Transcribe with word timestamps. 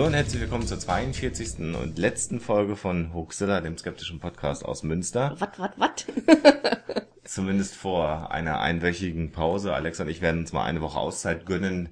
Hallo 0.00 0.08
und 0.08 0.14
herzlich 0.14 0.40
willkommen 0.40 0.66
zur 0.66 0.78
42. 0.78 1.76
und 1.76 1.98
letzten 1.98 2.40
Folge 2.40 2.74
von 2.74 3.12
Hoaxilla, 3.12 3.60
dem 3.60 3.76
skeptischen 3.76 4.18
Podcast 4.18 4.64
aus 4.64 4.82
Münster. 4.82 5.36
Wat, 5.38 5.58
wat, 5.58 5.78
wat? 5.78 6.06
Zumindest 7.24 7.74
vor 7.74 8.32
einer 8.32 8.60
einwöchigen 8.60 9.30
Pause. 9.30 9.74
Alexa 9.74 10.04
und 10.04 10.08
ich 10.08 10.22
werden 10.22 10.40
uns 10.40 10.54
mal 10.54 10.64
eine 10.64 10.80
Woche 10.80 10.98
Auszeit 10.98 11.44
gönnen. 11.44 11.90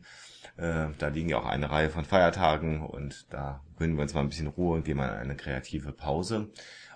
Äh, 0.57 0.87
da 0.97 1.09
liegen 1.09 1.29
ja 1.29 1.39
auch 1.39 1.45
eine 1.45 1.71
Reihe 1.71 1.91
von 1.91 2.07
Feiertagen 2.07 2.81
und 2.81 3.27
da 3.29 3.63
gönnen 3.77 3.97
wir 3.97 4.03
uns 4.05 4.15
mal 4.15 4.21
ein 4.21 4.31
bisschen 4.31 4.47
Ruhe 4.47 4.77
und 4.77 4.87
gehen 4.87 4.97
mal 4.97 5.09
in 5.09 5.19
eine 5.19 5.37
kreative 5.37 5.93
Pause. 5.93 6.49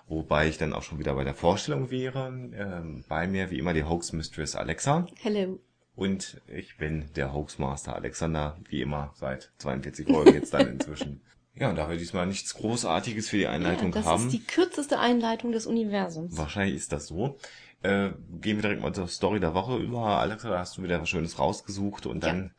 Wobei 0.07 0.47
ich 0.47 0.57
dann 0.57 0.73
auch 0.73 0.81
schon 0.81 0.97
wieder 0.97 1.13
bei 1.13 1.23
der 1.23 1.35
Vorstellung 1.35 1.91
wäre. 1.91 2.25
Ähm, 2.25 3.05
bei 3.07 3.27
mir 3.27 3.51
wie 3.51 3.59
immer 3.59 3.75
die 3.75 3.83
Hoax 3.83 4.13
Mistress 4.13 4.55
Alexa. 4.55 5.05
Hello. 5.21 5.59
Und 5.95 6.41
ich 6.47 6.77
bin 6.77 7.11
der 7.15 7.33
Hoaxmaster 7.33 7.95
Alexander, 7.95 8.57
wie 8.67 8.81
immer 8.81 9.13
seit 9.15 9.51
42 9.57 10.07
Folgen 10.07 10.33
jetzt 10.33 10.53
dann 10.53 10.67
inzwischen. 10.67 11.21
Ja, 11.55 11.69
und 11.69 11.75
da 11.75 11.87
wir 11.87 11.97
diesmal 11.97 12.25
nichts 12.25 12.55
Großartiges 12.55 13.29
für 13.29 13.37
die 13.37 13.45
Einleitung 13.45 13.89
ja, 13.89 13.99
das 13.99 14.05
haben. 14.07 14.23
ist 14.23 14.33
die 14.33 14.43
kürzeste 14.43 14.97
Einleitung 14.97 15.51
des 15.51 15.67
Universums. 15.67 16.35
Wahrscheinlich 16.35 16.75
ist 16.75 16.91
das 16.91 17.05
so. 17.05 17.37
Äh, 17.83 18.09
gehen 18.41 18.57
wir 18.57 18.63
direkt 18.63 18.81
mal 18.81 18.91
zur 18.91 19.07
Story 19.07 19.39
der 19.39 19.53
Woche 19.53 19.77
über. 19.77 19.99
Alexa, 19.99 20.49
da 20.49 20.57
hast 20.57 20.77
du 20.77 20.81
wieder 20.81 20.99
was 20.99 21.09
Schönes 21.09 21.37
rausgesucht 21.37 22.07
und 22.07 22.23
dann 22.23 22.55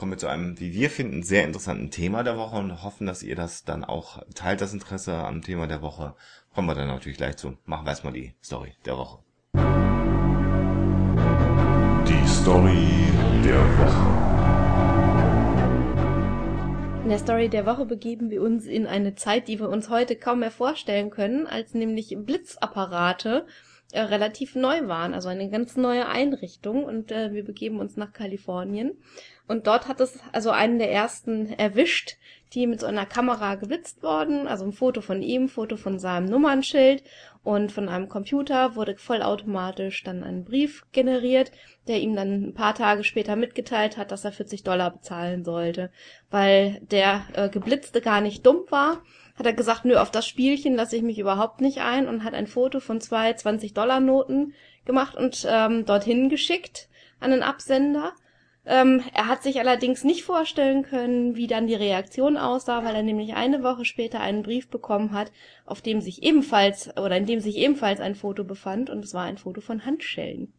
kommen 0.00 0.12
wir 0.12 0.16
zu 0.16 0.28
einem, 0.28 0.58
wie 0.58 0.72
wir 0.72 0.88
finden, 0.88 1.22
sehr 1.22 1.44
interessanten 1.44 1.90
Thema 1.90 2.22
der 2.22 2.38
Woche 2.38 2.56
und 2.56 2.82
hoffen, 2.82 3.06
dass 3.06 3.22
ihr 3.22 3.36
das 3.36 3.64
dann 3.64 3.84
auch 3.84 4.22
teilt, 4.34 4.62
das 4.62 4.72
Interesse 4.72 5.14
am 5.14 5.42
Thema 5.42 5.66
der 5.66 5.82
Woche. 5.82 6.14
Kommen 6.54 6.68
wir 6.68 6.74
dann 6.74 6.88
natürlich 6.88 7.18
gleich 7.18 7.36
zu. 7.36 7.58
Machen 7.66 7.84
wir 7.84 7.90
erstmal 7.90 8.14
die 8.14 8.32
Story 8.42 8.72
der 8.86 8.96
Woche. 8.96 9.18
Story 12.42 12.88
der 13.44 13.60
Woche. 13.76 14.06
In 17.02 17.10
der 17.10 17.18
Story 17.18 17.50
der 17.50 17.66
Woche 17.66 17.84
begeben 17.84 18.30
wir 18.30 18.40
uns 18.40 18.64
in 18.64 18.86
eine 18.86 19.14
Zeit, 19.14 19.46
die 19.46 19.60
wir 19.60 19.68
uns 19.68 19.90
heute 19.90 20.16
kaum 20.16 20.38
mehr 20.40 20.50
vorstellen 20.50 21.10
können, 21.10 21.46
als 21.46 21.74
nämlich 21.74 22.16
Blitzapparate 22.18 23.44
äh, 23.92 24.00
relativ 24.00 24.54
neu 24.54 24.88
waren, 24.88 25.12
also 25.12 25.28
eine 25.28 25.50
ganz 25.50 25.76
neue 25.76 26.08
Einrichtung 26.08 26.84
und 26.84 27.12
äh, 27.12 27.34
wir 27.34 27.44
begeben 27.44 27.78
uns 27.78 27.98
nach 27.98 28.14
Kalifornien 28.14 28.92
und 29.50 29.66
dort 29.66 29.88
hat 29.88 30.00
es 30.00 30.18
also 30.32 30.50
einen 30.50 30.78
der 30.78 30.92
ersten 30.92 31.52
erwischt, 31.52 32.16
die 32.52 32.66
mit 32.66 32.80
so 32.80 32.86
einer 32.86 33.04
Kamera 33.04 33.56
geblitzt 33.56 34.02
worden, 34.02 34.46
also 34.46 34.64
ein 34.64 34.72
Foto 34.72 35.00
von 35.00 35.22
ihm, 35.22 35.48
Foto 35.48 35.76
von 35.76 35.98
seinem 35.98 36.26
Nummernschild 36.26 37.02
und 37.42 37.72
von 37.72 37.88
einem 37.88 38.08
Computer 38.08 38.76
wurde 38.76 38.96
vollautomatisch 38.96 40.02
dann 40.04 40.22
ein 40.22 40.44
Brief 40.44 40.86
generiert, 40.92 41.52
der 41.88 42.00
ihm 42.00 42.14
dann 42.14 42.44
ein 42.44 42.54
paar 42.54 42.74
Tage 42.74 43.02
später 43.02 43.34
mitgeteilt 43.34 43.96
hat, 43.96 44.12
dass 44.12 44.24
er 44.24 44.32
40 44.32 44.62
Dollar 44.62 44.92
bezahlen 44.92 45.44
sollte, 45.44 45.90
weil 46.30 46.80
der 46.82 47.26
äh, 47.34 47.48
Geblitzte 47.48 48.00
gar 48.00 48.20
nicht 48.20 48.46
dumm 48.46 48.64
war 48.70 49.02
hat 49.40 49.46
er 49.46 49.54
gesagt, 49.54 49.86
nö, 49.86 49.96
auf 49.96 50.10
das 50.10 50.28
Spielchen 50.28 50.74
lasse 50.74 50.96
ich 50.96 51.02
mich 51.02 51.18
überhaupt 51.18 51.62
nicht 51.62 51.78
ein. 51.78 52.08
Und 52.08 52.24
hat 52.24 52.34
ein 52.34 52.46
Foto 52.46 52.78
von 52.78 53.00
zwei 53.00 53.30
20-Dollar-Noten 53.30 54.52
gemacht 54.84 55.16
und 55.16 55.46
ähm, 55.48 55.86
dorthin 55.86 56.28
geschickt 56.28 56.90
an 57.20 57.30
den 57.30 57.42
Absender. 57.42 58.12
Ähm, 58.72 59.02
er 59.14 59.26
hat 59.26 59.42
sich 59.42 59.58
allerdings 59.58 60.04
nicht 60.04 60.22
vorstellen 60.22 60.84
können, 60.84 61.34
wie 61.34 61.48
dann 61.48 61.66
die 61.66 61.74
Reaktion 61.74 62.36
aussah, 62.36 62.84
weil 62.84 62.94
er 62.94 63.02
nämlich 63.02 63.34
eine 63.34 63.64
Woche 63.64 63.84
später 63.84 64.20
einen 64.20 64.44
Brief 64.44 64.68
bekommen 64.68 65.12
hat, 65.12 65.32
auf 65.66 65.80
dem 65.80 66.00
sich 66.00 66.22
ebenfalls 66.22 66.96
oder 66.96 67.16
in 67.16 67.26
dem 67.26 67.40
sich 67.40 67.56
ebenfalls 67.56 67.98
ein 67.98 68.14
Foto 68.14 68.44
befand 68.44 68.88
und 68.88 69.04
es 69.04 69.12
war 69.12 69.24
ein 69.24 69.38
Foto 69.38 69.60
von 69.60 69.84
Handschellen. 69.84 70.52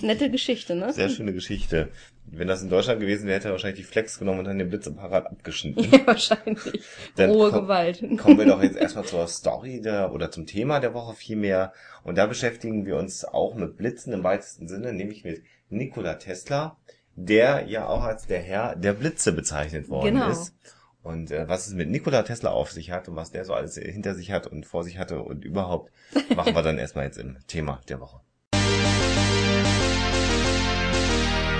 Nette 0.00 0.30
Geschichte, 0.30 0.76
ne? 0.76 0.92
Sehr 0.92 1.08
schöne 1.08 1.32
Geschichte. 1.32 1.88
Wenn 2.24 2.46
das 2.46 2.62
in 2.62 2.70
Deutschland 2.70 3.00
gewesen 3.00 3.26
wäre, 3.26 3.36
hätte 3.38 3.48
er 3.48 3.52
wahrscheinlich 3.52 3.80
die 3.80 3.90
Flex 3.92 4.18
genommen 4.20 4.40
und 4.40 4.44
dann 4.44 4.58
den 4.58 4.68
Blitzapparat 4.68 5.26
abgeschnitten. 5.26 5.84
Ja, 5.92 6.06
wahrscheinlich. 6.06 6.80
Dann 7.16 7.30
Rohe 7.30 7.50
komm- 7.50 7.62
Gewalt. 7.62 8.00
Kommen 8.18 8.38
wir 8.38 8.46
doch 8.46 8.62
jetzt 8.62 8.76
erstmal 8.80 9.04
zur 9.06 9.26
Story 9.26 9.80
der, 9.80 10.12
oder 10.12 10.30
zum 10.30 10.46
Thema 10.46 10.78
der 10.78 10.94
Woche 10.94 11.14
vielmehr. 11.14 11.72
Und 12.04 12.16
da 12.16 12.26
beschäftigen 12.26 12.86
wir 12.86 12.96
uns 12.96 13.24
auch 13.24 13.56
mit 13.56 13.76
Blitzen 13.76 14.12
im 14.12 14.22
weitesten 14.22 14.68
Sinne, 14.68 14.92
nämlich 14.92 15.24
mit 15.24 15.42
Nikola 15.68 16.14
Tesla, 16.14 16.76
der 17.16 17.64
ja 17.66 17.86
auch 17.88 18.02
als 18.04 18.26
der 18.26 18.40
Herr 18.40 18.76
der 18.76 18.92
Blitze 18.92 19.32
bezeichnet 19.32 19.88
worden 19.88 20.14
Genau. 20.14 20.28
ist. 20.30 20.54
Und 21.02 21.30
äh, 21.30 21.48
was 21.48 21.66
es 21.68 21.74
mit 21.74 21.88
Nikola 21.88 22.22
Tesla 22.22 22.50
auf 22.50 22.70
sich 22.72 22.90
hat 22.90 23.08
und 23.08 23.16
was 23.16 23.30
der 23.30 23.44
so 23.44 23.54
alles 23.54 23.76
hinter 23.76 24.14
sich 24.14 24.32
hat 24.32 24.46
und 24.46 24.66
vor 24.66 24.84
sich 24.84 24.98
hatte 24.98 25.22
und 25.22 25.44
überhaupt, 25.44 25.90
machen 26.34 26.54
wir 26.54 26.62
dann 26.62 26.78
erstmal 26.78 27.04
jetzt 27.04 27.18
im 27.18 27.38
Thema 27.46 27.80
der 27.88 28.00
Woche. 28.00 28.20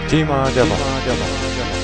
Thema 0.09 0.49
der 0.51 0.65
Woche. 0.69 0.81
Ja, 1.09 1.76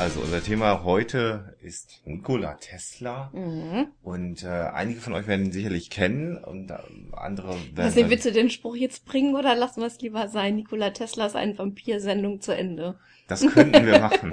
also 0.00 0.20
unser 0.20 0.42
Thema 0.42 0.82
heute 0.84 1.56
ist 1.62 2.00
Nikola 2.06 2.54
Tesla. 2.54 3.30
Mhm. 3.32 3.88
Und 4.02 4.42
äh, 4.42 4.48
einige 4.48 5.00
von 5.00 5.12
euch 5.12 5.26
werden 5.26 5.46
ihn 5.46 5.52
sicherlich 5.52 5.90
kennen 5.90 6.36
und 6.38 6.70
äh, 6.70 6.78
andere 7.12 7.48
werden. 7.74 7.94
Den 7.94 8.02
dann- 8.02 8.10
Witze 8.10 8.32
den 8.32 8.50
Spruch 8.50 8.76
jetzt 8.76 9.04
bringen 9.04 9.36
oder 9.36 9.54
lassen 9.54 9.80
wir 9.80 9.86
es 9.86 10.00
lieber 10.00 10.28
sein? 10.28 10.56
Nikola 10.56 10.90
Tesla 10.90 11.26
ist 11.26 11.36
eine 11.36 11.56
Vampirsendung 11.58 12.40
zu 12.40 12.52
Ende. 12.56 12.98
Das 13.28 13.46
könnten 13.46 13.86
wir 13.86 13.98
machen. 14.00 14.32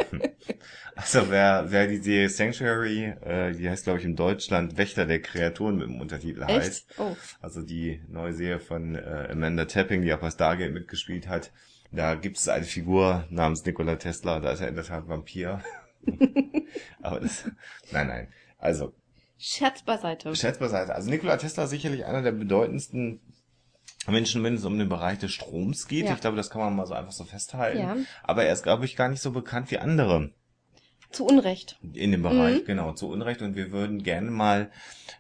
Also 0.96 1.30
wer, 1.30 1.66
wer 1.68 1.88
die 1.88 1.98
Serie 1.98 2.30
Sanctuary, 2.30 3.14
äh, 3.24 3.52
die 3.52 3.70
heißt 3.70 3.84
glaube 3.84 4.00
ich 4.00 4.06
in 4.06 4.16
Deutschland 4.16 4.78
Wächter 4.78 5.06
der 5.06 5.22
Kreaturen 5.22 5.76
mit 5.78 5.88
dem 5.88 6.02
Untertitel 6.02 6.44
heißt. 6.46 6.90
Echt? 6.90 7.00
Oh. 7.00 7.16
Also 7.42 7.62
die 7.62 8.02
neue 8.10 8.34
Serie 8.34 8.60
von 8.60 8.96
äh, 8.96 9.28
Amanda 9.32 9.66
Tapping, 9.66 10.02
die 10.02 10.14
auch 10.14 10.20
bei 10.20 10.32
Stargate 10.32 10.74
mitgespielt 10.74 11.28
hat. 11.28 11.52
Da 11.92 12.16
gibt 12.16 12.38
es 12.38 12.48
eine 12.48 12.66
Figur 12.66 13.26
namens 13.30 13.66
Nikola 13.66 13.96
Tesla, 13.96 14.40
da 14.40 14.52
ist 14.52 14.62
er 14.62 14.68
in 14.68 14.76
der 14.76 14.84
Tat 14.84 15.08
Vampir. 15.08 15.62
Aber 17.02 17.20
das, 17.20 17.46
nein, 17.92 18.08
nein. 18.08 18.28
Also, 18.58 18.94
Scherz 19.38 19.84
beiseite. 19.84 20.36
Scherz 20.36 20.58
beiseite. 20.58 20.96
Also 20.96 21.10
Nikola 21.10 21.38
Tesla 21.38 21.66
ist 21.66 21.70
sicherlich 21.70 22.06
einer 22.06 22.24
der 22.24 22.32
bedeutendsten 22.32 23.22
Menschen, 24.08 24.44
wenn 24.44 24.56
es 24.56 24.66
um 24.66 24.80
den 24.80 24.90
Bereich 24.90 25.20
des 25.20 25.32
Stroms 25.32 25.88
geht. 25.88 26.06
Ja. 26.06 26.14
Ich 26.14 26.22
glaube, 26.22 26.38
das 26.38 26.50
kann 26.50 26.62
man 26.62 26.76
mal 26.76 26.88
so 26.88 26.94
einfach 26.94 27.12
so 27.12 27.24
festhalten. 27.24 27.80
Ja. 27.80 27.98
Aber 28.24 28.46
er 28.46 28.54
ist, 28.54 28.64
glaube 28.64 28.86
ich, 28.86 28.96
gar 28.96 29.10
nicht 29.10 29.22
so 29.22 29.32
bekannt 29.32 29.70
wie 29.70 29.78
andere 29.78 30.32
Zu 31.12 31.26
Unrecht. 31.26 31.80
in 31.94 32.12
dem 32.12 32.22
Bereich, 32.22 32.62
Mhm. 32.62 32.66
genau, 32.66 32.92
zu 32.94 33.08
Unrecht. 33.10 33.42
Und 33.42 33.56
wir 33.56 33.72
würden 33.72 34.04
gerne 34.04 34.30
mal 34.30 34.70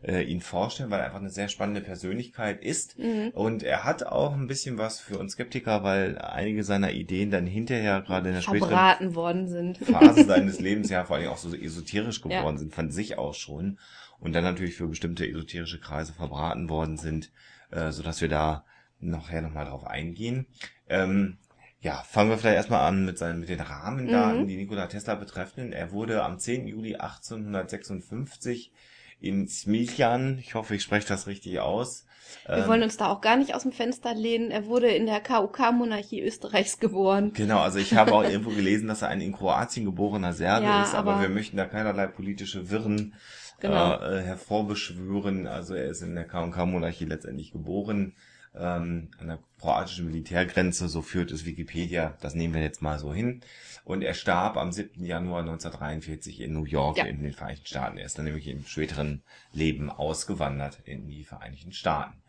äh, 0.03 0.21
ihn 0.23 0.41
vorstellen, 0.41 0.91
weil 0.91 0.99
er 0.99 1.05
einfach 1.05 1.19
eine 1.19 1.29
sehr 1.29 1.47
spannende 1.47 1.81
Persönlichkeit 1.81 2.61
ist. 2.63 2.99
Mhm. 2.99 3.29
Und 3.33 3.63
er 3.63 3.83
hat 3.83 4.03
auch 4.05 4.33
ein 4.33 4.47
bisschen 4.47 4.77
was 4.77 4.99
für 4.99 5.17
uns 5.17 5.33
Skeptiker, 5.33 5.83
weil 5.83 6.17
einige 6.17 6.63
seiner 6.63 6.91
Ideen 6.91 7.31
dann 7.31 7.47
hinterher, 7.47 8.01
gerade 8.01 8.29
in 8.29 8.35
der 8.35 8.41
späteren 8.41 8.69
Verbraten 8.69 9.15
worden 9.15 9.47
sind. 9.47 9.77
Phase 9.79 10.23
seines 10.27 10.59
Lebens 10.59 10.89
ja 10.89 11.05
vor 11.05 11.15
allem 11.15 11.29
auch 11.29 11.37
so 11.37 11.55
esoterisch 11.55 12.21
Ja. 12.25 12.39
geworden 12.39 12.57
sind, 12.57 12.73
von 12.75 12.91
sich 12.91 13.17
aus 13.17 13.37
schon. 13.37 13.79
Und 14.19 14.33
dann 14.33 14.43
natürlich 14.43 14.75
für 14.75 14.87
bestimmte 14.87 15.27
esoterische 15.27 15.79
Kreise 15.79 16.11
verbraten 16.13 16.69
worden 16.69 16.97
sind, 16.97 17.31
äh, 17.71 17.91
so 17.91 18.03
dass 18.03 18.19
wir 18.21 18.29
da 18.29 18.65
nachher 18.99 19.41
nochmal 19.41 19.65
drauf 19.65 19.85
eingehen. 19.85 20.47
Ähm, 20.89 21.37
ja, 21.79 22.03
fangen 22.07 22.29
wir 22.31 22.37
vielleicht 22.37 22.55
erstmal 22.57 22.87
an 22.87 23.05
mit 23.05 23.17
seinen, 23.17 23.39
mit 23.39 23.49
den 23.49 23.59
Rahmendaten, 23.59 24.41
Mhm. 24.43 24.47
die 24.47 24.57
Nikola 24.57 24.87
Tesla 24.87 25.15
betreffen. 25.15 25.71
Er 25.73 25.91
wurde 25.91 26.23
am 26.23 26.39
10. 26.39 26.67
Juli 26.67 26.95
1856 26.95 28.71
in 29.19 29.47
Smiljan, 29.47 30.37
ich 30.39 30.53
hoffe, 30.55 30.75
ich 30.75 30.83
spreche 30.83 31.07
das 31.07 31.27
richtig 31.27 31.59
aus. 31.59 32.05
Wir 32.45 32.57
ähm, 32.57 32.67
wollen 32.67 32.83
uns 32.83 32.97
da 32.97 33.07
auch 33.07 33.21
gar 33.21 33.35
nicht 33.37 33.55
aus 33.55 33.63
dem 33.63 33.71
Fenster 33.71 34.13
lehnen. 34.13 34.51
Er 34.51 34.65
wurde 34.67 34.89
in 34.89 35.05
der 35.05 35.21
KUK-Monarchie 35.21 36.21
Österreichs 36.21 36.79
geboren. 36.79 37.31
Genau, 37.33 37.59
also 37.59 37.79
ich 37.79 37.93
habe 37.95 38.13
auch 38.13 38.23
irgendwo 38.29 38.49
gelesen, 38.51 38.87
dass 38.87 39.01
er 39.01 39.07
ein 39.07 39.21
in 39.21 39.31
Kroatien 39.33 39.85
geborener 39.85 40.33
Serbe 40.33 40.65
Ja, 40.65 40.83
ist, 40.83 40.93
aber, 40.93 41.13
aber- 41.13 41.21
wir 41.23 41.29
möchten 41.29 41.57
da 41.57 41.65
keinerlei 41.65 42.07
politische 42.07 42.69
Wirren 42.69 43.15
Genau. 43.59 43.99
äh, 43.99 44.19
äh, 44.19 44.21
hervorbeschwören. 44.23 45.47
Also 45.47 45.73
er 45.73 45.85
ist 45.85 46.01
in 46.03 46.13
der 46.13 46.25
K&K-Monarchie 46.25 47.05
letztendlich 47.05 47.51
geboren, 47.51 48.13
ähm, 48.59 49.09
an 49.19 49.27
der 49.27 49.39
kroatischen 49.59 50.05
Militärgrenze, 50.05 50.87
so 50.87 51.01
führt 51.01 51.31
es 51.31 51.45
Wikipedia, 51.45 52.17
das 52.21 52.35
nehmen 52.35 52.53
wir 52.53 52.61
jetzt 52.61 52.81
mal 52.81 52.99
so 52.99 53.13
hin. 53.13 53.41
Und 53.83 54.01
er 54.01 54.13
starb 54.13 54.57
am 54.57 54.71
7. 54.71 55.03
Januar 55.05 55.41
1943 55.41 56.41
in 56.41 56.53
New 56.53 56.65
York 56.65 56.97
Ja. 56.97 57.05
in 57.05 57.23
den 57.23 57.33
Vereinigten 57.33 57.65
Staaten. 57.67 57.97
Er 57.97 58.05
ist 58.05 58.17
dann 58.17 58.25
nämlich 58.25 58.47
im 58.47 58.65
späteren 58.65 59.23
Leben 59.53 59.89
ausgewandert 59.89 60.79
in 60.85 61.07
die 61.07 61.23
Vereinigten 61.23 61.71
Staaten. 61.71 62.21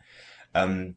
Ähm, 0.53 0.95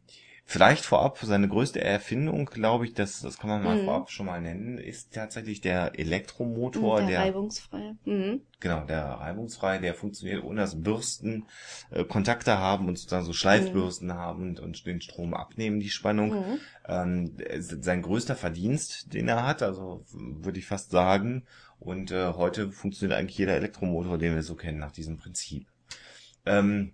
vielleicht 0.53 0.85
vorab, 0.85 1.19
seine 1.23 1.49
größte 1.49 1.81
Erfindung, 1.81 2.45
glaube 2.45 2.85
ich, 2.85 2.93
das, 2.93 3.23
das 3.23 3.39
kann 3.39 3.49
man 3.49 3.65
mal 3.65 3.77
Mhm. 3.77 3.85
vorab 3.87 4.11
schon 4.11 4.27
mal 4.27 4.41
nennen, 4.41 4.77
ist 4.77 5.15
tatsächlich 5.15 5.63
der 5.63 5.99
Elektromotor, 5.99 6.99
der, 6.99 7.09
der, 7.09 7.21
reibungsfreie. 7.21 7.97
Mhm. 8.05 8.43
genau, 8.61 8.85
der 8.85 9.03
reibungsfrei, 9.03 9.79
der 9.79 9.95
funktioniert 9.95 10.45
ohne 10.45 10.61
dass 10.61 10.83
Bürsten 10.83 11.47
äh, 11.91 12.05
Kontakte 12.05 12.59
haben 12.59 12.87
und 12.87 12.99
sozusagen 12.99 13.25
so 13.25 13.33
Schleifbürsten 13.33 14.13
haben 14.13 14.51
und, 14.51 14.61
und 14.61 14.87
den 14.87 15.01
Strom 15.01 15.33
abnehmen, 15.33 15.81
die 15.81 15.89
Spannung. 15.89 16.31
Mhm. 16.31 16.59
Ähm, 16.87 17.37
ist 17.39 17.83
sein 17.83 18.03
größter 18.03 18.37
Verdienst, 18.37 19.15
den 19.15 19.29
er 19.29 19.47
hat, 19.47 19.63
also 19.63 20.05
würde 20.13 20.59
ich 20.59 20.67
fast 20.67 20.91
sagen. 20.91 21.45
Und 21.79 22.11
äh, 22.11 22.35
heute 22.35 22.71
funktioniert 22.71 23.19
eigentlich 23.19 23.39
jeder 23.39 23.57
Elektromotor, 23.57 24.19
den 24.19 24.35
wir 24.35 24.43
so 24.43 24.55
kennen, 24.55 24.79
nach 24.79 24.93
diesem 24.93 25.17
Prinzip. 25.17 25.67
Ähm, 26.45 26.93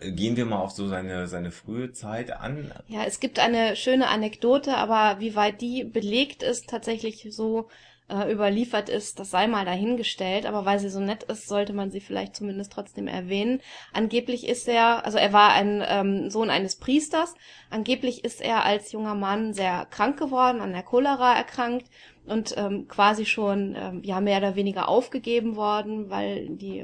Gehen 0.00 0.36
wir 0.36 0.46
mal 0.46 0.58
auf 0.58 0.70
so 0.70 0.88
seine, 0.88 1.26
seine 1.26 1.50
frühe 1.50 1.92
Zeit 1.92 2.32
an. 2.32 2.72
Ja, 2.88 3.04
es 3.04 3.20
gibt 3.20 3.38
eine 3.38 3.76
schöne 3.76 4.08
Anekdote, 4.08 4.76
aber 4.76 5.20
wie 5.20 5.34
weit 5.34 5.60
die 5.60 5.84
belegt 5.84 6.42
ist, 6.42 6.70
tatsächlich 6.70 7.28
so 7.30 7.68
äh, 8.10 8.32
überliefert 8.32 8.88
ist, 8.88 9.20
das 9.20 9.30
sei 9.30 9.46
mal 9.46 9.64
dahingestellt, 9.64 10.46
aber 10.46 10.64
weil 10.64 10.78
sie 10.78 10.88
so 10.88 11.00
nett 11.00 11.22
ist, 11.24 11.46
sollte 11.46 11.72
man 11.72 11.90
sie 11.90 12.00
vielleicht 12.00 12.34
zumindest 12.36 12.72
trotzdem 12.72 13.06
erwähnen. 13.06 13.60
Angeblich 13.92 14.48
ist 14.48 14.68
er, 14.68 15.04
also 15.04 15.18
er 15.18 15.32
war 15.32 15.52
ein 15.52 15.84
ähm, 15.86 16.30
Sohn 16.30 16.50
eines 16.50 16.76
Priesters, 16.76 17.34
angeblich 17.70 18.24
ist 18.24 18.40
er 18.40 18.64
als 18.64 18.92
junger 18.92 19.14
Mann 19.14 19.54
sehr 19.54 19.86
krank 19.90 20.18
geworden, 20.18 20.60
an 20.60 20.72
der 20.72 20.82
Cholera 20.82 21.36
erkrankt 21.36 21.86
und 22.26 22.54
ähm, 22.56 22.86
quasi 22.86 23.24
schon 23.26 23.74
ähm, 23.76 24.02
ja 24.04 24.20
mehr 24.20 24.38
oder 24.38 24.54
weniger 24.54 24.88
aufgegeben 24.88 25.56
worden, 25.56 26.10
weil 26.10 26.48
die 26.48 26.78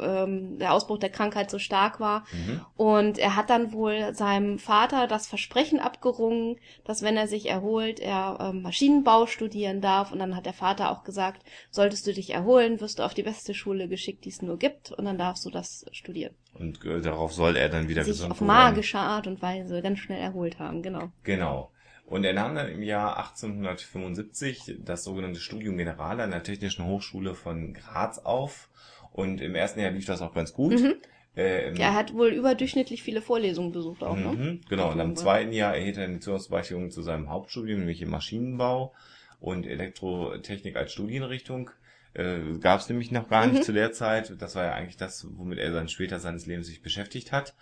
ähm, 0.00 0.58
der 0.58 0.72
Ausbruch 0.72 0.98
der 0.98 1.10
Krankheit 1.10 1.50
so 1.50 1.58
stark 1.58 2.00
war. 2.00 2.24
Mhm. 2.32 2.60
Und 2.76 3.18
er 3.18 3.36
hat 3.36 3.50
dann 3.50 3.72
wohl 3.72 4.14
seinem 4.14 4.58
Vater 4.58 5.06
das 5.06 5.26
Versprechen 5.26 5.80
abgerungen, 5.80 6.56
dass 6.84 7.02
wenn 7.02 7.16
er 7.16 7.26
sich 7.26 7.48
erholt, 7.48 7.98
er 7.98 8.38
ähm, 8.40 8.62
Maschinenbau 8.62 9.26
studieren 9.26 9.80
darf. 9.80 10.12
Und 10.12 10.18
dann 10.18 10.36
hat 10.36 10.46
der 10.46 10.52
Vater 10.52 10.90
auch 10.90 11.02
gesagt, 11.02 11.42
solltest 11.70 12.06
du 12.06 12.12
dich 12.12 12.30
erholen, 12.30 12.80
wirst 12.80 12.98
du 12.98 13.02
auf 13.02 13.14
die 13.14 13.22
beste 13.22 13.54
Schule 13.54 13.88
geschickt, 13.88 14.24
die 14.24 14.30
es 14.30 14.42
nur 14.42 14.58
gibt, 14.58 14.92
und 14.92 15.04
dann 15.04 15.18
darfst 15.18 15.44
du 15.44 15.50
das 15.50 15.86
studieren. 15.92 16.34
Und 16.54 16.84
äh, 16.84 17.00
darauf 17.00 17.32
soll 17.32 17.56
er 17.56 17.68
dann 17.68 17.88
wieder 17.88 18.04
Sich 18.04 18.12
gesund 18.12 18.32
auf 18.32 18.40
magische 18.40 18.98
Art 18.98 19.26
und 19.26 19.42
Weise 19.42 19.82
ganz 19.82 19.98
schnell 19.98 20.20
erholt 20.20 20.58
haben, 20.58 20.82
genau. 20.82 21.10
Genau. 21.24 21.70
Und 22.06 22.24
er 22.24 22.32
nahm 22.34 22.54
dann 22.54 22.68
im 22.68 22.82
Jahr 22.82 23.16
1875 23.18 24.76
das 24.84 25.04
sogenannte 25.04 25.40
Studium 25.40 25.76
Generale 25.76 26.22
an 26.22 26.30
der 26.30 26.42
Technischen 26.42 26.84
Hochschule 26.86 27.34
von 27.34 27.72
Graz 27.74 28.18
auf. 28.18 28.68
Und 29.12 29.40
im 29.40 29.54
ersten 29.54 29.80
Jahr 29.80 29.90
lief 29.90 30.06
das 30.06 30.20
auch 30.22 30.34
ganz 30.34 30.52
gut. 30.52 30.80
Mhm. 30.80 30.94
Äh, 31.36 31.68
im- 31.68 31.76
Ja, 31.76 31.86
er 31.86 31.94
hat 31.94 32.14
wohl 32.14 32.28
überdurchschnittlich 32.28 33.02
viele 33.02 33.20
Vorlesungen 33.22 33.72
besucht 33.72 34.02
auch, 34.04 34.16
ne? 34.16 34.32
Mhm, 34.32 34.60
genau, 34.68 34.86
und 34.86 34.92
am 34.92 34.98
Irgendwann. 35.08 35.16
zweiten 35.16 35.52
Jahr 35.52 35.74
erhielt 35.74 35.96
er 35.96 36.04
eine 36.04 36.20
Zusatzberechtigung 36.20 36.90
zu 36.90 37.02
seinem 37.02 37.28
Hauptstudium, 37.30 37.80
nämlich 37.80 38.02
im 38.02 38.10
Maschinenbau 38.10 38.92
und 39.40 39.66
Elektrotechnik 39.66 40.76
als 40.76 40.92
Studienrichtung. 40.92 41.70
Äh, 42.14 42.58
Gab 42.60 42.80
es 42.80 42.88
nämlich 42.88 43.10
noch 43.10 43.28
gar 43.28 43.46
nicht 43.46 43.58
Mhm. 43.58 43.62
zu 43.64 43.72
der 43.72 43.92
Zeit. 43.92 44.34
Das 44.40 44.54
war 44.54 44.64
ja 44.64 44.72
eigentlich 44.74 44.96
das, 44.96 45.26
womit 45.36 45.58
er 45.58 45.72
dann 45.72 45.88
später 45.88 46.20
seines 46.20 46.46
Lebens 46.46 46.68
sich 46.68 46.80
beschäftigt 46.82 47.32
hat. 47.32 47.54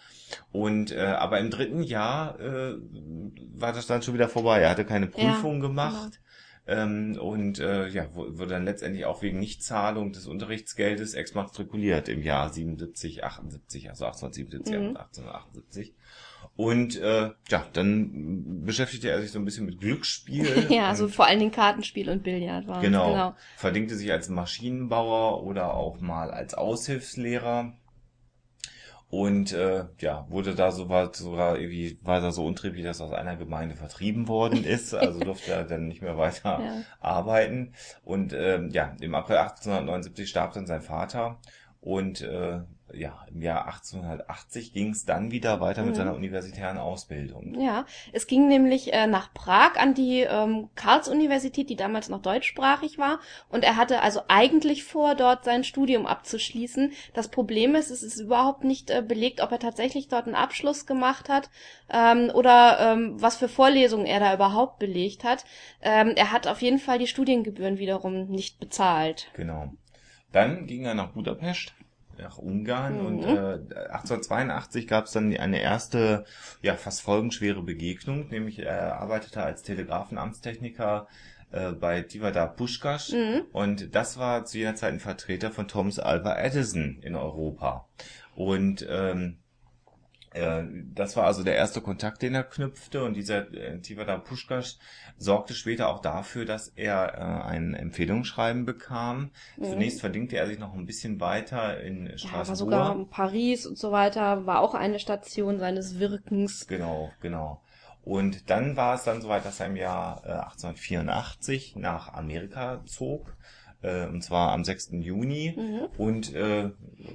Und 0.53 0.93
äh, 0.93 1.01
aber 1.01 1.41
im 1.41 1.51
dritten 1.51 1.83
Jahr 1.83 2.39
äh, 2.39 2.77
war 3.55 3.73
das 3.73 3.87
dann 3.87 4.03
schon 4.03 4.15
wieder 4.15 4.29
vorbei. 4.29 4.61
Er 4.61 4.71
hatte 4.71 4.85
keine 4.85 5.07
Ja, 5.07 5.11
Prüfung 5.13 5.61
gemacht. 5.61 6.21
Ähm, 6.65 7.19
und 7.21 7.59
äh, 7.59 7.89
ja, 7.89 8.15
wu- 8.15 8.39
wurde 8.39 8.51
dann 8.51 8.65
letztendlich 8.65 9.05
auch 9.05 9.21
wegen 9.21 9.41
Nichtzahlung 9.41 10.13
des 10.13 10.29
Unterrichtsgeldes 10.29 11.15
exmatrikuliert 11.15 12.09
im 12.09 12.23
Jahr 12.23 12.51
77, 12.53 13.25
78, 13.25 13.91
also 13.91 14.05
1877 14.05 14.79
Mhm. 14.79 14.89
und 14.91 14.97
1878. 14.97 15.93
Und 16.55 17.01
äh, 17.01 17.31
ja, 17.49 17.67
dann 17.73 18.63
beschäftigte 18.65 19.09
er 19.11 19.21
sich 19.23 19.33
so 19.33 19.39
ein 19.39 19.45
bisschen 19.45 19.67
mit 19.67 19.81
Glücksspiel. 19.81 20.67
Ja, 20.71 20.89
also 20.89 21.09
vor 21.09 21.27
allen 21.27 21.39
Dingen 21.39 21.51
Kartenspiel 21.53 22.09
und 22.11 22.23
Billard 22.23 22.67
war 22.67 22.81
genau, 22.81 23.11
genau. 23.11 23.35
Verdingte 23.57 23.95
sich 23.97 24.13
als 24.13 24.29
Maschinenbauer 24.29 25.43
oder 25.45 25.75
auch 25.75 26.01
mal 26.01 26.31
als 26.31 26.55
Aushilfslehrer. 26.55 27.73
Und 29.09 29.53
äh, 29.53 29.85
ja, 30.01 30.25
wurde 30.31 30.55
da 30.55 30.73
so 30.73 30.89
war 30.89 31.13
sogar 31.15 31.59
irgendwie, 31.59 31.99
war 32.03 32.23
da 32.23 32.33
so 32.33 32.47
untriebig, 32.47 32.83
dass 32.83 33.01
er 33.01 33.07
aus 33.07 33.13
einer 33.13 33.37
Gemeinde 33.37 33.75
vertrieben 33.77 34.27
worden 34.27 34.65
ist. 34.65 34.95
Also 35.03 35.21
durfte 35.21 35.53
er 35.53 35.65
dann 35.65 35.87
nicht 35.89 36.01
mehr 36.01 36.17
weiter 36.17 36.61
Ja. 36.63 36.83
arbeiten. 36.99 37.75
Und 38.05 38.33
ähm, 38.33 38.71
ja, 38.71 38.97
im 39.01 39.15
April 39.15 39.37
1879 39.37 40.29
starb 40.29 40.55
dann 40.55 40.67
sein 40.67 40.81
Vater. 40.81 41.39
Und 41.83 42.23
äh, 42.23 42.61
ja, 42.95 43.25
im 43.33 43.43
Jahr 43.43 43.67
1880 43.67 44.73
ging 44.73 44.91
es 44.91 45.05
dann 45.05 45.31
wieder 45.31 45.61
weiter 45.61 45.83
mit 45.83 45.93
Mhm. 45.93 45.97
seiner 45.97 46.15
universitären 46.15 46.79
Ausbildung. 46.79 47.59
Ja, 47.61 47.87
es 48.13 48.27
ging 48.27 48.49
nämlich 48.49 48.93
äh, 48.93 49.07
nach 49.07 49.33
Prag 49.35 49.77
an 49.77 49.95
die 49.95 50.21
ähm, 50.21 50.69
Karls-Universität, 50.75 51.71
die 51.71 51.77
damals 51.77 52.09
noch 52.09 52.23
deutschsprachig 52.23 52.99
war. 52.99 53.21
Und 53.49 53.65
er 53.65 53.77
hatte 53.77 54.01
also 54.03 54.23
eigentlich 54.29 54.85
vor, 54.85 55.15
dort 55.15 55.45
sein 55.45 55.65
Studium 55.65 56.07
abzuschließen. 56.07 56.93
Das 57.15 57.29
Problem 57.29 57.75
ist, 57.75 57.91
es 57.91 58.03
ist 58.03 58.19
überhaupt 58.21 58.65
nicht 58.65 58.91
äh, 58.91 59.03
belegt, 59.03 59.41
ob 59.41 59.53
er 59.53 59.59
tatsächlich 59.59 60.09
dort 60.09 60.27
einen 60.27 60.35
Abschluss 60.35 60.87
gemacht 60.87 61.29
hat 61.29 61.51
ähm, 61.91 62.31
oder 62.35 62.79
ähm, 62.81 63.21
was 63.21 63.37
für 63.37 63.49
Vorlesungen 63.49 64.07
er 64.07 64.21
da 64.21 64.35
überhaupt 64.35 64.79
belegt 64.79 65.25
hat. 65.25 65.45
Ähm, 65.81 66.13
er 66.17 66.33
hat 66.33 66.47
auf 66.47 66.63
jeden 66.63 66.79
Fall 66.79 66.99
die 66.99 67.07
Studiengebühren 67.07 67.79
wiederum 67.79 68.27
nicht 68.29 68.59
bezahlt. 68.61 69.29
Genau. 69.35 69.73
Dann 70.33 70.67
ging 70.67 70.85
er 70.85 70.95
nach 70.95 71.13
Budapest, 71.13 71.75
nach 72.19 72.39
Ungarn 72.39 73.01
Mhm. 73.01 73.07
und 73.07 73.23
äh, 73.25 73.59
1882 73.91 74.87
gab 74.87 75.07
es 75.07 75.13
dann 75.13 75.37
eine 75.37 75.61
erste, 75.61 76.25
ja 76.63 76.75
fast 76.77 77.03
folgenschwere 77.03 77.63
Begegnung, 77.63 78.29
nämlich 78.29 78.59
er 78.61 79.01
arbeitete 79.01 79.43
als 79.43 79.63
Telegrafenamtstechniker 79.63 81.07
äh, 81.51 81.73
bei 81.73 82.03
Tivadar 82.03 82.55
Pushkash 82.55 83.13
Mhm. 83.13 83.43
und 83.53 83.95
das 83.95 84.19
war 84.19 84.45
zu 84.45 84.59
jener 84.59 84.75
Zeit 84.75 84.93
ein 84.95 85.01
Vertreter 85.01 85.51
von 85.51 85.69
Thomas 85.69 85.99
Alva 85.99 86.37
Edison 86.39 86.99
in 87.03 87.15
Europa. 87.17 87.87
Und 88.35 88.87
ähm, 88.89 89.37
äh, 89.39 89.42
das 90.95 91.17
war 91.17 91.25
also 91.25 91.43
der 91.43 91.57
erste 91.57 91.81
Kontakt, 91.81 92.23
den 92.23 92.35
er 92.35 92.45
knüpfte 92.45 93.05
und 93.05 93.15
dieser 93.15 93.53
äh, 93.53 93.79
Tivadar 93.81 94.19
Pushkash 94.19 94.77
sorgte 95.19 95.53
später 95.55 95.89
auch 95.89 96.01
dafür, 96.01 96.45
dass 96.45 96.69
er 96.69 97.15
äh, 97.15 97.49
ein 97.49 97.75
Empfehlungsschreiben 97.75 98.65
bekam. 98.65 99.31
Mhm. 99.57 99.65
Zunächst 99.65 100.01
verdingte 100.01 100.37
er 100.37 100.47
sich 100.47 100.59
noch 100.59 100.75
ein 100.75 100.87
bisschen 100.87 101.21
weiter 101.21 101.81
in 101.81 102.07
Ja, 102.07 102.19
Straßburg. 102.19 102.49
war 102.49 102.57
sogar 102.57 103.05
Paris 103.11 103.67
und 103.67 103.77
so 103.79 103.93
weiter, 103.93 104.47
war 104.47 104.61
auch 104.61 104.75
eine 104.75 104.99
Station 104.99 105.59
seines 105.59 105.99
Wirkens. 105.99 106.67
Genau, 106.67 107.11
genau. 107.21 107.61
Und 108.05 108.51
dann 108.51 108.77
war 108.77 108.95
es 108.97 109.05
dann 109.05 109.21
soweit, 109.21 109.45
dass 109.45 109.61
er 109.61 109.67
im 109.67 109.77
Jahr 109.77 110.23
äh, 110.25 110.31
1884 110.31 111.77
nach 111.77 112.13
Amerika 112.15 112.83
zog. 112.87 113.37
Äh, 113.83 114.07
und 114.07 114.23
zwar 114.23 114.53
am 114.53 114.65
6. 114.65 114.91
Juni. 114.93 115.55
Mhm. 115.57 115.89
Und 115.99 116.35
äh, 116.35 116.63
Ja, 116.63 116.73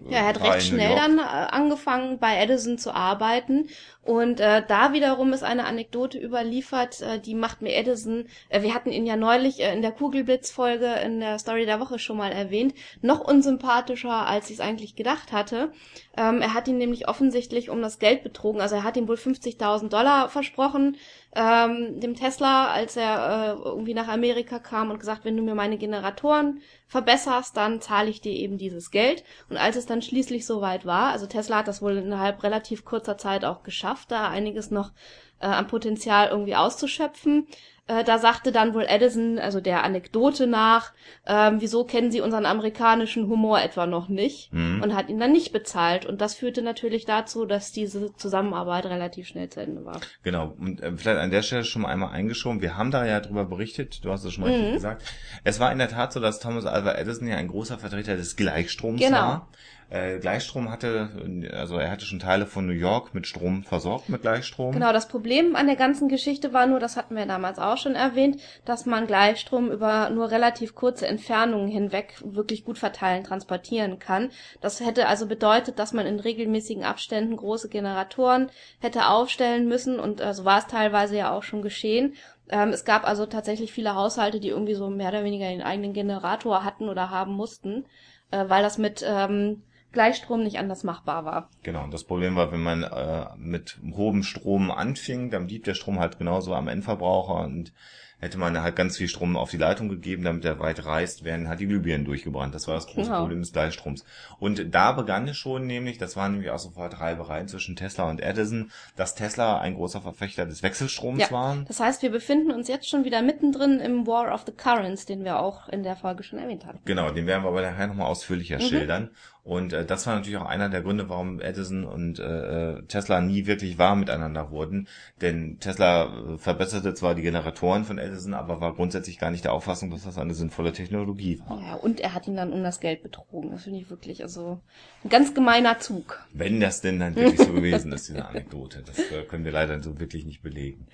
er 0.09 0.27
hat 0.27 0.41
recht 0.43 0.67
schnell 0.67 0.95
dann 0.95 1.17
äh, 1.17 1.21
angefangen, 1.21 2.19
bei 2.19 2.37
Edison 2.37 2.77
zu 2.77 2.93
arbeiten. 2.93 3.69
Und 4.07 4.39
äh, 4.39 4.63
da 4.65 4.93
wiederum 4.93 5.33
ist 5.33 5.43
eine 5.43 5.65
Anekdote 5.65 6.17
überliefert, 6.17 7.01
äh, 7.01 7.19
die 7.19 7.35
macht 7.35 7.61
mir 7.61 7.75
Edison, 7.75 8.29
äh, 8.47 8.61
wir 8.61 8.73
hatten 8.73 8.89
ihn 8.89 9.05
ja 9.05 9.17
neulich 9.17 9.59
äh, 9.59 9.73
in 9.73 9.81
der 9.81 9.91
Kugelblitz-Folge 9.91 10.85
in 11.03 11.19
der 11.19 11.37
Story 11.39 11.65
der 11.65 11.81
Woche 11.81 11.99
schon 11.99 12.15
mal 12.15 12.31
erwähnt, 12.31 12.73
noch 13.01 13.19
unsympathischer, 13.19 14.25
als 14.25 14.49
ich 14.49 14.55
es 14.55 14.59
eigentlich 14.61 14.95
gedacht 14.95 15.33
hatte. 15.33 15.73
Ähm, 16.15 16.41
er 16.41 16.53
hat 16.53 16.69
ihn 16.69 16.77
nämlich 16.77 17.09
offensichtlich 17.09 17.69
um 17.69 17.81
das 17.81 17.99
Geld 17.99 18.23
betrogen. 18.23 18.61
Also 18.61 18.75
er 18.75 18.83
hat 18.83 18.95
ihm 18.95 19.09
wohl 19.09 19.17
50.000 19.17 19.89
Dollar 19.89 20.29
versprochen, 20.29 20.95
ähm, 21.35 21.99
dem 21.99 22.15
Tesla, 22.15 22.69
als 22.69 22.95
er 22.95 23.57
äh, 23.59 23.67
irgendwie 23.67 23.93
nach 23.93 24.07
Amerika 24.07 24.59
kam 24.59 24.89
und 24.89 24.99
gesagt, 24.99 25.25
wenn 25.25 25.35
du 25.35 25.43
mir 25.43 25.53
meine 25.53 25.77
Generatoren 25.77 26.61
verbesserst, 26.87 27.55
dann 27.57 27.81
zahle 27.81 28.09
ich 28.09 28.21
dir 28.21 28.31
eben 28.31 28.57
dieses 28.57 28.91
Geld. 28.91 29.23
Und 29.49 29.57
als 29.57 29.75
es 29.75 29.85
dann 29.85 30.01
schließlich 30.01 30.45
soweit 30.45 30.85
war, 30.85 31.11
also 31.11 31.27
Tesla 31.27 31.57
hat 31.57 31.67
das 31.67 31.81
wohl 31.81 31.97
innerhalb 31.97 32.43
relativ 32.43 32.85
kurzer 32.85 33.17
Zeit 33.17 33.43
auch 33.45 33.63
geschafft, 33.63 34.11
da 34.11 34.29
einiges 34.29 34.71
noch 34.71 34.91
äh, 35.39 35.47
an 35.47 35.67
Potenzial 35.67 36.29
irgendwie 36.29 36.55
auszuschöpfen. 36.55 37.47
Äh, 37.87 38.03
da 38.03 38.17
sagte 38.19 38.51
dann 38.51 38.73
wohl 38.73 38.85
Edison, 38.87 39.39
also 39.39 39.61
der 39.61 39.83
Anekdote 39.83 40.45
nach, 40.45 40.91
ähm, 41.25 41.61
wieso 41.61 41.85
kennen 41.85 42.11
Sie 42.11 42.19
unseren 42.21 42.45
amerikanischen 42.45 43.27
Humor 43.29 43.61
etwa 43.61 43.85
noch 43.87 44.09
nicht? 44.09 44.51
Mhm. 44.51 44.81
Und 44.83 44.93
hat 44.93 45.07
ihn 45.09 45.19
dann 45.19 45.31
nicht 45.31 45.53
bezahlt. 45.53 46.05
Und 46.05 46.19
das 46.19 46.35
führte 46.35 46.61
natürlich 46.61 47.05
dazu, 47.05 47.45
dass 47.45 47.71
diese 47.71 48.13
Zusammenarbeit 48.15 48.85
relativ 48.87 49.27
schnell 49.27 49.49
zu 49.49 49.61
Ende 49.61 49.85
war. 49.85 50.01
Genau, 50.23 50.53
und 50.59 50.81
äh, 50.81 50.91
vielleicht 50.97 51.19
an 51.19 51.31
der 51.31 51.41
Stelle 51.43 51.63
schon 51.63 51.83
mal 51.83 51.89
einmal 51.89 52.11
eingeschoben. 52.13 52.61
Wir 52.61 52.75
haben 52.75 52.91
da 52.91 53.05
ja 53.05 53.19
drüber 53.21 53.45
berichtet, 53.45 54.03
du 54.03 54.11
hast 54.11 54.25
es 54.25 54.33
schon 54.33 54.43
mal 54.43 54.49
Mhm. 54.49 54.55
richtig 54.55 54.73
gesagt. 54.73 55.03
Es 55.45 55.59
war 55.59 55.71
in 55.71 55.77
der 55.79 55.89
Tat 55.89 56.11
so, 56.11 56.19
dass 56.19 56.39
Thomas 56.39 56.65
Alva 56.65 56.93
Edison 56.95 57.27
ja 57.27 57.37
ein 57.37 57.47
großer 57.47 57.79
Vertreter 57.79 58.17
des 58.17 58.35
Gleichstroms 58.35 58.99
Genau. 58.99 59.17
war. 59.17 59.47
Äh, 59.89 60.19
Gleichstrom 60.19 60.69
hatte, 60.69 61.09
also 61.53 61.77
er 61.77 61.89
hatte 61.89 62.05
schon 62.05 62.19
Teile 62.19 62.45
von 62.45 62.67
New 62.67 62.73
York 62.73 63.13
mit 63.13 63.25
Strom 63.25 63.63
versorgt, 63.63 64.09
mit 64.09 64.21
Gleichstrom. 64.21 64.73
Genau, 64.73 64.91
das 64.91 65.07
Problem 65.07 65.55
an 65.55 65.67
der 65.67 65.77
ganzen 65.77 66.09
Geschichte 66.09 66.51
war 66.51 66.65
nur, 66.65 66.81
das 66.81 66.97
hatten 66.97 67.15
wir 67.15 67.25
damals 67.25 67.57
auch 67.57 67.77
schon 67.77 67.95
erwähnt, 67.95 68.41
dass 68.65 68.85
man 68.85 69.07
Gleichstrom 69.07 69.71
über 69.71 70.09
nur 70.09 70.29
relativ 70.29 70.75
kurze 70.75 71.07
Entfernungen 71.07 71.69
hinweg 71.69 72.15
wirklich 72.21 72.65
gut 72.65 72.77
verteilen, 72.77 73.23
transportieren 73.23 73.97
kann. 73.97 74.29
Das 74.59 74.81
hätte 74.81 75.07
also 75.07 75.25
bedeutet, 75.25 75.79
dass 75.79 75.93
man 75.93 76.05
in 76.05 76.19
regelmäßigen 76.19 76.83
Abständen 76.83 77.37
große 77.37 77.69
Generatoren 77.69 78.49
hätte 78.79 79.07
aufstellen 79.07 79.69
müssen 79.69 80.01
und 80.01 80.19
äh, 80.19 80.33
so 80.33 80.43
war 80.43 80.59
es 80.59 80.67
teilweise 80.67 81.15
ja 81.15 81.31
auch 81.31 81.43
schon 81.43 81.61
geschehen. 81.61 82.15
Ähm, 82.49 82.69
es 82.69 82.83
gab 82.83 83.07
also 83.07 83.25
tatsächlich 83.25 83.71
viele 83.71 83.95
Haushalte, 83.95 84.41
die 84.41 84.49
irgendwie 84.49 84.75
so 84.75 84.89
mehr 84.89 85.09
oder 85.09 85.23
weniger 85.23 85.47
den 85.47 85.61
eigenen 85.61 85.93
Generator 85.93 86.65
hatten 86.65 86.89
oder 86.89 87.09
haben 87.09 87.33
mussten, 87.33 87.85
äh, 88.31 88.43
weil 88.49 88.63
das 88.63 88.77
mit 88.77 89.01
ähm, 89.07 89.63
Gleichstrom 89.97 90.43
nicht 90.43 90.59
anders 90.59 90.83
machbar 90.83 91.25
war. 91.25 91.49
Genau, 91.63 91.83
und 91.83 91.91
das 91.91 92.03
Problem 92.03 92.35
war, 92.35 92.51
wenn 92.51 92.61
man 92.61 92.83
äh, 92.83 93.25
mit 93.35 93.79
hohem 93.95 94.21
Strom 94.21 94.69
anfing, 94.69 95.31
dann 95.31 95.47
blieb 95.47 95.63
der 95.63 95.73
Strom 95.73 95.97
halt 95.99 96.19
genauso 96.19 96.53
am 96.53 96.67
Endverbraucher 96.67 97.43
und 97.43 97.73
hätte 98.19 98.39
man 98.39 98.59
halt 98.59 98.75
ganz 98.75 98.97
viel 98.97 99.07
Strom 99.07 99.37
auf 99.37 99.51
die 99.51 99.57
Leitung 99.57 99.89
gegeben, 99.89 100.23
damit 100.23 100.43
er 100.43 100.57
weit 100.59 100.83
reist, 100.87 101.23
wären 101.23 101.47
halt 101.47 101.59
die 101.59 101.67
Glühbirnen 101.67 102.03
durchgebrannt. 102.03 102.55
Das 102.55 102.67
war 102.67 102.73
das 102.73 102.87
große 102.87 103.09
Genau. 103.09 103.19
Problem 103.19 103.41
des 103.41 103.53
Gleichstroms. 103.53 104.05
Und 104.39 104.73
da 104.73 104.91
begann 104.93 105.27
es 105.27 105.37
schon 105.37 105.67
nämlich, 105.67 105.99
das 105.99 106.15
waren 106.15 106.31
nämlich 106.31 106.49
auch 106.49 106.57
sofort 106.57 106.99
Reibereien 106.99 107.47
zwischen 107.47 107.75
Tesla 107.75 108.09
und 108.09 108.19
Edison, 108.19 108.71
dass 108.95 109.13
Tesla 109.13 109.59
ein 109.59 109.75
großer 109.75 110.01
Verfechter 110.01 110.47
des 110.47 110.63
Wechselstroms 110.63 111.19
Ja, 111.21 111.31
war. 111.31 111.57
das 111.67 111.79
heißt, 111.79 112.01
wir 112.01 112.09
befinden 112.09 112.49
uns 112.51 112.67
jetzt 112.67 112.89
schon 112.89 113.03
wieder 113.05 113.21
mittendrin 113.21 113.79
im 113.79 114.07
War 114.07 114.33
of 114.33 114.45
the 114.47 114.51
Currents, 114.51 115.05
den 115.05 115.23
wir 115.23 115.39
auch 115.39 115.69
in 115.69 115.83
der 115.83 115.95
Folge 115.95 116.23
schon 116.23 116.39
erwähnt 116.39 116.65
haben. 116.65 116.79
Genau, 116.85 117.11
den 117.11 117.27
werden 117.27 117.43
wir 117.43 117.49
aber 117.49 117.61
nachher 117.61 117.85
nochmal 117.85 118.07
ausführlicher 118.07 118.55
Mhm. 118.57 118.61
schildern. 118.61 119.09
Und 119.47 119.71
äh, 119.71 119.85
das 119.85 120.05
war 120.05 120.15
natürlich 120.15 120.37
auch 120.37 120.45
einer 120.45 120.67
der 120.67 120.81
Gründe, 120.81 121.07
warum 121.07 121.39
Edison 121.39 121.85
und 121.85 122.19
äh, 122.19 122.81
Tesla 122.83 123.21
nie 123.21 123.45
wirklich 123.45 123.77
warm 123.77 124.01
miteinander 124.01 124.51
wurden. 124.51 124.89
Denn 125.21 125.57
Tesla 125.61 126.03
äh, 126.03 126.37
verbesserte 126.37 126.93
zwar 126.93 127.15
die 127.15 127.21
Generatoren 127.21 127.85
von 127.85 127.97
Edison, 127.97 128.33
aber 128.33 128.59
war 128.59 128.75
grundsätzlich 128.75 129.19
gar 129.19 129.31
nicht 129.31 129.45
der 129.45 129.53
Auffassung, 129.53 129.89
dass 129.89 130.03
das 130.03 130.17
eine 130.17 130.33
sinnvolle 130.33 130.73
Technologie 130.73 131.39
war. 131.47 131.61
Ja, 131.61 131.75
und 131.75 132.01
er 132.01 132.13
hat 132.13 132.27
ihn 132.27 132.35
dann 132.35 132.51
um 132.51 132.61
das 132.61 132.81
Geld 132.81 133.03
betrogen. 133.03 133.51
Das 133.51 133.63
finde 133.63 133.79
ich 133.79 133.89
wirklich, 133.89 134.21
also 134.21 134.59
ein 135.05 135.09
ganz 135.09 135.33
gemeiner 135.33 135.79
Zug. 135.79 136.21
Wenn 136.33 136.59
das 136.59 136.81
denn 136.81 136.99
dann 136.99 137.15
wirklich 137.15 137.39
so 137.39 137.53
gewesen 137.53 137.93
ist, 137.93 138.09
diese 138.09 138.25
Anekdote. 138.25 138.83
Das 138.85 138.99
äh, 138.99 139.23
können 139.23 139.45
wir 139.45 139.53
leider 139.53 139.81
so 139.81 139.97
wirklich 139.97 140.25
nicht 140.25 140.41
belegen. 140.41 140.87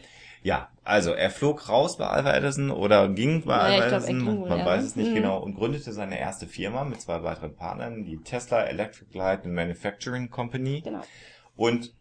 Ja, 0.44 0.70
also 0.84 1.12
er 1.14 1.30
flog 1.30 1.70
raus 1.70 1.98
bei 1.98 2.06
Alva 2.06 2.34
Edison 2.36 2.70
oder 2.70 3.08
ging 3.10 3.44
bei 3.46 3.56
Naja, 3.56 3.84
Alva 3.84 3.98
glaub, 4.00 4.10
Edison, 4.10 4.42
wohl, 4.42 4.50
man 4.50 4.66
weiß 4.66 4.84
es 4.84 4.96
nicht 4.98 5.12
Mhm. 5.12 5.16
genau, 5.16 5.40
und 5.42 5.56
gründete 5.56 5.94
seine 5.94 6.20
erste 6.20 6.48
Firma 6.48 6.84
mit 6.84 7.00
zwei 7.02 7.24
weiteren 7.24 7.56
Partnern, 7.56 8.04
die 8.04 8.18
Tesla 8.18 8.64
Electric 8.64 9.18
Light 9.18 9.46
and 9.46 9.54
Manufacturing 9.56 10.30
Company. 10.30 10.82
Genau. 10.82 11.02
Und 11.56 11.94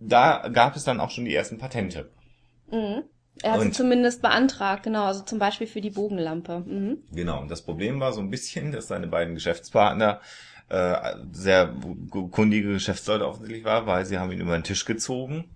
da 0.00 0.48
gab 0.52 0.74
es 0.76 0.84
dann 0.84 0.98
auch 1.00 1.10
schon 1.10 1.24
die 1.24 1.34
ersten 1.34 1.58
Patente. 1.58 2.10
Mhm. 2.70 3.04
Er 3.42 3.52
hat 3.52 3.60
sie 3.60 3.66
Und- 3.68 3.74
zumindest 3.74 4.22
beantragt, 4.22 4.82
genau, 4.84 5.04
also 5.04 5.22
zum 5.22 5.38
Beispiel 5.38 5.66
für 5.66 5.80
die 5.80 5.90
Bogenlampe. 5.90 6.60
Mhm. 6.66 6.98
Genau, 7.12 7.40
und 7.40 7.50
das 7.50 7.62
Problem 7.62 8.00
war 8.00 8.12
so 8.12 8.20
ein 8.20 8.30
bisschen, 8.30 8.72
dass 8.72 8.88
seine 8.88 9.06
beiden 9.06 9.34
Geschäftspartner 9.34 10.20
äh, 10.70 11.16
sehr 11.32 11.74
kundige 12.30 12.72
Geschäftsleute 12.72 13.28
offensichtlich 13.28 13.64
war, 13.64 13.86
weil 13.86 14.06
sie 14.06 14.18
haben 14.18 14.32
ihn 14.32 14.40
über 14.40 14.56
den 14.56 14.64
Tisch 14.64 14.84
gezogen, 14.86 15.50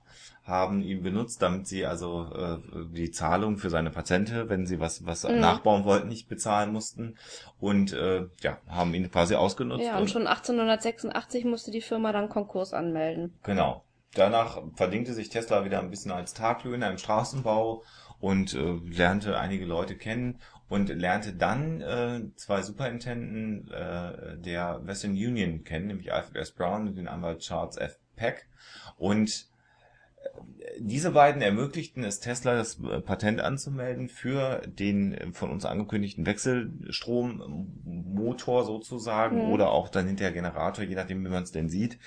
haben 0.49 0.83
ihn 0.83 1.03
benutzt, 1.03 1.43
damit 1.43 1.67
sie 1.67 1.85
also 1.87 2.31
äh, 2.35 2.59
die 2.93 3.11
Zahlung 3.11 3.59
für 3.59 3.71
seine 3.71 3.91
Patente, 3.91 4.49
wenn 4.49 4.67
sie 4.67 4.81
was 4.81 5.05
was 5.07 5.25
Mhm. 5.25 5.41
nachbauen 5.41 5.85
wollten, 5.85 6.09
nicht 6.09 6.29
bezahlen 6.29 6.73
mussten 6.73 7.17
und 7.61 7.93
äh, 7.93 8.27
ja, 8.41 8.59
haben 8.67 8.95
ihn 8.95 9.11
quasi 9.11 9.35
ausgenutzt. 9.35 9.85
Ja, 9.85 9.99
und 9.99 10.11
schon 10.11 10.27
1886 10.27 11.45
musste 11.45 11.71
die 11.71 11.81
Firma 11.83 12.13
dann 12.13 12.29
Konkurs 12.29 12.73
anmelden. 12.73 13.39
Genau. 13.45 13.85
Danach 14.15 14.63
verdingte 14.75 15.13
sich 15.13 15.29
Tesla 15.29 15.65
wieder 15.65 15.81
ein 15.81 15.91
bisschen 15.91 16.11
als 16.11 16.33
Taglöhner 16.35 16.91
im 16.91 16.99
Straßenbau 16.99 17.83
und 18.21 18.55
äh, 18.55 18.79
lernte 18.85 19.39
einige 19.39 19.67
Leute 19.67 19.97
kennen 19.97 20.41
und 20.71 20.89
lernte 20.89 21.35
dann 21.35 21.81
äh, 21.83 22.21
zwei 22.37 22.63
Superintendenten 22.63 23.71
äh, 23.71 24.39
der 24.39 24.81
Western 24.85 25.11
Union 25.13 25.63
kennen, 25.65 25.89
nämlich 25.89 26.13
Alfred 26.13 26.37
S. 26.37 26.53
Brown 26.53 26.89
und 26.89 26.97
den 26.97 27.07
Anwalt 27.09 27.41
Charles 27.41 27.77
F. 27.77 27.99
Peck. 28.17 28.49
Und 28.97 29.47
diese 30.79 31.11
beiden 31.13 31.43
ermöglichten 31.43 32.05
es 32.05 32.21
Tesla, 32.21 32.55
das 32.55 32.79
äh, 32.81 33.01
Patent 33.01 33.41
anzumelden 33.41 34.09
für 34.09 34.63
den 34.67 35.15
äh, 35.15 35.33
von 35.33 35.51
uns 35.51 35.65
angekündigten 35.65 36.27
Wechselstrommotor 36.27 38.65
sozusagen 38.65 39.47
Mhm. 39.47 39.53
oder 39.53 39.71
auch 39.71 39.89
dann 39.89 40.07
hinterher 40.07 40.33
Generator, 40.33 40.85
je 40.85 40.95
nachdem, 40.95 41.25
wie 41.25 41.31
man 41.31 41.43
es 41.43 41.53
denn 41.53 41.69
sieht. 41.69 41.99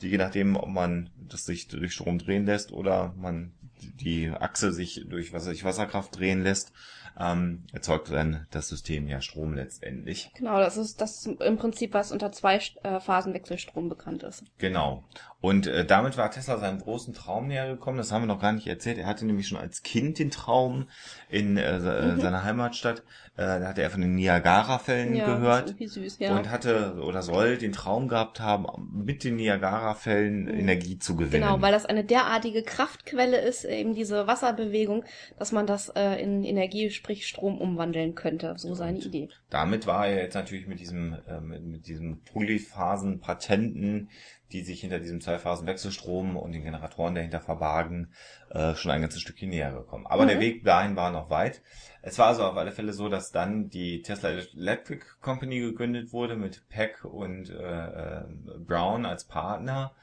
Je 0.00 0.18
nachdem, 0.18 0.56
ob 0.56 0.68
man 0.68 1.08
das 1.16 1.46
sich 1.46 1.68
durch 1.68 1.94
Strom 1.94 2.18
drehen 2.18 2.44
lässt 2.44 2.70
oder 2.70 3.14
man 3.16 3.54
die 3.80 4.30
Achse 4.30 4.72
sich 4.72 5.06
durch 5.08 5.32
was 5.32 5.46
ich, 5.46 5.64
Wasserkraft 5.64 6.18
drehen 6.18 6.42
lässt, 6.42 6.72
ähm, 7.18 7.64
erzeugt 7.72 8.10
dann 8.10 8.46
das 8.50 8.68
System 8.68 9.08
ja 9.08 9.22
Strom 9.22 9.54
letztendlich. 9.54 10.30
Genau, 10.34 10.58
das 10.58 10.76
ist 10.76 11.00
das 11.00 11.26
ist 11.26 11.40
im 11.40 11.56
Prinzip, 11.56 11.94
was 11.94 12.12
unter 12.12 12.30
zwei 12.30 12.60
äh, 12.82 13.00
Phasen 13.00 13.32
Wechselstrom 13.32 13.88
bekannt 13.88 14.22
ist. 14.22 14.44
Genau. 14.58 15.02
Und 15.42 15.66
äh, 15.66 15.84
damit 15.84 16.16
war 16.16 16.30
Tesla 16.30 16.58
seinem 16.58 16.80
großen 16.80 17.12
Traum 17.14 17.46
näher 17.48 17.68
gekommen. 17.68 17.98
Das 17.98 18.10
haben 18.10 18.22
wir 18.22 18.26
noch 18.26 18.40
gar 18.40 18.52
nicht 18.52 18.66
erzählt. 18.66 18.96
Er 18.98 19.06
hatte 19.06 19.26
nämlich 19.26 19.46
schon 19.46 19.58
als 19.58 19.82
Kind 19.82 20.18
den 20.18 20.30
Traum 20.30 20.88
in 21.28 21.56
äh, 21.56 21.76
äh, 21.76 22.14
Mhm. 22.14 22.20
seiner 22.20 22.42
Heimatstadt. 22.42 23.00
Äh, 23.36 23.60
da 23.60 23.68
hatte 23.68 23.82
er 23.82 23.90
von 23.90 24.00
den 24.00 24.14
Niagara-Fällen 24.14 25.14
Ja, 25.14 25.26
gehört. 25.26 25.74
Süß, 25.78 26.18
ja. 26.20 26.34
Und 26.34 26.50
hatte 26.50 26.94
oder 27.02 27.22
soll 27.22 27.58
den 27.58 27.72
Traum 27.72 28.08
gehabt 28.08 28.40
haben, 28.40 28.66
mit 29.04 29.24
den 29.24 29.36
Niagara-Fällen 29.36 30.44
Mhm. 30.44 30.58
Energie 30.58 30.98
zu 30.98 31.16
gewinnen. 31.16 31.42
Genau, 31.42 31.60
weil 31.60 31.72
das 31.72 31.84
eine 31.84 32.02
derartige 32.02 32.62
Kraftquelle 32.62 33.38
ist, 33.38 33.64
eben 33.64 33.94
diese 33.94 34.26
Wasserbewegung, 34.26 35.04
dass 35.38 35.52
man 35.52 35.66
das 35.66 35.90
äh, 35.90 36.20
in 36.22 36.44
Energie, 36.44 36.88
sprich 36.90 37.26
Strom 37.28 37.58
umwandeln 37.58 38.14
könnte. 38.14 38.54
So 38.56 38.74
seine 38.74 38.96
Und 38.98 39.06
Idee. 39.06 39.28
Damit 39.50 39.86
war 39.86 40.06
er 40.08 40.22
jetzt 40.22 40.34
natürlich 40.34 40.66
mit 40.66 40.80
diesem, 40.80 41.14
äh, 41.28 41.40
mit, 41.40 41.62
mit 41.62 41.86
diesem 41.86 42.22
Polyphasen-Patenten, 42.32 44.08
die 44.52 44.62
sich 44.62 44.80
hinter 44.80 45.00
diesem 45.00 45.20
Zweiphasen-Wechselstrom 45.20 46.36
und 46.36 46.52
den 46.52 46.64
Generatoren 46.64 47.14
dahinter 47.14 47.40
verbargen, 47.40 48.12
äh, 48.50 48.74
schon 48.74 48.90
ein 48.92 49.00
ganzes 49.00 49.20
Stückchen 49.20 49.50
näher 49.50 49.72
gekommen. 49.72 50.06
Aber 50.06 50.24
Mhm. 50.24 50.28
der 50.28 50.40
Weg 50.40 50.64
dahin 50.64 50.96
war 50.96 51.10
noch 51.10 51.30
weit. 51.30 51.62
Es 52.02 52.18
war 52.18 52.28
also 52.28 52.44
auf 52.44 52.56
alle 52.56 52.70
Fälle 52.72 52.92
so, 52.92 53.08
dass 53.08 53.32
dann 53.32 53.68
die 53.68 54.02
Tesla 54.02 54.30
Electric 54.30 55.04
Company 55.20 55.58
gegründet 55.60 56.12
wurde 56.12 56.36
mit 56.36 56.68
Peck 56.68 57.04
und 57.04 57.50
äh, 57.50 57.54
äh, 57.86 58.24
Brown 58.58 59.04
als 59.06 59.24
Partner. 59.24 59.94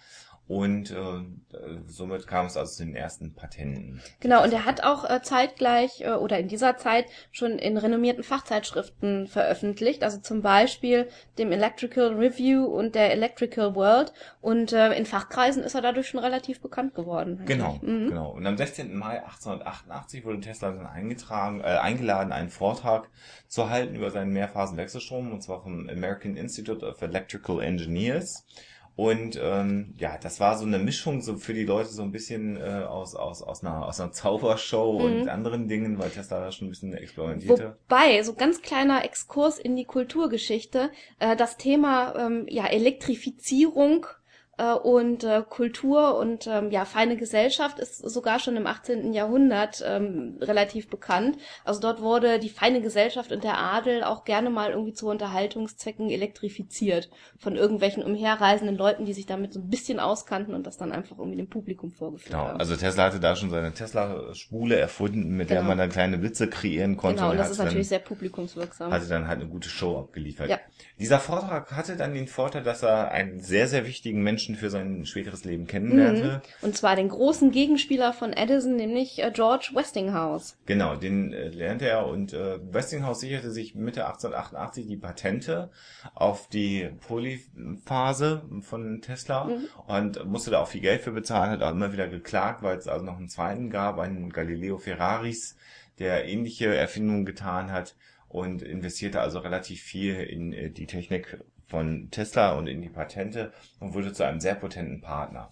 Und 0.46 0.92
äh, 0.92 0.96
somit 1.88 2.28
kam 2.28 2.48
es 2.48 2.58
also 2.58 2.74
zu 2.74 2.84
den 2.86 2.96
ersten 2.96 3.34
Patenten. 3.34 4.02
Genau, 4.20 4.44
und 4.44 4.52
er 4.52 4.66
hat 4.66 4.84
auch 4.84 5.10
äh, 5.10 5.22
zeitgleich 5.22 6.02
äh, 6.02 6.12
oder 6.12 6.38
in 6.38 6.50
dieser 6.50 6.76
Zeit 6.78 7.06
schon 7.32 7.58
in 7.60 7.78
renommierten 7.78 8.24
Fachzeitschriften 8.24 9.28
veröffentlicht, 9.28 10.04
also 10.04 10.20
zum 10.20 10.42
Beispiel 10.42 11.08
dem 11.38 11.54
Electrical 11.54 12.14
Review 12.16 12.66
und 12.66 12.94
der 12.94 13.12
Electrical 13.14 13.74
World. 13.76 14.12
Und 14.42 14.74
äh, 14.74 14.94
in 14.94 15.06
Fachkreisen 15.06 15.64
ist 15.64 15.76
er 15.76 15.82
dadurch 15.82 16.08
schon 16.10 16.20
relativ 16.20 16.62
bekannt 16.62 16.94
geworden. 16.94 17.34
eigentlich. 17.40 17.48
Genau, 17.48 17.80
Mhm. 17.82 18.10
genau. 18.10 18.32
Und 18.32 18.46
am 18.46 18.58
16. 18.58 18.94
Mai 18.96 19.24
1888 19.24 20.26
wurde 20.26 20.42
Tesla 20.42 20.72
dann 20.72 20.86
eingetragen, 20.88 21.62
äh, 21.62 21.64
eingeladen, 21.64 22.34
einen 22.34 22.50
Vortrag 22.50 23.10
zu 23.48 23.70
halten 23.70 23.96
über 23.96 24.12
seinen 24.12 24.34
Mehrphasenwechselstrom, 24.34 25.32
und 25.32 25.42
zwar 25.42 25.62
vom 25.64 25.88
American 25.90 26.36
Institute 26.36 26.86
of 26.86 27.02
Electrical 27.02 27.62
Engineers. 27.62 28.46
Und 28.96 29.40
ähm, 29.42 29.96
ja, 29.98 30.20
das 30.22 30.40
war 30.40 30.56
so 30.58 30.66
eine 30.66 30.78
Mischung 30.78 31.22
so 31.22 31.38
für 31.38 31.56
die 31.56 31.66
Leute 31.66 31.90
so 31.90 32.04
ein 32.04 32.12
bisschen 32.12 32.58
äh, 32.58 32.86
aus, 32.88 33.16
aus, 33.16 33.42
aus, 33.42 33.64
einer, 33.64 33.88
aus 33.88 34.00
einer 34.00 34.12
Zaubershow 34.12 35.00
Mhm. 35.00 35.06
und 35.22 35.30
anderen 35.30 35.68
Dingen, 35.68 35.98
weil 35.98 36.12
Tesla 36.12 36.40
da 36.40 36.52
schon 36.52 36.68
ein 36.68 36.70
bisschen 36.70 36.94
experimentierte. 36.94 37.78
Wobei, 37.90 38.22
so 38.22 38.34
ganz 38.34 38.62
kleiner 38.62 39.04
Exkurs 39.04 39.58
in 39.58 39.76
die 39.76 39.86
Kulturgeschichte, 39.86 40.92
äh, 41.18 41.36
das 41.36 41.58
Thema 41.58 42.16
ähm, 42.16 42.46
ja, 42.48 42.68
Elektrifizierung 42.68 44.06
und 44.58 45.24
äh, 45.24 45.42
Kultur 45.50 46.18
und 46.18 46.46
ähm, 46.46 46.70
ja, 46.70 46.86
feine 46.86 47.18
Gesellschaft 47.18 47.80
ist 47.80 47.98
sogar 47.98 48.38
schon 48.40 48.56
im 48.56 48.68
18. 48.68 49.12
Jahrhundert 49.12 49.84
ähm, 49.86 50.38
relativ 50.42 50.90
bekannt. 50.90 51.38
Also 51.66 51.80
dort 51.82 52.02
wurde 52.02 52.38
die 52.38 52.50
feine 52.50 52.82
Gesellschaft 52.82 53.32
und 53.32 53.44
der 53.44 53.58
Adel 53.58 54.04
auch 54.04 54.26
gerne 54.26 54.52
mal 54.52 54.70
irgendwie 54.70 54.94
zu 54.94 55.08
Unterhaltungszwecken 55.10 56.10
elektrifiziert 56.12 57.10
von 57.40 57.56
irgendwelchen 57.56 58.04
umherreisenden 58.04 58.78
Leuten, 58.78 59.06
die 59.06 59.14
sich 59.14 59.26
damit 59.26 59.54
so 59.54 59.60
ein 59.60 59.70
bisschen 59.70 60.00
auskannten 60.00 60.54
und 60.54 60.68
das 60.68 60.78
dann 60.78 60.92
einfach 60.92 61.18
irgendwie 61.18 61.38
dem 61.38 61.50
Publikum 61.50 61.92
vorgeführt 61.92 62.32
Genau, 62.32 62.48
haben. 62.50 62.60
also 62.60 62.76
Tesla 62.76 63.06
hatte 63.06 63.20
da 63.20 63.36
schon 63.36 63.50
seine 63.50 63.74
Tesla-Spule 63.74 64.76
erfunden, 64.78 65.36
mit 65.36 65.50
der 65.50 65.58
Genau. 65.58 65.70
man 65.70 65.78
dann 65.80 65.90
kleine 65.90 66.22
Witze 66.22 66.48
kreieren 66.48 66.96
konnte. 66.98 67.18
genau, 67.22 67.32
und 67.32 67.38
das 67.38 67.50
ist 67.50 67.58
natürlich 67.58 67.88
sehr 67.88 68.00
publikumswirksam. 68.00 68.92
hatte 68.92 69.08
dann 69.08 69.28
halt 69.28 69.40
eine 69.40 69.50
gute 69.50 69.70
Show 69.70 69.98
abgeliefert. 69.98 70.50
Ja. 70.50 70.60
Dieser 71.00 71.20
Vortrag 71.20 71.72
hatte 71.72 71.96
dann 71.96 72.14
den 72.14 72.28
Vorteil, 72.28 72.62
dass 72.62 72.84
er 72.84 73.10
einen 73.12 73.40
sehr, 73.42 73.68
sehr 73.68 73.86
wichtigen 73.88 74.22
Menschen 74.22 74.43
für 74.56 74.70
sein 74.70 75.06
späteres 75.06 75.44
Leben 75.44 75.68
kennenlernte. 75.68 76.42
Mhm. 76.62 76.66
Und 76.66 76.78
zwar 76.78 76.96
den 76.96 77.10
großen 77.10 77.52
Gegenspieler 77.52 78.14
von 78.14 78.34
Edison, 78.34 78.76
nämlich 78.76 79.22
äh, 79.24 79.32
George 79.34 79.72
Westinghouse. 79.74 80.58
Genau, 80.66 80.96
den 80.96 81.34
äh, 81.34 81.50
lernte 81.50 81.88
er 81.88 82.08
und 82.08 82.34
äh, 82.34 82.60
Westinghouse 82.74 83.22
sicherte 83.22 83.52
sich 83.52 83.76
Mitte 83.76 84.06
1888 84.06 84.88
die 84.88 84.98
Patente 84.98 85.70
auf 86.14 86.48
die 86.50 86.90
Polyphase 87.08 88.44
von 88.62 89.02
Tesla 89.02 89.44
Mhm. 89.46 89.68
und 89.88 90.26
musste 90.26 90.52
da 90.52 90.62
auch 90.62 90.68
viel 90.68 90.82
Geld 90.82 91.02
für 91.02 91.12
bezahlen, 91.12 91.52
hat 91.52 91.64
auch 91.64 91.72
immer 91.72 91.94
wieder 91.94 92.08
geklagt, 92.08 92.64
weil 92.64 92.78
es 92.78 92.88
also 92.88 93.06
noch 93.06 93.18
einen 93.18 93.30
zweiten 93.30 93.70
gab, 93.70 94.00
einen 94.00 94.30
Galileo 94.30 94.78
Ferraris, 94.78 95.56
der 96.00 96.26
ähnliche 96.26 96.76
Erfindungen 96.76 97.26
getan 97.26 97.72
hat 97.72 97.96
und 98.28 98.62
investierte 98.64 99.22
also 99.22 99.40
relativ 99.40 99.82
viel 99.82 100.16
in 100.16 100.54
äh, 100.54 100.70
die 100.72 100.88
Technik 100.88 101.38
von 101.68 102.10
Tesla 102.12 102.54
und 102.54 102.68
in 102.68 102.82
die 102.82 102.90
Patente 102.90 103.54
und 103.80 103.94
wurde 103.94 104.14
zu 104.14 104.24
einem 104.24 104.40
sehr 104.40 104.56
potenten 104.56 105.02
Partner. 105.02 105.52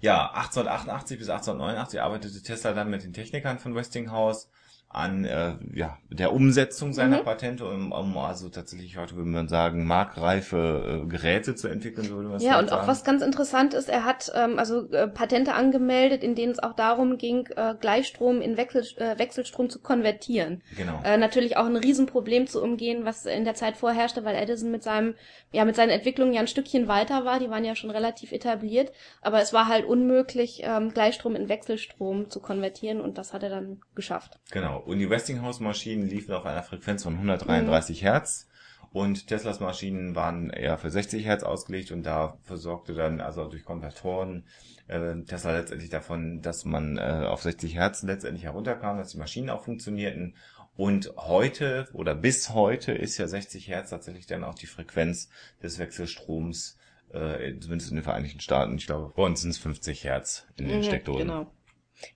Ja, 0.00 0.30
1888 0.32 1.18
bis 1.18 1.28
1889 1.28 2.00
arbeitete 2.00 2.42
Tesla 2.42 2.72
dann 2.72 2.90
mit 2.90 3.02
den 3.02 3.12
Technikern 3.12 3.58
von 3.58 3.74
Westinghouse 3.74 4.48
an 4.90 5.26
äh, 5.26 5.52
ja, 5.74 5.98
der 6.08 6.32
Umsetzung 6.32 6.94
seiner 6.94 7.18
Mhm. 7.18 7.24
Patente, 7.24 7.66
um, 7.68 7.92
um 7.92 8.16
also 8.16 8.48
tatsächlich 8.48 8.96
heute 8.96 9.16
würde 9.16 9.28
man 9.28 9.46
sagen, 9.46 9.86
marktreife 9.86 11.02
äh, 11.04 11.06
Geräte 11.08 11.54
zu 11.54 11.68
entwickeln, 11.68 12.08
würde 12.08 12.28
man 12.30 12.40
Ja, 12.40 12.58
und 12.58 12.66
auch 12.72 12.76
sagen. 12.78 12.88
was 12.88 13.04
ganz 13.04 13.22
interessant 13.22 13.74
ist, 13.74 13.90
er 13.90 14.04
hat 14.06 14.32
ähm, 14.34 14.58
also 14.58 14.90
äh, 14.92 15.06
Patente 15.06 15.52
angemeldet, 15.52 16.22
in 16.24 16.34
denen 16.34 16.52
es 16.52 16.58
auch 16.58 16.72
darum 16.72 17.18
ging, 17.18 17.46
äh, 17.56 17.74
Gleichstrom 17.78 18.40
in 18.40 18.56
Wechsel, 18.56 18.82
äh, 18.96 19.18
Wechselstrom 19.18 19.68
zu 19.68 19.80
konvertieren. 19.80 20.62
Genau. 20.76 21.00
Äh, 21.04 21.18
natürlich 21.18 21.58
auch 21.58 21.66
ein 21.66 21.76
Riesenproblem 21.76 22.46
zu 22.46 22.62
umgehen, 22.62 23.04
was 23.04 23.26
in 23.26 23.44
der 23.44 23.54
Zeit 23.54 23.76
vorherrschte, 23.76 24.24
weil 24.24 24.36
Edison 24.36 24.70
mit 24.70 24.82
seinem, 24.82 25.14
ja, 25.52 25.66
mit 25.66 25.76
seinen 25.76 25.90
Entwicklungen 25.90 26.32
ja 26.32 26.40
ein 26.40 26.48
Stückchen 26.48 26.88
weiter 26.88 27.26
war. 27.26 27.38
Die 27.40 27.50
waren 27.50 27.64
ja 27.64 27.76
schon 27.76 27.90
relativ 27.90 28.32
etabliert, 28.32 28.90
aber 29.20 29.42
es 29.42 29.52
war 29.52 29.68
halt 29.68 29.84
unmöglich, 29.84 30.62
ähm, 30.64 30.94
Gleichstrom 30.94 31.36
in 31.36 31.50
Wechselstrom 31.50 32.30
zu 32.30 32.40
konvertieren 32.40 33.02
und 33.02 33.18
das 33.18 33.34
hat 33.34 33.42
er 33.42 33.50
dann 33.50 33.82
geschafft. 33.94 34.38
Genau. 34.50 34.77
Und 34.84 34.98
die 34.98 35.10
Westinghouse-Maschinen 35.10 36.08
liefen 36.08 36.32
auf 36.32 36.46
einer 36.46 36.62
Frequenz 36.62 37.02
von 37.02 37.14
133 37.14 38.02
Hertz. 38.02 38.48
Und 38.90 39.26
Teslas 39.26 39.60
Maschinen 39.60 40.14
waren 40.14 40.50
eher 40.50 40.78
für 40.78 40.90
60 40.90 41.24
Hertz 41.24 41.42
ausgelegt 41.42 41.92
und 41.92 42.04
da 42.04 42.38
versorgte 42.42 42.94
dann 42.94 43.20
also 43.20 43.46
durch 43.46 43.64
Konvertoren 43.64 44.44
äh, 44.86 45.14
Tesla 45.26 45.52
letztendlich 45.52 45.90
davon, 45.90 46.40
dass 46.40 46.64
man 46.64 46.96
äh, 46.96 47.26
auf 47.26 47.42
60 47.42 47.74
Hertz 47.74 48.02
letztendlich 48.02 48.44
herunterkam, 48.44 48.96
dass 48.96 49.10
die 49.10 49.18
Maschinen 49.18 49.50
auch 49.50 49.62
funktionierten. 49.62 50.34
Und 50.76 51.12
heute 51.16 51.88
oder 51.92 52.14
bis 52.14 52.50
heute 52.50 52.92
ist 52.92 53.18
ja 53.18 53.26
60 53.26 53.68
Hertz 53.68 53.90
tatsächlich 53.90 54.26
dann 54.26 54.44
auch 54.44 54.54
die 54.54 54.66
Frequenz 54.66 55.28
des 55.62 55.78
Wechselstroms, 55.78 56.78
äh, 57.12 57.58
zumindest 57.60 57.90
in 57.90 57.96
den 57.96 58.04
Vereinigten 58.04 58.40
Staaten. 58.40 58.76
Ich 58.76 58.86
glaube, 58.86 59.12
bei 59.14 59.22
uns 59.22 59.42
sind 59.42 59.50
es 59.50 59.58
50 59.58 60.04
Hertz 60.04 60.46
in 60.56 60.68
den 60.68 60.78
Mhm, 60.78 60.84
Steckdosen. 60.84 61.26
Genau. 61.26 61.50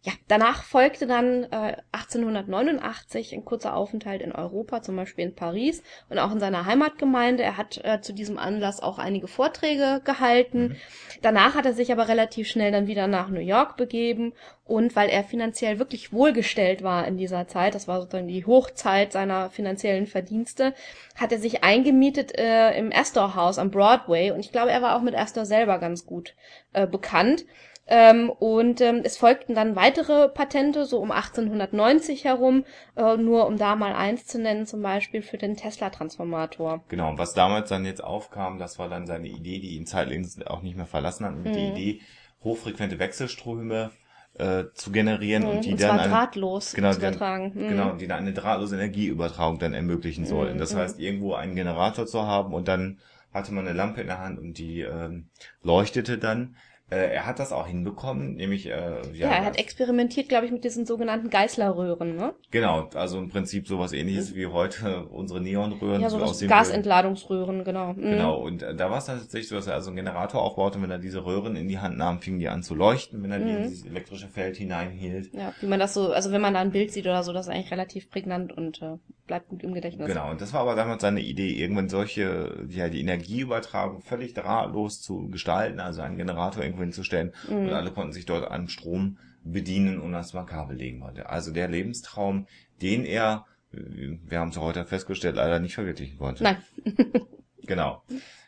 Ja, 0.03 0.13
danach 0.29 0.63
folgte 0.63 1.07
dann 1.07 1.45
äh, 1.45 1.77
1889 1.93 3.35
ein 3.35 3.45
kurzer 3.45 3.75
Aufenthalt 3.75 4.23
in 4.23 4.33
Europa, 4.33 4.83
zum 4.83 4.97
Beispiel 4.97 5.25
in 5.25 5.35
Paris 5.35 5.83
und 6.09 6.19
auch 6.19 6.33
in 6.33 6.41
seiner 6.41 6.67
Heimatgemeinde. 6.67 7.43
Er 7.43 7.57
hat 7.57 7.81
äh, 7.85 8.01
zu 8.01 8.13
diesem 8.13 8.39
Anlass 8.39 8.81
auch 8.81 8.99
einige 8.99 9.27
Vorträge 9.27 10.01
gehalten. 10.05 10.63
Mhm. 10.63 10.77
Danach 11.21 11.55
hat 11.55 11.67
er 11.67 11.73
sich 11.73 11.91
aber 11.93 12.09
relativ 12.09 12.49
schnell 12.49 12.71
dann 12.71 12.87
wieder 12.87 13.07
nach 13.07 13.29
New 13.29 13.41
York 13.41 13.77
begeben 13.77 14.33
und 14.65 14.95
weil 14.95 15.09
er 15.09 15.25
finanziell 15.25 15.79
wirklich 15.79 16.13
wohlgestellt 16.13 16.83
war 16.83 17.07
in 17.07 17.17
dieser 17.17 17.49
Zeit, 17.49 17.75
das 17.75 17.89
war 17.89 18.01
sozusagen 18.01 18.29
die 18.29 18.47
Hochzeit 18.47 19.13
seiner 19.13 19.51
finanziellen 19.51 20.07
Verdienste, 20.07 20.75
hat 21.17 21.33
er 21.33 21.39
sich 21.39 21.65
eingemietet 21.65 22.39
äh, 22.39 22.77
im 22.79 22.93
Astor 22.93 23.35
House 23.35 23.59
am 23.59 23.71
Broadway 23.71 24.31
und 24.31 24.41
ich 24.41 24.53
glaube, 24.53 24.71
er 24.71 24.83
war 24.83 24.97
auch 24.97 25.03
mit 25.03 25.17
Astor 25.17 25.45
selber 25.45 25.79
ganz 25.79 26.07
gut 26.07 26.35
äh, 26.73 26.87
bekannt. 26.87 27.45
Ähm, 27.89 28.31
und 28.31 28.81
ähm, 28.81 29.01
es 29.05 29.17
folgten 29.17 29.55
dann 29.57 29.75
weitere 29.75 30.29
Patente, 30.29 30.85
so 30.85 30.99
um 30.99 31.11
1890 31.11 32.25
herum, 32.25 32.65
äh, 32.97 33.17
nur 33.17 33.47
um 33.47 33.59
da 33.59 33.75
mal 33.75 33.93
eins 33.93 34.25
zu 34.27 34.39
nennen, 34.41 34.67
zum 34.67 34.83
Beispiel 34.83 35.21
für 35.21 35.37
den 35.37 35.57
Tesla-Transformator. 35.57 36.85
Genau, 36.89 37.11
und 37.11 37.19
was 37.19 37.35
damals 37.35 37.69
dann 37.69 37.85
jetzt 37.85 38.03
aufkam, 38.03 38.59
das 38.59 38.79
war 38.79 38.89
dann 38.89 39.07
seine 39.07 39.29
Idee, 39.29 39.59
die 39.59 39.77
ihn 39.77 39.87
zeitlebens 39.87 40.41
auch 40.47 40.63
nicht 40.63 40.77
mehr 40.77 40.87
verlassen 40.87 41.27
hat, 41.27 41.35
mit 41.37 41.55
die 41.55 41.61
Mhm. 41.61 41.73
Idee, 41.77 42.01
hochfrequente 42.45 42.99
Wechselströme 42.99 43.91
äh, 44.39 44.65
zu 44.75 44.91
generieren 44.93 45.45
und 45.45 45.65
die 45.67 45.73
und 45.73 45.81
dann 45.83 45.91
zwar 45.91 46.01
eine, 46.01 46.11
drahtlos 46.13 46.73
genau, 46.73 46.93
zu 46.93 46.97
die 47.01 47.03
dann- 47.03 47.13
übertragen. 47.15 47.53
Mhm. 47.55 47.69
genau, 47.69 47.93
die 47.97 48.07
dann 48.07 48.19
eine 48.21 48.33
drahtlose 48.33 48.77
Energieübertragung 48.77 49.59
dann 49.59 49.75
ermöglichen 49.75 50.25
sollten. 50.25 50.55
Mhm, 50.55 50.59
Das 50.61 50.73
mhm. 50.73 50.79
heißt, 50.79 50.99
irgendwo 51.01 51.35
einen 51.35 51.55
Generator 51.55 52.07
zu 52.07 52.23
haben 52.23 52.55
und 52.55 52.67
dann 52.67 52.99
hatte 53.35 53.53
man 53.53 53.67
eine 53.67 53.77
Lampe 53.77 54.01
in 54.01 54.07
der 54.07 54.21
Hand 54.21 54.39
und 54.39 54.57
die 54.57 54.81
ähm, 54.81 55.29
leuchtete 55.63 56.17
dann. 56.17 56.57
Äh, 56.93 57.15
er 57.15 57.25
hat 57.27 57.39
das 57.39 57.53
auch 57.53 57.67
hinbekommen, 57.67 58.35
nämlich 58.35 58.67
äh, 58.67 59.01
Ja, 59.15 59.31
er 59.31 59.45
hat 59.47 59.59
experimentiert, 59.59 60.29
glaube 60.29 60.45
ich, 60.45 60.53
mit 60.53 60.63
diesen 60.63 60.85
sogenannten 60.85 61.31
Geißlerröhren, 61.31 62.17
ne? 62.17 62.35
genau, 62.51 62.91
also 62.95 63.17
im 63.19 63.31
Prinzip 63.31 63.67
sowas 63.67 63.95
ähnliches 63.95 64.35
wie 64.35 64.47
heute 64.47 65.07
unsere 65.11 65.41
Neonröhren 65.41 66.03
Ja, 66.03 66.11
so 66.11 66.19
aussehen 66.19 66.51
würden. 66.51 66.59
Gasentladungsröhren, 66.59 67.65
genau. 67.65 67.95
Mhm. 67.95 68.03
Genau, 68.11 68.37
und 68.43 68.63
äh, 68.63 68.75
da 68.75 68.91
war 68.91 68.99
es 68.99 69.07
tatsächlich 69.07 69.49
so, 69.49 69.55
dass 69.57 69.67
er 69.69 69.75
also 69.75 69.89
einen 69.89 69.97
Generator 69.97 70.43
aufbaute 70.43 70.77
und 70.77 70.85
wenn 70.85 70.91
er 70.91 70.99
diese 70.99 71.25
Röhren 71.25 71.57
in 71.57 71.69
die 71.69 71.79
Hand 71.79 71.97
nahm, 71.97 72.21
fingen 72.21 72.39
die 72.39 72.49
an 72.49 72.63
zu 72.63 72.75
leuchten, 72.75 73.23
wenn 73.23 73.33
er 73.33 73.39
die 73.39 73.51
in 73.51 73.59
Mhm. 73.61 73.69
dieses 73.69 73.87
elektrische 73.87 74.29
Feld 74.29 74.57
hineinhielt. 74.57 75.33
Ja, 75.33 75.55
wie 75.61 75.67
man 75.67 75.81
das 75.81 75.95
so, 75.95 76.13
also 76.13 76.31
wenn 76.31 76.41
man 76.43 76.53
da 76.55 76.61
ein 76.61 76.73
Bild 76.73 76.93
sieht 76.93 77.07
oder 77.07 77.23
so, 77.23 77.33
das 77.33 77.47
ist 77.47 77.53
eigentlich 77.53 77.71
relativ 77.71 78.11
prägnant 78.11 78.53
und 78.53 78.83
äh, 78.83 78.97
bleibt 79.27 79.49
gut 79.49 79.63
im 79.63 79.73
Gedächtnis. 79.75 80.09
Genau, 80.09 80.31
und 80.31 80.41
das 80.41 80.53
war 80.53 80.61
aber 80.63 80.75
damals 80.75 81.03
seine 81.03 81.21
Idee, 81.21 81.53
irgendwann 81.53 81.89
solche, 81.89 82.65
ja, 82.69 82.89
die 82.89 83.01
Energieübertragung 83.01 84.03
völlig 84.03 84.35
drahtlos 84.35 85.01
zu 85.01 85.29
gestalten, 85.29 85.81
also 85.81 86.03
einen 86.03 86.17
Generator 86.17 86.63
irgendwo 86.63 86.83
hinzustellen 86.83 87.33
Mhm. 87.49 87.57
und 87.57 87.73
alle 87.73 87.91
konnten 87.91 88.13
sich 88.13 88.27
dort 88.27 88.51
an 88.51 88.69
Strom 88.69 89.19
bedienen 89.45 90.01
und 90.01 90.13
das 90.13 90.35
mal 90.35 90.45
Kabel 90.45 90.77
legen 90.77 91.01
konnte. 91.01 91.29
Also 91.29 91.53
der 91.53 91.69
Lebenstraum, 91.69 92.47
den 92.81 93.05
er, 93.05 93.47
wir 93.71 94.39
haben 94.39 94.51
es 94.51 94.57
heute 94.59 94.85
festgestellt, 94.85 95.37
leider 95.37 95.59
nicht 95.61 95.75
verwirklichen 95.75 96.19
konnte. 96.19 96.45
Nein. 96.45 96.57
Genau. 97.65 98.03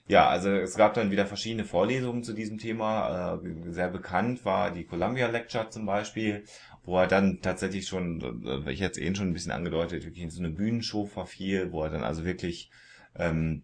Ja, 0.09 0.29
also 0.29 0.51
es 0.51 0.75
gab 0.77 0.95
dann 0.95 1.13
wieder 1.13 1.25
verschiedene 1.25 1.65
Vorlesungen 1.65 2.25
zu 2.25 2.33
diesem 2.33 2.59
Thema. 2.59 3.39
Äh, 3.43 3.71
sehr 3.71 3.89
bekannt 3.89 4.45
war 4.45 4.73
die 4.73 4.85
Columbia 4.85 5.29
Lecture 5.29 5.71
zum 5.71 5.87
Beispiel, 5.87 6.45
wo 6.85 6.99
er 6.99 7.07
dann 7.07 7.41
tatsächlich 7.41 7.87
schon, 7.89 8.45
äh, 8.47 8.71
ich 8.73 8.81
jetzt 8.81 8.99
eben 8.99 9.15
schon 9.15 9.29
ein 9.29 9.33
bisschen 9.33 9.53
angedeutet, 9.53 10.05
wirklich 10.05 10.23
in 10.23 10.31
so 10.31 10.41
eine 10.41 10.51
Bühnenshow 10.51 11.07
verfiel, 11.07 11.73
wo 11.73 11.83
er 11.83 11.91
dann 11.91 12.05
also 12.05 12.25
wirklich 12.25 12.71
ähm, 13.17 13.63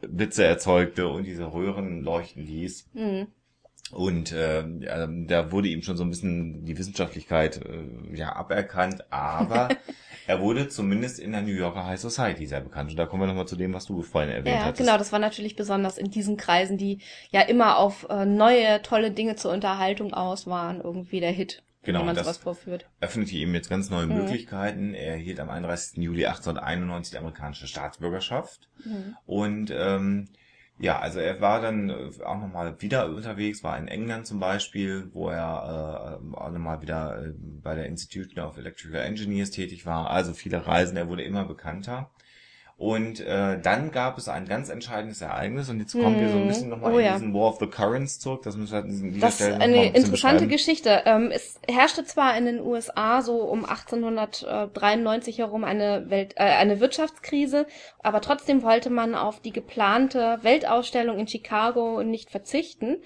Blitze 0.00 0.44
erzeugte 0.44 1.08
und 1.08 1.24
diese 1.24 1.52
Röhren 1.52 2.02
leuchten 2.02 2.44
ließ. 2.44 2.88
Mhm. 2.94 3.26
Und 3.92 4.30
äh, 4.32 4.62
da 5.26 5.50
wurde 5.50 5.68
ihm 5.68 5.82
schon 5.82 5.96
so 5.96 6.04
ein 6.04 6.10
bisschen 6.10 6.64
die 6.64 6.78
Wissenschaftlichkeit 6.78 7.60
äh, 7.64 8.16
ja 8.16 8.36
aberkannt, 8.36 9.04
aber 9.10 9.68
er 10.28 10.40
wurde 10.40 10.68
zumindest 10.68 11.18
in 11.18 11.32
der 11.32 11.42
New 11.42 11.52
Yorker 11.52 11.86
High 11.86 11.98
Society 11.98 12.46
sehr 12.46 12.60
bekannt. 12.60 12.90
Und 12.90 12.96
da 12.96 13.06
kommen 13.06 13.22
wir 13.22 13.26
nochmal 13.26 13.48
zu 13.48 13.56
dem, 13.56 13.74
was 13.74 13.86
du 13.86 14.02
vorhin 14.02 14.30
erwähnt 14.30 14.60
Ja, 14.60 14.64
hattest. 14.66 14.86
genau, 14.86 14.96
das 14.96 15.10
war 15.10 15.18
natürlich 15.18 15.56
besonders 15.56 15.98
in 15.98 16.10
diesen 16.10 16.36
Kreisen, 16.36 16.78
die 16.78 17.00
ja 17.30 17.40
immer 17.40 17.78
auf 17.78 18.06
äh, 18.08 18.26
neue, 18.26 18.80
tolle 18.82 19.10
Dinge 19.10 19.34
zur 19.34 19.52
Unterhaltung 19.52 20.14
aus 20.14 20.46
waren, 20.46 20.80
irgendwie 20.80 21.18
der 21.18 21.32
Hit, 21.32 21.64
Genau, 21.82 22.04
man 22.04 22.14
das- 22.14 22.40
öffnete 23.00 23.34
ihm 23.36 23.54
jetzt 23.54 23.70
ganz 23.70 23.88
neue 23.90 24.06
Mhm. 24.06 24.16
Möglichkeiten. 24.18 24.94
Er 24.94 25.12
erhielt 25.12 25.40
am 25.40 25.48
31. 25.48 26.02
Juli 26.02 26.26
1891 26.26 27.12
die 27.12 27.18
amerikanische 27.18 27.66
Staatsbürgerschaft. 27.66 28.68
Mhm. 28.84 29.16
Und 29.24 29.70
ähm, 29.74 30.28
ja, 30.78 30.98
also 30.98 31.18
er 31.20 31.40
war 31.40 31.60
dann 31.60 31.90
äh, 31.90 32.10
auch 32.24 32.38
nochmal 32.38 32.80
wieder 32.80 33.06
unterwegs, 33.08 33.62
war 33.64 33.78
in 33.78 33.88
England 33.88 34.26
zum 34.26 34.40
Beispiel, 34.40 35.08
wo 35.12 35.28
er 35.28 36.20
äh, 36.22 36.36
auch 36.36 36.50
nochmal 36.50 36.80
wieder 36.82 37.22
äh, 37.22 37.32
bei 37.36 37.74
der 37.74 37.86
Institution 37.86 38.44
of 38.44 38.56
Electrical 38.58 39.00
Engineers 39.02 39.50
tätig 39.50 39.84
war. 39.86 40.10
Also 40.10 40.32
viele 40.34 40.66
Reisen, 40.66 40.96
er 40.96 41.08
wurde 41.08 41.22
immer 41.22 41.44
bekannter. 41.44 42.10
Und 42.80 43.20
äh, 43.20 43.60
dann 43.60 43.90
gab 43.90 44.16
es 44.16 44.26
ein 44.30 44.46
ganz 44.48 44.70
entscheidendes 44.70 45.20
Ereignis 45.20 45.68
und 45.68 45.80
jetzt 45.80 45.92
kommen 45.92 46.18
wir 46.18 46.30
so 46.30 46.38
ein 46.38 46.48
bisschen 46.48 46.70
nochmal 46.70 46.94
Oh 46.94 46.98
in 46.98 47.04
ja. 47.04 47.12
diesen 47.12 47.34
War 47.34 47.48
of 47.50 47.58
the 47.60 47.66
Currents 47.66 48.18
zurück. 48.18 48.40
Das 48.42 48.56
müssen 48.56 48.72
wir 48.72 48.78
an 48.78 49.12
dieser 49.12 49.26
Das 49.26 49.38
ist 49.38 49.46
ein 49.52 49.60
eine 49.60 49.76
bisschen 49.76 49.94
interessante. 49.96 50.46
Geschichte. 50.46 51.02
Ähm, 51.04 51.30
es 51.30 51.60
herrschte 51.68 52.04
zwar 52.06 52.38
in 52.38 52.46
den 52.46 52.58
USA 52.58 53.20
so 53.20 53.36
um 53.42 53.66
1893 53.66 55.36
herum 55.36 55.64
eine 55.64 56.08
Welt, 56.08 56.32
äh, 56.36 56.44
eine 56.44 56.80
Wirtschaftskrise, 56.80 57.66
aber 58.02 58.22
trotzdem 58.22 58.62
wollte 58.62 58.88
man 58.88 59.14
auf 59.14 59.40
die 59.40 59.52
geplante 59.52 60.38
Weltausstellung 60.40 61.18
in 61.18 61.28
Chicago 61.28 62.02
nicht 62.02 62.30
verzichten. 62.30 62.96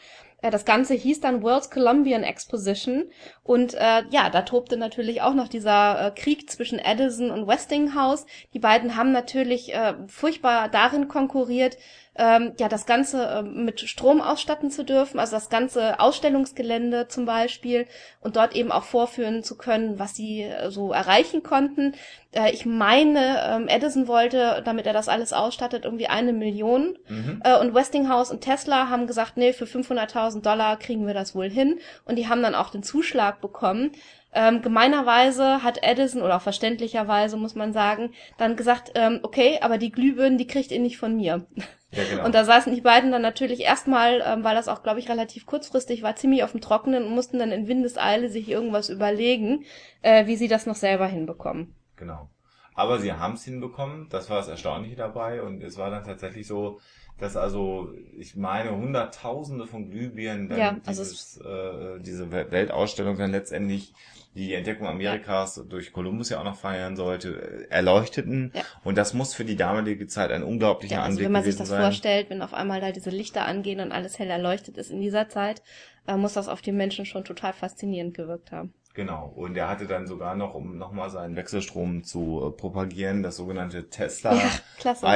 Äh, 0.40 0.50
Das 0.52 0.64
Ganze 0.64 0.94
hieß 0.94 1.20
dann 1.20 1.42
World's 1.42 1.70
Columbian 1.70 2.22
Exposition 2.22 3.06
und 3.44 3.74
äh, 3.74 4.02
ja, 4.10 4.30
da 4.30 4.42
tobte 4.42 4.78
natürlich 4.78 5.20
auch 5.20 5.34
noch 5.34 5.48
dieser 5.48 6.06
äh, 6.06 6.10
Krieg 6.10 6.50
zwischen 6.50 6.78
Edison 6.78 7.30
und 7.30 7.46
Westinghouse. 7.46 8.24
Die 8.54 8.58
beiden 8.58 8.96
haben 8.96 9.12
natürlich 9.12 9.74
äh, 9.74 9.92
furchtbar 10.08 10.70
darin 10.70 11.08
konkurriert, 11.08 11.76
ähm, 12.16 12.52
ja, 12.58 12.68
das 12.68 12.86
Ganze 12.86 13.26
äh, 13.26 13.42
mit 13.42 13.80
Strom 13.80 14.20
ausstatten 14.20 14.70
zu 14.70 14.84
dürfen, 14.84 15.18
also 15.18 15.34
das 15.34 15.50
ganze 15.50 15.98
Ausstellungsgelände 15.98 17.08
zum 17.08 17.26
Beispiel 17.26 17.86
und 18.20 18.36
dort 18.36 18.54
eben 18.54 18.70
auch 18.70 18.84
vorführen 18.84 19.42
zu 19.42 19.56
können, 19.56 19.98
was 19.98 20.14
sie 20.14 20.42
äh, 20.42 20.70
so 20.70 20.92
erreichen 20.92 21.42
konnten. 21.42 21.94
Äh, 22.30 22.52
ich 22.52 22.66
meine, 22.66 23.42
ähm, 23.48 23.68
Edison 23.68 24.06
wollte, 24.06 24.62
damit 24.64 24.86
er 24.86 24.92
das 24.92 25.08
alles 25.08 25.32
ausstattet, 25.32 25.84
irgendwie 25.84 26.06
eine 26.06 26.32
Million 26.32 26.96
Mhm. 27.08 27.42
äh, 27.44 27.58
und 27.58 27.74
Westinghouse 27.74 28.30
und 28.30 28.42
Tesla 28.42 28.88
haben 28.88 29.08
gesagt, 29.08 29.36
nee, 29.36 29.52
für 29.52 29.66
500.000 29.66 30.40
Dollar 30.42 30.78
kriegen 30.78 31.06
wir 31.08 31.14
das 31.14 31.34
wohl 31.34 31.50
hin 31.50 31.80
und 32.04 32.16
die 32.16 32.28
haben 32.28 32.42
dann 32.42 32.54
auch 32.54 32.70
den 32.70 32.84
Zuschlag 32.84 33.33
bekommen. 33.40 33.92
Ähm, 34.32 34.62
gemeinerweise 34.62 35.62
hat 35.62 35.78
Edison, 35.82 36.22
oder 36.22 36.36
auch 36.36 36.42
verständlicherweise 36.42 37.36
muss 37.36 37.54
man 37.54 37.72
sagen, 37.72 38.12
dann 38.36 38.56
gesagt, 38.56 38.92
ähm, 38.96 39.20
okay, 39.22 39.58
aber 39.60 39.78
die 39.78 39.92
Glühbirnen, 39.92 40.38
die 40.38 40.46
kriegt 40.46 40.72
ihr 40.72 40.80
nicht 40.80 40.98
von 40.98 41.16
mir. 41.16 41.46
Ja, 41.92 42.02
genau. 42.10 42.24
Und 42.24 42.34
da 42.34 42.44
saßen 42.44 42.74
die 42.74 42.80
beiden 42.80 43.12
dann 43.12 43.22
natürlich 43.22 43.60
erstmal, 43.60 44.22
ähm, 44.26 44.42
weil 44.42 44.56
das 44.56 44.66
auch, 44.66 44.82
glaube 44.82 44.98
ich, 44.98 45.08
relativ 45.08 45.46
kurzfristig 45.46 46.02
war, 46.02 46.16
ziemlich 46.16 46.42
auf 46.42 46.50
dem 46.50 46.60
Trockenen 46.60 47.04
und 47.04 47.14
mussten 47.14 47.38
dann 47.38 47.52
in 47.52 47.68
Windeseile 47.68 48.28
sich 48.28 48.48
irgendwas 48.48 48.88
überlegen, 48.88 49.64
äh, 50.02 50.26
wie 50.26 50.36
sie 50.36 50.48
das 50.48 50.66
noch 50.66 50.74
selber 50.74 51.06
hinbekommen. 51.06 51.74
Genau. 51.94 52.28
Aber 52.74 52.98
sie 52.98 53.12
haben 53.12 53.34
es 53.34 53.44
hinbekommen, 53.44 54.08
das 54.10 54.28
war 54.30 54.38
das 54.38 54.48
Erstaunliche 54.48 54.96
dabei 54.96 55.42
und 55.42 55.62
es 55.62 55.78
war 55.78 55.90
dann 55.90 56.02
tatsächlich 56.02 56.48
so, 56.48 56.80
dass 57.18 57.36
also, 57.36 57.92
ich 58.18 58.36
meine, 58.36 58.76
Hunderttausende 58.76 59.66
von 59.66 59.90
Glühbirnen 59.90 60.48
dann 60.48 60.58
Ja, 60.58 60.76
also 60.84 61.02
dieses, 61.02 61.36
äh, 61.38 62.00
diese 62.00 62.24
Wel- 62.32 62.50
Weltausstellung 62.50 63.16
dann 63.16 63.30
letztendlich 63.30 63.92
die 64.34 64.52
Entdeckung 64.52 64.88
Amerikas 64.88 65.64
durch 65.68 65.92
Kolumbus 65.92 66.30
ja 66.30 66.40
auch 66.40 66.44
noch 66.44 66.56
feiern 66.56 66.96
sollte, 66.96 67.70
erleuchteten. 67.70 68.50
Ja. 68.52 68.62
Und 68.82 68.98
das 68.98 69.14
muss 69.14 69.32
für 69.32 69.44
die 69.44 69.54
damalige 69.54 70.08
Zeit 70.08 70.32
ein 70.32 70.42
unglaublicher 70.42 70.96
Ja, 70.96 71.02
also 71.02 71.10
Anblick 71.10 71.26
wenn 71.26 71.32
man 71.32 71.44
sich 71.44 71.54
das 71.56 71.68
sein. 71.68 71.80
vorstellt, 71.82 72.30
wenn 72.30 72.42
auf 72.42 72.52
einmal 72.52 72.80
da 72.80 72.90
diese 72.90 73.10
Lichter 73.10 73.46
angehen 73.46 73.78
und 73.78 73.92
alles 73.92 74.18
hell 74.18 74.28
erleuchtet 74.30 74.76
ist 74.76 74.90
in 74.90 75.00
dieser 75.00 75.28
Zeit, 75.28 75.62
äh, 76.08 76.16
muss 76.16 76.32
das 76.32 76.48
auf 76.48 76.62
die 76.62 76.72
Menschen 76.72 77.06
schon 77.06 77.24
total 77.24 77.52
faszinierend 77.52 78.14
gewirkt 78.14 78.50
haben. 78.50 78.74
Genau. 78.96 79.26
Und 79.34 79.56
er 79.56 79.68
hatte 79.68 79.86
dann 79.88 80.06
sogar 80.06 80.36
noch, 80.36 80.54
um 80.54 80.78
nochmal 80.78 81.10
seinen 81.10 81.34
Wechselstrom 81.34 82.04
zu 82.04 82.46
äh, 82.46 82.56
propagieren, 82.56 83.24
das 83.24 83.34
sogenannte 83.36 83.90
Tesla 83.90 84.34
Ja, 84.36 84.50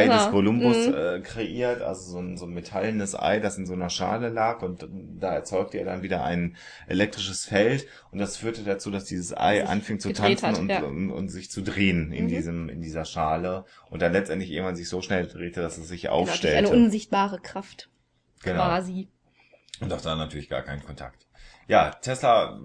genau. 0.08 0.14
des 0.16 0.30
Kolumbus 0.30 0.88
Mhm. 0.88 0.94
äh, 0.94 1.20
kreiert, 1.20 1.80
also 1.82 2.10
so 2.10 2.18
ein, 2.18 2.36
so 2.36 2.46
ein 2.46 2.50
metallenes 2.54 3.14
Ei, 3.14 3.38
das 3.38 3.56
in 3.56 3.66
so 3.66 3.74
einer 3.74 3.88
Schale 3.88 4.30
lag 4.30 4.62
und 4.62 4.88
da 5.20 5.32
erzeugte 5.32 5.78
er 5.78 5.84
dann 5.84 6.02
wieder 6.02 6.24
ein 6.24 6.56
elektrisches 6.88 7.44
Feld 7.44 7.86
und 8.10 8.18
das 8.18 8.36
führte 8.36 8.64
dazu, 8.64 8.90
dass 8.90 9.04
dieses 9.04 9.32
Ei 9.36 9.60
Sich 9.60 9.68
anfing 9.68 10.00
zu 10.00 10.12
tanzen 10.12 10.48
hat, 10.48 10.58
und, 10.58 10.68
ja. 10.70 10.82
und, 10.82 11.10
und 11.12 11.28
sich 11.28 11.48
zu 11.48 11.62
drehen 11.62 12.10
in 12.10 12.24
Mhm. 12.24 12.28
diesem, 12.28 12.68
in 12.68 12.80
dieser 12.80 13.04
Schale 13.04 13.64
und 13.90 14.02
dann 14.02 14.12
letztendlich 14.12 14.50
irgendwann 14.50 14.74
sich 14.74 14.88
so 14.88 15.02
schnell 15.02 15.28
drehte, 15.28 15.62
dass 15.62 15.78
es 15.78 15.86
sich 15.86 16.02
Genau, 16.02 16.14
aufstellte. 16.14 16.58
eine 16.58 16.68
unsichtbare 16.70 17.38
Kraft 17.38 17.88
Genau. 18.42 18.58
quasi. 18.64 19.06
Und 19.80 19.92
auch 19.92 20.00
da 20.00 20.16
natürlich 20.16 20.48
gar 20.48 20.62
keinen 20.62 20.82
Kontakt. 20.84 21.27
Ja, 21.68 21.90
Tesla 21.90 22.58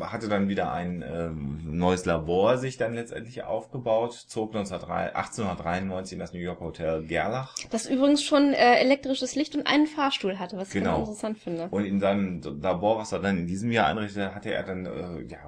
hatte 0.00 0.28
dann 0.28 0.48
wieder 0.48 0.72
ein 0.72 1.04
ähm, 1.06 1.58
neues 1.76 2.04
Labor 2.04 2.56
sich 2.58 2.76
dann 2.76 2.94
letztendlich 2.94 3.42
aufgebaut, 3.42 4.12
zog 4.14 4.54
1903 4.54 5.14
1893 5.16 6.12
in 6.12 6.18
das 6.20 6.32
New 6.32 6.38
York 6.38 6.60
Hotel 6.60 7.02
Gerlach 7.02 7.54
Das 7.70 7.86
übrigens 7.86 8.22
schon 8.22 8.52
äh, 8.52 8.76
elektrisches 8.76 9.34
Licht 9.34 9.56
und 9.56 9.66
einen 9.66 9.86
Fahrstuhl 9.86 10.38
hatte, 10.38 10.56
was 10.56 10.68
ich 10.68 10.74
Genau. 10.74 10.98
ganz 10.98 11.08
interessant 11.08 11.38
finde. 11.38 11.66
und 11.70 11.84
in 11.84 11.98
seinem 11.98 12.40
Labor, 12.62 12.98
was 12.98 13.10
er 13.12 13.18
dann 13.18 13.38
in 13.38 13.46
diesem 13.48 13.72
Jahr 13.72 13.88
einrichtete, 13.88 14.32
hatte 14.34 14.52
er 14.54 14.62
dann 14.62 14.86
äh, 14.86 15.22
ja, 15.28 15.38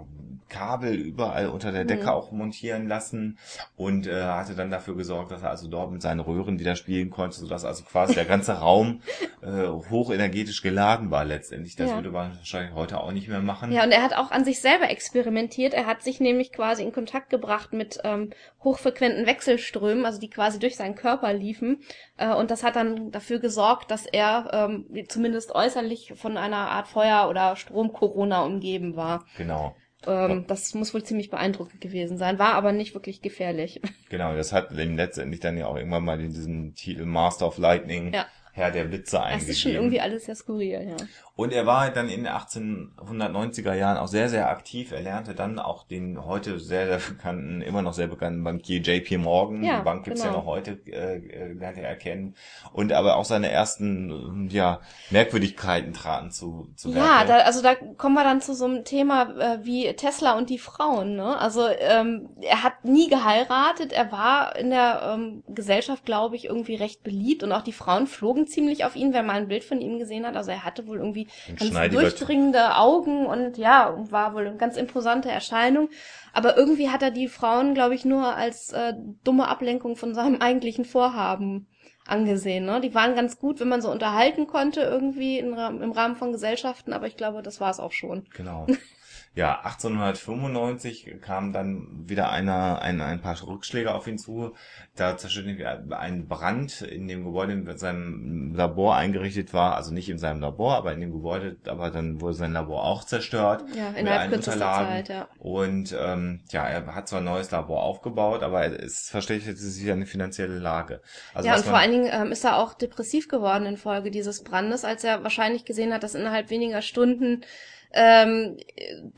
Kabel 0.51 0.95
überall 0.95 1.49
unter 1.49 1.73
der 1.73 1.87
Decke 1.87 2.03
Mhm. 2.03 2.09
auch 2.11 2.31
montieren 2.33 2.87
lassen 2.89 3.39
und 3.77 4.07
äh, 4.07 4.23
hatte 4.25 4.55
dann 4.55 4.71
dafür 4.71 4.97
gesorgt, 4.97 5.31
dass 5.31 5.43
er 5.43 5.49
also 5.51 5.69
dort 5.69 5.91
mit 5.91 6.03
seinen 6.03 6.21
Röhren 6.21 6.59
wieder 6.59 6.77
spielen 6.77 7.09
konnte, 7.09 7.39
sodass 7.39 7.65
also 7.65 7.85
quasi 7.85 8.15
der 8.15 8.27
ganze 8.27 8.53
Raum 8.61 9.01
äh, 9.43 9.67
hochenergetisch 9.69 10.61
geladen 10.63 11.11
war 11.11 11.25
letztendlich. 11.25 11.77
Das 11.77 11.91
Ja. 11.91 11.97
würde 11.97 12.11
man 12.11 12.37
wahrscheinlich 12.37 12.75
heute 12.75 13.01
auch 13.01 13.13
nicht 13.13 13.29
mehr 13.29 13.41
machen. 13.41 13.73
Ja, 13.73 13.85
und 13.85 13.93
er 13.93 14.03
hat 14.03 14.15
auch 14.15 14.31
an 14.31 14.45
sich 14.45 14.61
selber 14.61 14.91
experimentiert. 14.91 15.73
Er 15.73 15.87
hat 15.87 16.03
sich 16.03 16.21
nämlich 16.21 16.53
quasi 16.53 16.83
in 16.83 16.93
Kontakt 16.93 17.31
gebracht 17.31 17.73
mit 17.73 17.99
ähm, 18.05 18.31
hochfrequenten 18.63 19.27
Wechselströmen, 19.27 20.05
also 20.05 20.21
die 20.21 20.29
quasi 20.29 20.59
durch 20.59 20.77
seinen 20.77 20.95
Körper 20.97 21.33
liefen. 21.33 21.81
Äh, 22.17 22.35
und 22.35 22.51
das 22.51 22.63
hat 22.63 22.77
dann 22.77 23.11
dafür 23.11 23.39
gesorgt, 23.39 23.91
dass 23.91 24.05
er 24.07 24.51
ähm, 24.53 24.87
zumindest 25.09 25.55
äußerlich 25.55 26.13
von 26.17 26.37
einer 26.37 26.71
Art 26.71 26.89
Feuer- 26.89 27.29
oder 27.29 27.55
Strom-Corona 27.57 28.43
umgeben 28.43 28.97
war. 28.97 29.25
Genau. 29.37 29.75
Ähm, 30.07 30.45
das 30.47 30.75
muss 30.75 30.95
wohl 30.95 31.03
ziemlich 31.03 31.31
beeindruckend 31.31 31.81
gewesen 31.81 32.17
sein, 32.17 32.39
war 32.39 32.55
aber 32.55 32.73
nicht 32.73 32.95
wirklich 32.95 33.23
gefährlich. 33.23 33.81
Genau, 34.09 34.35
das 34.35 34.53
hat 34.53 34.73
ihm 34.73 34.97
letztendlich 34.97 35.41
dann 35.41 35.57
ja 35.57 35.67
auch 35.67 35.77
irgendwann 35.77 36.05
mal 36.05 36.19
diesen 36.19 36.75
Titel 36.75 37.05
Master 37.05 37.47
of 37.47 37.59
Lightning, 37.59 38.13
Ja. 38.13 38.27
Herr 38.61 38.71
der 38.71 38.85
Blitze 38.85 39.17
Das 39.17 39.25
eingegeben. 39.25 39.51
ist 39.51 39.61
schon 39.61 39.73
irgendwie 39.73 40.01
alles 40.01 40.25
sehr 40.27 40.35
skurril, 40.37 40.87
ja. 40.89 40.97
Und 41.37 41.53
er 41.55 41.65
war 41.65 41.89
dann 41.91 42.11
in 42.11 42.25
den 42.25 42.33
1890er 42.33 43.73
Jahren 43.73 43.97
auch 43.97 44.09
sehr, 44.09 44.29
sehr 44.29 44.51
aktiv. 44.51 44.93
Er 44.93 45.01
lernte 45.01 45.35
dann 45.35 45.59
auch 45.59 45.85
den 45.87 46.25
heute 46.27 46.61
sehr, 46.61 46.87
sehr 46.87 46.99
bekannten, 47.15 47.63
immer 47.63 47.81
noch 47.81 47.95
sehr 47.95 48.09
bekannten 48.09 48.45
Bankier 48.45 48.81
JP 48.81 49.17
Morgan. 49.19 49.65
Ja, 49.65 49.79
Die 49.79 49.85
Bank 49.85 50.05
gibt's 50.05 50.21
ja 50.21 50.27
genau. 50.29 50.41
noch 50.41 50.47
heute, 50.47 50.73
äh, 50.87 51.17
äh, 51.17 51.53
lernte 51.55 51.81
er 51.81 51.97
kennen. 51.97 52.35
Und 52.73 52.93
aber 52.93 53.17
auch 53.17 53.25
seine 53.25 53.51
ersten, 53.51 54.49
äh, 54.51 54.55
ja, 54.55 54.81
Merkwürdigkeiten 55.09 55.95
traten 55.95 56.31
zu, 56.31 56.69
zu 56.77 56.91
Ja, 56.91 57.25
da, 57.25 57.39
also 57.39 57.63
da 57.63 57.75
kommen 57.75 58.15
wir 58.17 58.25
dann 58.25 58.43
zu 58.43 58.55
so 58.55 58.67
einem 58.67 58.85
Thema 58.85 59.23
äh, 59.39 59.65
wie 59.65 59.91
Tesla 59.95 60.37
und 60.37 60.51
die 60.51 60.59
Frauen. 60.59 61.17
Ne? 61.17 61.39
Also 61.39 61.67
ähm, 61.69 62.29
er 62.43 62.63
hat 62.63 62.85
nie 62.85 63.09
geheiratet, 63.09 63.93
er 63.95 64.13
war 64.13 64.57
in 64.57 64.69
der 64.69 65.15
ähm, 65.15 65.43
Gesellschaft, 65.49 66.05
glaube 66.05 66.37
ich, 66.37 66.45
irgendwie 66.47 66.75
recht 66.75 67.03
beliebt 67.03 67.43
und 67.43 67.53
auch 67.53 67.63
die 67.63 67.73
Frauen 67.73 68.07
flogen 68.07 68.47
ziemlich 68.51 68.85
auf 68.85 68.97
ihn, 68.97 69.13
wenn 69.13 69.27
man 69.27 69.37
ein 69.37 69.49
Bild 69.49 69.65
von 69.65 69.81
ihm 69.81 69.99
gesehen 69.99 70.27
hat. 70.27 70.37
Also 70.37 70.51
er 70.51 70.65
hatte 70.65 70.87
wohl 70.87 70.99
irgendwie 70.99 71.29
ganz 71.59 71.93
durchdringende 71.93 72.77
Augen 72.77 73.27
und 73.27 73.57
ja, 73.59 73.97
war 74.11 74.35
wohl 74.35 74.47
eine 74.47 74.57
ganz 74.57 74.77
imposante 74.77 75.31
Erscheinung. 75.31 75.89
Aber 76.33 76.57
irgendwie 76.57 76.91
hat 76.91 77.03
er 77.03 77.11
die 77.11 77.29
Frauen, 77.29 77.75
glaube 77.75 77.95
ich, 77.95 78.05
nur 78.05 78.37
als 78.37 78.73
äh, 78.73 78.95
dumme 79.25 79.49
Ablenkung 79.49 79.97
von 79.97 80.15
seinem 80.15 80.37
eigentlichen 80.41 80.85
Vorhaben 80.85 81.67
angesehen. 82.07 82.65
Ne? 82.67 82.81
Die 82.81 82.95
waren 82.95 83.15
ganz 83.15 83.39
gut, 83.39 83.61
wenn 83.61 83.69
man 83.69 83.83
so 83.83 83.91
unterhalten 83.91 84.47
konnte 84.47 84.81
irgendwie 84.81 85.39
im 85.39 85.55
Rahmen, 85.55 85.81
im 85.83 85.93
Rahmen 85.93 86.17
von 86.17 86.33
Gesellschaften, 86.33 86.93
aber 86.93 87.07
ich 87.07 87.17
glaube, 87.17 87.43
das 87.43 87.61
war 87.61 87.71
es 87.71 87.81
auch 87.81 87.93
schon. 87.93 88.27
Genau. 88.35 88.67
Ja, 89.37 89.61
1895 89.61 91.21
kam 91.21 91.53
dann 91.53 92.09
wieder 92.09 92.31
einer, 92.31 92.83
ein, 92.83 93.01
ein 93.01 93.21
paar 93.21 93.41
Rückschläge 93.47 93.95
auf 93.95 94.09
ihn 94.09 94.19
zu. 94.19 94.57
Da 94.97 95.17
zerstörte 95.17 95.87
ein 95.97 96.27
Brand 96.27 96.83
in 96.83 97.07
dem 97.07 97.25
Gebäude, 97.25 97.53
in 97.53 97.79
seinem 97.79 98.55
Labor 98.57 98.97
eingerichtet 98.97 99.55
war. 99.55 99.77
Also 99.77 99.95
nicht 99.95 100.09
in 100.09 100.19
seinem 100.19 100.41
Labor, 100.41 100.75
aber 100.75 100.93
in 100.93 101.01
dem 101.01 101.13
Gebäude. 101.13 101.57
Aber 101.67 101.93
dann 101.93 102.21
wurde 102.21 102.35
sein 102.35 102.53
Labor 102.53 102.83
auch 102.83 103.05
zerstört. 103.05 103.63
Ja, 103.73 103.91
innerhalb 103.91 104.33
kürzester. 104.33 104.59
Zeit, 104.59 105.09
ja. 105.09 105.29
Und 105.39 105.97
ähm, 105.97 106.41
ja, 106.51 106.67
er 106.67 106.93
hat 106.93 107.07
zwar 107.07 107.21
ein 107.21 107.25
neues 107.25 107.53
Labor 107.53 107.85
aufgebaut, 107.85 108.43
aber 108.43 108.67
es 108.83 109.11
verschlechterte 109.11 109.59
sich 109.59 109.87
seine 109.87 110.07
finanzielle 110.07 110.59
Lage. 110.59 111.03
Also 111.35 111.49
ja, 111.49 111.55
und 111.55 111.65
vor 111.65 111.79
allen 111.79 111.93
Dingen 111.93 112.11
ähm, 112.13 112.33
ist 112.33 112.45
er 112.45 112.57
auch 112.57 112.75
depressiv 112.75 113.29
geworden 113.29 113.65
infolge 113.65 114.11
dieses 114.11 114.43
Brandes, 114.43 114.85
als 114.85 115.05
er 115.05 115.23
wahrscheinlich 115.23 115.65
gesehen 115.65 115.95
hat, 115.95 116.03
dass 116.03 116.17
innerhalb 116.17 116.51
weniger 116.51 116.83
Stunden 116.83 117.43
ähm, 117.93 118.57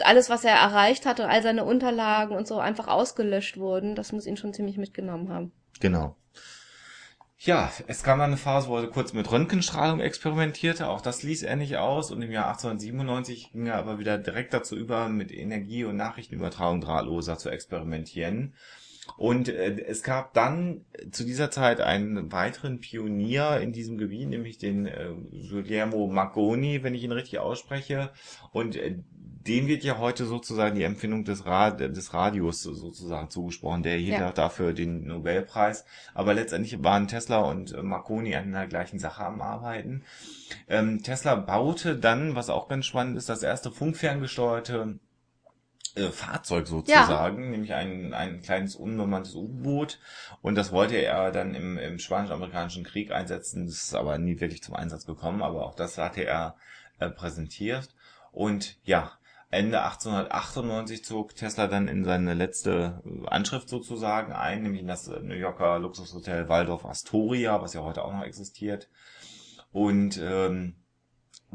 alles, 0.02 0.30
was 0.30 0.44
er 0.44 0.54
erreicht 0.54 1.06
hatte, 1.06 1.28
all 1.28 1.42
seine 1.42 1.64
Unterlagen 1.64 2.36
und 2.36 2.46
so 2.46 2.58
einfach 2.58 2.88
ausgelöscht 2.88 3.58
wurden. 3.58 3.94
Das 3.94 4.12
muss 4.12 4.26
ihn 4.26 4.36
schon 4.36 4.54
ziemlich 4.54 4.78
mitgenommen 4.78 5.28
haben. 5.28 5.52
Genau. 5.80 6.16
Ja, 7.44 7.72
es 7.88 8.04
kam 8.04 8.20
dann 8.20 8.30
eine 8.30 8.36
Phase, 8.36 8.68
wo 8.68 8.78
er 8.78 8.86
kurz 8.86 9.12
mit 9.14 9.30
Röntgenstrahlung 9.32 9.98
experimentierte. 9.98 10.86
Auch 10.86 11.00
das 11.00 11.24
ließ 11.24 11.42
er 11.42 11.56
nicht 11.56 11.76
aus. 11.76 12.12
Und 12.12 12.22
im 12.22 12.30
Jahr 12.30 12.46
1897 12.46 13.50
ging 13.50 13.66
er 13.66 13.78
aber 13.78 13.98
wieder 13.98 14.16
direkt 14.16 14.54
dazu 14.54 14.76
über, 14.76 15.08
mit 15.08 15.32
Energie- 15.32 15.84
und 15.84 15.96
Nachrichtenübertragung 15.96 16.80
drahtloser 16.80 17.38
zu 17.38 17.50
experimentieren. 17.50 18.54
Und 19.16 19.48
äh, 19.48 19.80
es 19.86 20.02
gab 20.02 20.32
dann 20.34 20.84
zu 21.10 21.24
dieser 21.24 21.50
Zeit 21.50 21.80
einen 21.80 22.30
weiteren 22.32 22.80
Pionier 22.80 23.60
in 23.60 23.72
diesem 23.72 23.98
Gebiet, 23.98 24.28
nämlich 24.28 24.58
den 24.58 24.86
äh, 24.86 25.10
Guillermo 25.50 26.06
Marconi, 26.06 26.82
wenn 26.82 26.94
ich 26.94 27.02
ihn 27.02 27.12
richtig 27.12 27.38
ausspreche. 27.40 28.10
Und 28.52 28.76
äh, 28.76 28.96
dem 29.46 29.66
wird 29.66 29.82
ja 29.82 29.98
heute 29.98 30.24
sozusagen 30.24 30.76
die 30.76 30.84
Empfindung 30.84 31.24
des, 31.24 31.46
Rad 31.46 31.80
des 31.80 32.14
Radios 32.14 32.62
sozusagen 32.62 33.28
zugesprochen. 33.28 33.82
Der 33.82 33.94
erhielt 33.94 34.20
Ja. 34.20 34.28
auch 34.28 34.34
dafür 34.34 34.72
den 34.72 35.04
Nobelpreis. 35.08 35.84
Aber 36.14 36.32
letztendlich 36.32 36.82
waren 36.84 37.08
Tesla 37.08 37.40
und 37.40 37.72
äh, 37.74 37.82
Marconi 37.82 38.36
an 38.36 38.52
der 38.52 38.68
gleichen 38.68 39.00
Sache 39.00 39.24
am 39.24 39.42
Arbeiten. 39.42 40.04
Ähm, 40.68 41.02
Tesla 41.02 41.34
baute 41.34 41.96
dann, 41.96 42.36
was 42.36 42.50
auch 42.50 42.68
ganz 42.68 42.86
spannend 42.86 43.16
ist, 43.16 43.28
das 43.28 43.42
erste 43.42 43.72
funkferngesteuerte 43.72 45.00
äh, 45.94 46.10
Fahrzeug 46.10 46.66
sozusagen, 46.66 47.50
nämlich 47.50 47.74
ein, 47.74 48.14
ein 48.14 48.42
kleines 48.42 48.76
unbemanntes 48.76 49.34
U-Boot. 49.34 49.98
Und 50.40 50.54
das 50.54 50.72
wollte 50.72 50.96
er 50.96 51.30
dann 51.32 51.54
im, 51.54 51.78
im 51.78 51.98
Spanisch-Amerikanischen 51.98 52.84
Krieg 52.84 53.12
einsetzen. 53.12 53.66
Das 53.66 53.76
ist 53.76 53.94
aber 53.94 54.18
nie 54.18 54.40
wirklich 54.40 54.62
zum 54.62 54.74
Einsatz 54.74 55.06
gekommen, 55.06 55.42
aber 55.42 55.66
auch 55.66 55.74
das 55.74 55.98
hatte 55.98 56.24
er 56.24 56.56
äh, 56.98 57.10
präsentiert. 57.10 57.94
Und 58.30 58.78
ja, 58.84 59.12
Ende 59.50 59.82
1898 59.82 61.04
zog 61.04 61.34
Tesla 61.36 61.66
dann 61.66 61.86
in 61.86 62.04
seine 62.04 62.32
letzte 62.32 63.02
äh, 63.04 63.28
Anschrift 63.28 63.68
sozusagen 63.68 64.32
ein, 64.32 64.62
nämlich 64.62 64.80
in 64.80 64.88
das 64.88 65.08
äh, 65.08 65.20
New 65.20 65.34
Yorker 65.34 65.78
Luxushotel 65.78 66.48
Waldorf 66.48 66.86
Astoria, 66.86 67.60
was 67.60 67.74
ja 67.74 67.82
heute 67.82 68.02
auch 68.02 68.14
noch 68.14 68.24
existiert. 68.24 68.88
Und 69.70 70.18
ähm, 70.22 70.76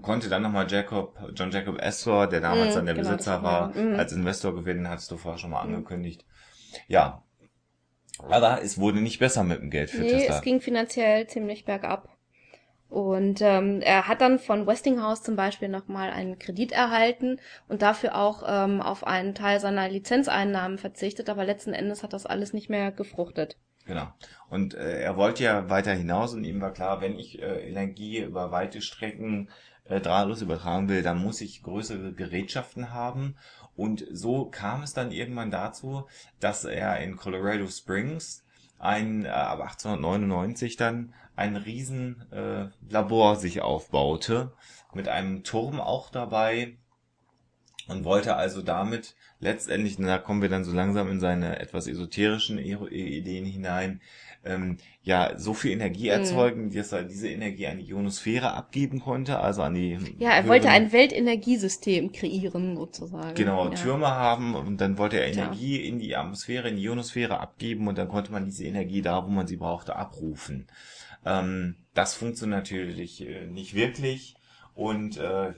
konnte 0.02 0.30
dann 0.30 0.42
nochmal 0.44 0.70
Jacob, 0.70 1.18
John 1.36 1.52
Jacob 1.52 1.82
Astor, 1.82 2.28
der 2.28 2.42
damals 2.42 2.72
Mhm, 2.72 2.76
dann 2.78 2.86
der 2.86 2.96
genau, 2.96 3.10
Besitzer 3.12 3.44
war. 3.44 3.76
Mhm. 3.76 4.00
als 4.00 4.12
Investor 4.14 4.54
gewinnen, 4.56 4.90
hattest 4.90 5.12
du 5.12 5.18
vorher 5.18 5.38
schon 5.40 5.52
mal 5.52 5.64
Mhm. 5.66 5.76
angekündigt. 5.76 6.26
Ja. 6.88 7.24
Aber 8.20 8.62
es 8.64 8.80
wurde 8.80 9.00
nicht 9.02 9.20
besser 9.20 9.44
mit 9.44 9.60
dem 9.62 9.70
Geld 9.70 9.90
für 9.92 10.02
Nee, 10.02 10.10
Tesla. 10.12 10.36
es 10.36 10.42
ging 10.42 10.60
finanziell 10.60 11.28
ziemlich 11.28 11.66
bergab. 11.66 12.10
Und 12.90 13.42
ähm, 13.42 13.82
er 13.82 14.08
hat 14.08 14.22
dann 14.22 14.40
von 14.40 14.66
Westinghouse 14.66 15.22
zum 15.22 15.36
Beispiel 15.36 15.68
nochmal 15.68 16.10
einen 16.10 16.40
Kredit 16.40 16.72
erhalten 16.72 17.38
und 17.68 17.82
dafür 17.82 18.16
auch 18.16 18.44
ähm, 18.48 18.82
auf 18.82 19.06
einen 19.06 19.36
Teil 19.36 19.60
seiner 19.60 19.90
Lizenzeinnahmen 19.90 20.78
verzichtet, 20.78 21.30
aber 21.30 21.44
letzten 21.44 21.74
Endes 21.74 22.02
hat 22.02 22.14
das 22.14 22.26
alles 22.26 22.54
nicht 22.54 22.70
mehr 22.70 22.92
gefruchtet. 22.92 23.58
Genau. 23.86 24.08
Und 24.50 24.74
äh, 24.74 25.02
er 25.02 25.18
wollte 25.18 25.44
ja 25.44 25.70
weiter 25.70 25.94
hinaus 25.94 26.34
und 26.34 26.44
ihm 26.46 26.62
war 26.62 26.72
klar, 26.74 27.02
wenn 27.02 27.20
ich 27.20 27.42
äh, 27.42 27.68
Energie 27.70 28.20
über 28.22 28.52
weite 28.52 28.82
Strecken 28.82 29.50
äh, 29.90 30.00
drahtlos 30.00 30.42
übertragen 30.42 30.90
will, 30.90 31.04
dann 31.04 31.22
muss 31.22 31.42
ich 31.42 31.64
größere 31.64 32.14
Gerätschaften 32.14 32.92
haben. 32.92 33.36
Und 33.76 34.06
so 34.12 34.46
kam 34.46 34.84
es 34.84 34.94
dann 34.94 35.12
irgendwann 35.12 35.52
dazu, 35.52 36.08
dass 36.40 36.66
er 36.66 37.00
in 37.00 37.16
Colorado 37.16 37.68
Springs 37.68 38.44
ein, 38.80 39.26
äh, 39.26 39.30
ab 39.30 39.62
1899 39.62 40.78
dann 40.78 41.14
ein 41.36 41.56
riesen 41.56 42.32
äh, 42.32 42.70
Labor 42.90 43.36
sich 43.36 43.62
aufbaute, 43.62 44.54
mit 44.94 45.08
einem 45.08 45.44
Turm 45.44 45.80
auch 45.80 46.10
dabei 46.10 46.78
und 47.88 48.04
wollte 48.04 48.36
also 48.36 48.62
damit 48.62 49.16
letztendlich, 49.40 49.98
da 49.98 50.18
kommen 50.18 50.42
wir 50.42 50.50
dann 50.50 50.64
so 50.64 50.72
langsam 50.72 51.10
in 51.10 51.20
seine 51.20 51.60
etwas 51.60 51.88
esoterischen 51.88 52.58
Ideen 52.58 53.46
hinein, 53.46 54.02
ähm, 54.48 54.78
ja, 55.04 55.38
so 55.38 55.54
viel 55.54 55.72
Energie 55.72 56.06
Mhm. 56.06 56.12
erzeugen, 56.12 56.72
dass 56.74 56.92
er 56.92 57.04
diese 57.04 57.30
Energie 57.30 57.68
an 57.68 57.78
die 57.80 57.86
Ionosphäre 57.90 58.54
abgeben 58.54 59.00
konnte, 59.00 59.40
also 59.40 59.62
an 59.62 59.74
die 59.74 59.98
Ja, 60.20 60.32
er 60.32 60.48
wollte 60.48 60.70
ein 60.70 60.92
Weltenergiesystem 60.92 62.12
kreieren, 62.12 62.76
sozusagen. 62.76 63.36
Genau, 63.36 63.66
ja. 63.70 63.76
Türme 63.76 64.08
haben 64.08 64.56
und 64.56 64.82
dann 64.82 64.98
wollte 64.98 65.20
er. 65.20 65.28
Energie 65.28 65.78
in 65.88 66.00
die 66.00 66.16
Atmosphäre, 66.16 66.70
in 66.70 66.78
die 66.78 66.84
Ionosphäre 66.84 67.40
abgeben 67.40 67.88
und 67.88 67.98
dann 67.98 68.08
konnte 68.10 68.32
man 68.32 68.46
diese 68.46 68.66
Energie 68.66 69.02
da, 69.02 69.26
wo 69.26 69.30
man 69.30 69.48
sie 69.48 69.58
brauchte, 69.58 69.96
abrufen. 69.96 70.68
Ähm, 71.26 71.76
das 71.94 72.14
funktioniert 72.14 72.60
natürlich 72.60 73.22
äh, 73.28 73.46
nicht 73.48 73.74
wirklich 73.76 74.36
und 74.78 75.18
äh, 75.18 75.54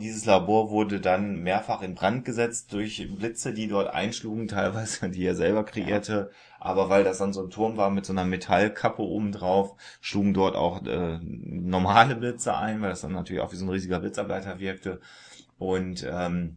dieses 0.00 0.24
Labor 0.24 0.70
wurde 0.70 0.98
dann 0.98 1.42
mehrfach 1.42 1.82
in 1.82 1.94
Brand 1.94 2.24
gesetzt 2.24 2.72
durch 2.72 3.06
Blitze, 3.14 3.52
die 3.52 3.68
dort 3.68 3.92
einschlugen, 3.92 4.48
teilweise, 4.48 5.10
die 5.10 5.26
er 5.26 5.34
selber 5.34 5.62
kreierte, 5.62 6.30
aber 6.58 6.88
weil 6.88 7.04
das 7.04 7.18
dann 7.18 7.34
so 7.34 7.42
ein 7.42 7.50
Turm 7.50 7.76
war 7.76 7.90
mit 7.90 8.06
so 8.06 8.14
einer 8.14 8.24
Metallkappe 8.24 9.02
oben 9.02 9.32
drauf, 9.32 9.74
schlugen 10.00 10.32
dort 10.32 10.56
auch 10.56 10.82
äh, 10.86 11.18
normale 11.20 12.16
Blitze 12.16 12.56
ein, 12.56 12.80
weil 12.80 12.88
das 12.88 13.02
dann 13.02 13.12
natürlich 13.12 13.42
auch 13.42 13.52
wie 13.52 13.56
so 13.56 13.66
ein 13.66 13.70
riesiger 13.70 14.00
Blitzableiter 14.00 14.58
wirkte. 14.58 15.00
Und 15.58 16.08
ähm, 16.10 16.56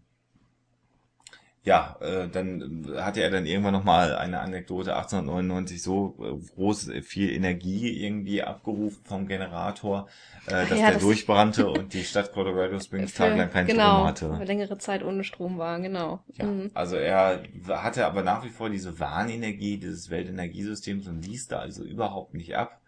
ja, 1.66 1.96
äh, 2.02 2.28
dann 2.28 2.86
hatte 2.98 3.22
er 3.22 3.30
dann 3.32 3.46
irgendwann 3.46 3.74
nochmal 3.74 4.16
eine 4.16 4.42
Anekdote 4.42 4.96
1899 4.96 5.82
so 5.82 6.16
äh, 6.20 6.54
groß 6.56 6.90
äh, 6.90 7.02
viel 7.02 7.30
Energie 7.32 8.04
irgendwie 8.04 8.44
abgerufen 8.44 9.04
vom 9.06 9.28
Generator, 9.28 10.08
äh, 10.48 10.68
dass 10.68 10.80
ja, 10.80 10.86
der 10.88 10.94
das- 10.96 11.04
durchbrannte 11.04 11.70
und 11.70 11.94
die 11.94 12.04
Stadt 12.04 12.34
Colorado 12.34 12.80
Springs 12.80 13.14
tagelang 13.14 13.50
keinen 13.50 13.68
genau, 13.68 13.94
Strom 13.94 14.08
hatte. 14.08 14.38
für 14.40 14.44
längere 14.44 14.78
Zeit 14.78 15.04
ohne 15.04 15.24
Strom 15.24 15.58
war, 15.58 15.80
genau. 15.80 16.20
Ja, 16.38 16.46
Mhm. 16.46 16.72
also 16.74 16.98
er 16.98 17.44
hatte 17.70 18.06
aber 18.08 18.24
nach 18.24 18.44
wie 18.44 18.50
vor 18.50 18.70
diese 18.70 19.00
Warnenergie 19.00 19.78
dieses 19.78 20.10
Weltenergiesystems 20.10 21.08
und 21.08 21.26
ließ 21.26 21.48
da 21.48 21.60
also 21.60 21.84
überhaupt 21.86 22.34
nicht 22.34 22.58
ab 22.58 22.82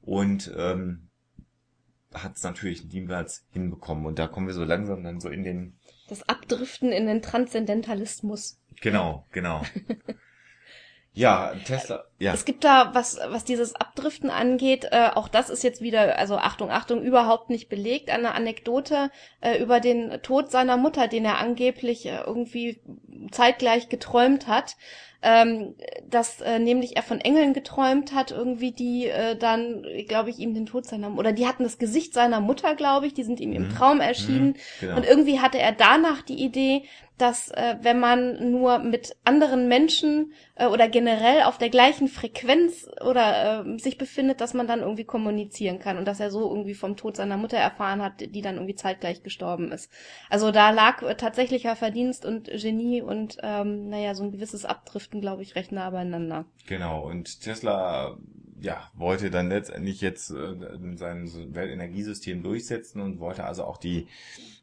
und 0.00 0.50
ähm, 0.56 1.08
hat 2.14 2.36
es 2.36 2.42
natürlich 2.42 2.84
niemals 2.92 3.44
hinbekommen. 3.52 4.06
Und 4.06 4.18
da 4.18 4.26
kommen 4.26 4.46
wir 4.46 4.54
so 4.54 4.64
langsam 4.64 5.02
dann 5.02 5.20
so 5.20 5.28
in 5.28 5.44
den 5.44 5.74
Das 6.12 6.28
Abdriften 6.28 6.92
in 6.92 7.06
den 7.06 7.22
Transzendentalismus. 7.22 8.60
Genau, 8.82 9.24
genau. 9.32 9.62
ja, 11.14 11.54
Tesla. 11.64 12.04
Ja, 12.18 12.34
Es 12.34 12.44
gibt 12.44 12.64
da, 12.64 12.94
was, 12.94 13.18
was 13.28 13.44
dieses 13.44 13.74
Abdriften 13.74 14.28
angeht, 14.28 14.88
äh, 14.90 15.08
auch 15.14 15.28
das 15.28 15.48
ist 15.48 15.64
jetzt 15.64 15.80
wieder, 15.80 16.18
also 16.18 16.36
Achtung, 16.36 16.70
Achtung, 16.70 17.00
überhaupt 17.02 17.48
nicht 17.48 17.70
belegt, 17.70 18.10
eine 18.10 18.34
Anekdote 18.34 19.10
äh, 19.40 19.56
über 19.56 19.80
den 19.80 20.20
Tod 20.20 20.50
seiner 20.50 20.76
Mutter, 20.76 21.08
den 21.08 21.24
er 21.24 21.38
angeblich 21.38 22.04
äh, 22.04 22.20
irgendwie 22.26 22.82
zeitgleich 23.30 23.88
geträumt 23.88 24.48
hat. 24.48 24.76
Ähm, 25.24 25.76
dass 26.08 26.40
äh, 26.40 26.58
nämlich 26.58 26.96
er 26.96 27.02
von 27.04 27.20
Engeln 27.20 27.52
geträumt 27.54 28.12
hat, 28.12 28.32
irgendwie 28.32 28.72
die 28.72 29.06
äh, 29.06 29.36
dann, 29.36 29.84
glaube 30.08 30.30
ich, 30.30 30.38
ihm 30.38 30.52
den 30.52 30.66
Tod 30.66 30.84
seiner 30.84 31.16
oder 31.16 31.32
die 31.32 31.46
hatten 31.46 31.62
das 31.62 31.78
Gesicht 31.78 32.12
seiner 32.12 32.40
Mutter, 32.40 32.74
glaube 32.74 33.06
ich, 33.06 33.14
die 33.14 33.22
sind 33.22 33.38
ihm 33.38 33.52
im 33.52 33.64
Mhm. 33.64 33.68
Traum 33.68 34.00
erschienen. 34.00 34.48
Mhm, 34.48 34.54
genau. 34.80 34.96
Und 34.96 35.06
irgendwie 35.06 35.38
hatte 35.40 35.58
er 35.60 35.72
danach 35.72 36.22
die 36.22 36.42
Idee, 36.42 36.82
dass 37.22 37.50
äh, 37.50 37.76
wenn 37.82 38.00
man 38.00 38.50
nur 38.50 38.80
mit 38.80 39.16
anderen 39.24 39.68
Menschen 39.68 40.32
äh, 40.56 40.66
oder 40.66 40.88
generell 40.88 41.42
auf 41.44 41.56
der 41.56 41.70
gleichen 41.70 42.08
Frequenz 42.08 42.88
oder 43.00 43.64
äh, 43.64 43.78
sich 43.78 43.96
befindet, 43.96 44.40
dass 44.40 44.54
man 44.54 44.66
dann 44.66 44.80
irgendwie 44.80 45.04
kommunizieren 45.04 45.78
kann 45.78 45.98
und 45.98 46.06
dass 46.06 46.18
er 46.18 46.32
so 46.32 46.50
irgendwie 46.50 46.74
vom 46.74 46.96
Tod 46.96 47.16
seiner 47.16 47.36
Mutter 47.36 47.56
erfahren 47.56 48.02
hat, 48.02 48.20
die 48.20 48.42
dann 48.42 48.56
irgendwie 48.56 48.74
zeitgleich 48.74 49.22
gestorben 49.22 49.70
ist. 49.70 49.90
Also 50.28 50.50
da 50.50 50.70
lag 50.70 51.02
äh, 51.02 51.14
tatsächlicher 51.14 51.76
Verdienst 51.76 52.26
und 52.26 52.48
Genie 52.48 53.02
und 53.02 53.38
ähm, 53.42 53.88
naja, 53.88 54.14
so 54.14 54.24
ein 54.24 54.32
gewisses 54.32 54.64
Abdriften, 54.64 55.20
glaube 55.20 55.42
ich, 55.42 55.54
recht 55.54 55.70
nah 55.70 55.90
beieinander. 55.90 56.46
Genau, 56.66 57.08
und 57.08 57.40
Tesla 57.40 58.18
ja, 58.60 58.90
wollte 58.94 59.30
dann 59.30 59.48
letztendlich 59.48 60.00
jetzt 60.00 60.30
äh, 60.30 60.56
sein 60.96 61.30
Weltenergiesystem 61.54 62.42
durchsetzen 62.42 63.00
und 63.00 63.20
wollte 63.20 63.44
also 63.44 63.64
auch 63.64 63.76
die 63.76 64.08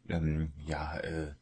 ähm, 0.10 0.52
ja, 0.66 0.98
äh, 1.00 1.34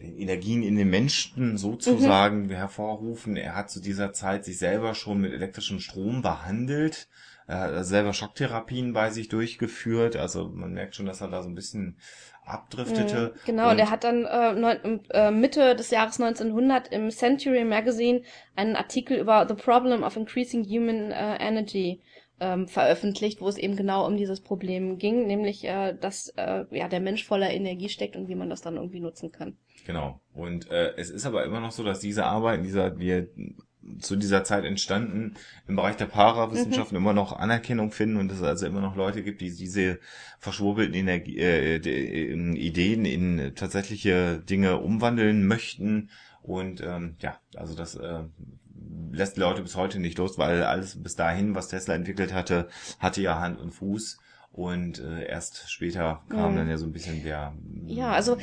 Energien 0.00 0.62
in 0.62 0.76
den 0.76 0.88
Menschen 0.88 1.58
sozusagen 1.58 2.48
hervorrufen. 2.50 3.36
Er 3.36 3.54
hat 3.54 3.70
zu 3.70 3.80
dieser 3.80 4.12
Zeit 4.12 4.44
sich 4.44 4.58
selber 4.58 4.94
schon 4.94 5.20
mit 5.20 5.32
elektrischem 5.32 5.80
Strom 5.80 6.22
behandelt, 6.22 7.08
er 7.50 7.58
hat 7.58 7.84
selber 7.84 8.12
Schocktherapien 8.12 8.92
bei 8.92 9.10
sich 9.10 9.28
durchgeführt. 9.28 10.14
Also 10.14 10.48
man 10.48 10.72
merkt 10.72 10.94
schon, 10.94 11.06
dass 11.06 11.20
er 11.20 11.28
da 11.28 11.42
so 11.42 11.48
ein 11.48 11.56
bisschen 11.56 11.96
abdriftete. 12.44 13.32
Mhm, 13.34 13.40
Genau, 13.44 13.70
und 13.70 13.78
er 13.78 13.90
hat 13.90 14.04
dann 14.04 14.24
äh, 14.24 14.52
neun, 14.54 15.00
äh, 15.10 15.32
Mitte 15.32 15.74
des 15.74 15.90
Jahres 15.90 16.20
1900 16.20 16.88
im 16.92 17.10
Century 17.10 17.64
Magazine 17.64 18.22
einen 18.54 18.76
Artikel 18.76 19.18
über 19.18 19.46
The 19.48 19.54
Problem 19.54 20.04
of 20.04 20.16
Increasing 20.16 20.64
Human 20.64 21.10
äh, 21.10 21.36
Energy 21.40 22.00
ähm, 22.38 22.68
veröffentlicht, 22.68 23.40
wo 23.40 23.48
es 23.48 23.58
eben 23.58 23.76
genau 23.76 24.06
um 24.06 24.16
dieses 24.16 24.40
Problem 24.40 24.98
ging, 24.98 25.26
nämlich, 25.26 25.64
äh, 25.64 25.94
dass 26.00 26.28
äh, 26.36 26.64
ja 26.70 26.88
der 26.88 27.00
Mensch 27.00 27.24
voller 27.24 27.50
Energie 27.50 27.88
steckt 27.88 28.14
und 28.16 28.28
wie 28.28 28.36
man 28.36 28.48
das 28.48 28.62
dann 28.62 28.76
irgendwie 28.76 29.00
nutzen 29.00 29.32
kann. 29.32 29.56
Genau. 29.90 30.20
Und 30.32 30.70
äh, 30.70 30.94
es 30.96 31.10
ist 31.10 31.26
aber 31.26 31.44
immer 31.44 31.58
noch 31.58 31.72
so, 31.72 31.82
dass 31.82 31.98
diese 31.98 32.24
Arbeiten, 32.24 32.62
dieser, 32.62 32.90
die 32.90 33.26
zu 33.98 34.14
dieser 34.14 34.44
Zeit 34.44 34.64
entstanden, 34.64 35.34
im 35.66 35.74
Bereich 35.74 35.96
der 35.96 36.06
Parawissenschaften 36.06 36.96
immer 36.96 37.12
noch 37.12 37.32
Anerkennung 37.32 37.90
finden 37.90 38.18
und 38.18 38.30
es 38.30 38.40
also 38.40 38.66
immer 38.66 38.80
noch 38.80 38.94
Leute 38.94 39.24
gibt, 39.24 39.40
die 39.40 39.50
diese 39.52 39.98
verschwurbelten 40.38 40.94
Energie, 40.94 41.38
äh, 41.38 41.76
äh, 41.76 42.54
Ideen 42.56 43.04
in 43.04 43.52
tatsächliche 43.56 44.38
Dinge 44.38 44.76
umwandeln 44.78 45.44
möchten. 45.44 46.10
Und 46.42 46.82
ähm, 46.82 47.16
ja, 47.18 47.40
also 47.56 47.74
das 47.74 47.96
äh, 47.96 48.20
lässt 49.10 49.36
die 49.36 49.40
Leute 49.40 49.62
bis 49.62 49.74
heute 49.74 49.98
nicht 49.98 50.18
los, 50.18 50.38
weil 50.38 50.62
alles 50.62 51.02
bis 51.02 51.16
dahin, 51.16 51.56
was 51.56 51.66
Tesla 51.66 51.94
entwickelt 51.96 52.32
hatte, 52.32 52.68
hatte 53.00 53.22
ja 53.22 53.40
Hand 53.40 53.58
und 53.58 53.72
Fuß. 53.72 54.20
Und 54.52 55.00
äh, 55.00 55.26
erst 55.26 55.68
später 55.68 56.22
kam 56.28 56.52
Mhm. 56.52 56.56
dann 56.58 56.68
ja 56.68 56.76
so 56.78 56.86
ein 56.86 56.92
bisschen 56.92 57.24
der 57.24 57.54
Ja, 57.86 58.12
also 58.12 58.36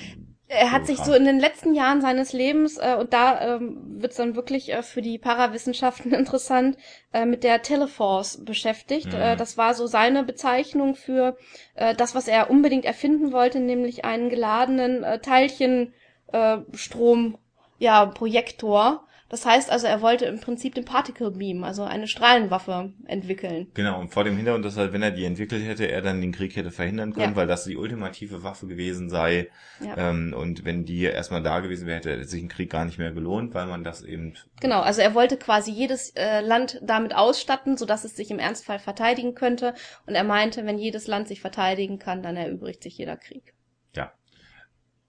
Er 0.49 0.71
hat 0.71 0.87
sich 0.87 0.99
so 0.99 1.13
in 1.13 1.25
den 1.25 1.39
letzten 1.39 1.73
Jahren 1.73 1.99
seines 1.99 2.31
Lebens, 2.31 2.77
äh, 2.77 2.95
und 2.97 3.11
da 3.13 3.55
ähm, 3.55 4.01
wird 4.01 4.11
es 4.11 4.17
dann 4.17 4.35
wirklich 4.37 4.71
äh, 4.71 4.81
für 4.81 5.01
die 5.01 5.17
Parawissenschaften 5.17 6.11
interessant, 6.13 6.77
äh, 7.11 7.25
mit 7.25 7.43
der 7.43 7.61
Teleforce 7.61 8.43
beschäftigt. 8.45 9.11
Mhm. 9.11 9.19
Äh, 9.19 9.35
das 9.35 9.57
war 9.57 9.73
so 9.73 9.87
seine 9.87 10.23
Bezeichnung 10.23 10.95
für 10.95 11.37
äh, 11.75 11.93
das, 11.95 12.15
was 12.15 12.29
er 12.29 12.49
unbedingt 12.49 12.85
erfinden 12.85 13.33
wollte, 13.33 13.59
nämlich 13.59 14.05
einen 14.05 14.29
geladenen 14.29 15.03
äh, 15.03 15.19
Teilchenstrom, 15.19 15.93
äh, 16.31 16.77
Strom, 16.77 17.37
ja, 17.79 18.05
Projektor. 18.05 19.06
Das 19.29 19.45
heißt 19.45 19.69
also, 19.69 19.87
er 19.87 20.01
wollte 20.01 20.25
im 20.25 20.39
Prinzip 20.39 20.75
den 20.75 20.85
Particle 20.85 21.31
Beam, 21.31 21.63
also 21.63 21.83
eine 21.83 22.07
Strahlenwaffe, 22.07 22.93
entwickeln. 23.05 23.67
Genau, 23.73 23.99
und 23.99 24.09
vor 24.13 24.23
dem 24.23 24.37
Hintergrund, 24.37 24.63
dass 24.63 24.77
halt, 24.77 24.93
wenn 24.93 25.01
er 25.01 25.11
die 25.11 25.25
entwickelt 25.25 25.65
hätte, 25.65 25.85
er 25.91 26.01
dann 26.01 26.21
den 26.21 26.31
Krieg 26.31 26.55
hätte 26.55 26.71
verhindern 26.71 27.13
können, 27.13 27.31
Ja. 27.31 27.35
weil 27.35 27.47
das 27.47 27.65
die 27.65 27.75
ultimative 27.75 28.43
Waffe 28.43 28.67
gewesen 28.67 29.09
sei. 29.09 29.49
Ja. 29.83 30.09
Ähm, 30.09 30.33
und 30.37 30.63
wenn 30.63 30.85
die 30.85 31.03
erstmal 31.03 31.43
da 31.43 31.59
gewesen 31.59 31.87
wäre, 31.87 31.97
hätte 31.97 32.23
sich 32.23 32.41
ein 32.41 32.47
Krieg 32.47 32.69
gar 32.69 32.85
nicht 32.85 32.99
mehr 32.99 33.11
gelohnt, 33.11 33.53
weil 33.53 33.65
man 33.65 33.83
das 33.83 34.01
eben. 34.01 34.35
Genau, 34.61 34.79
also 34.79 35.01
er 35.01 35.13
wollte 35.13 35.37
quasi 35.37 35.71
jedes 35.71 36.11
äh, 36.15 36.39
Land 36.39 36.79
damit 36.81 37.13
ausstatten, 37.13 37.75
sodass 37.75 38.05
es 38.05 38.15
sich 38.15 38.31
im 38.31 38.39
Ernstfall 38.39 38.79
verteidigen 38.79 39.35
könnte. 39.35 39.73
Und 40.05 40.15
er 40.15 40.23
meinte, 40.23 40.65
wenn 40.65 40.77
jedes 40.77 41.07
Land 41.07 41.27
sich 41.27 41.41
verteidigen 41.41 41.99
kann, 41.99 42.23
dann 42.23 42.37
erübrigt 42.37 42.81
sich 42.83 42.97
jeder 42.97 43.17
Krieg. 43.17 43.53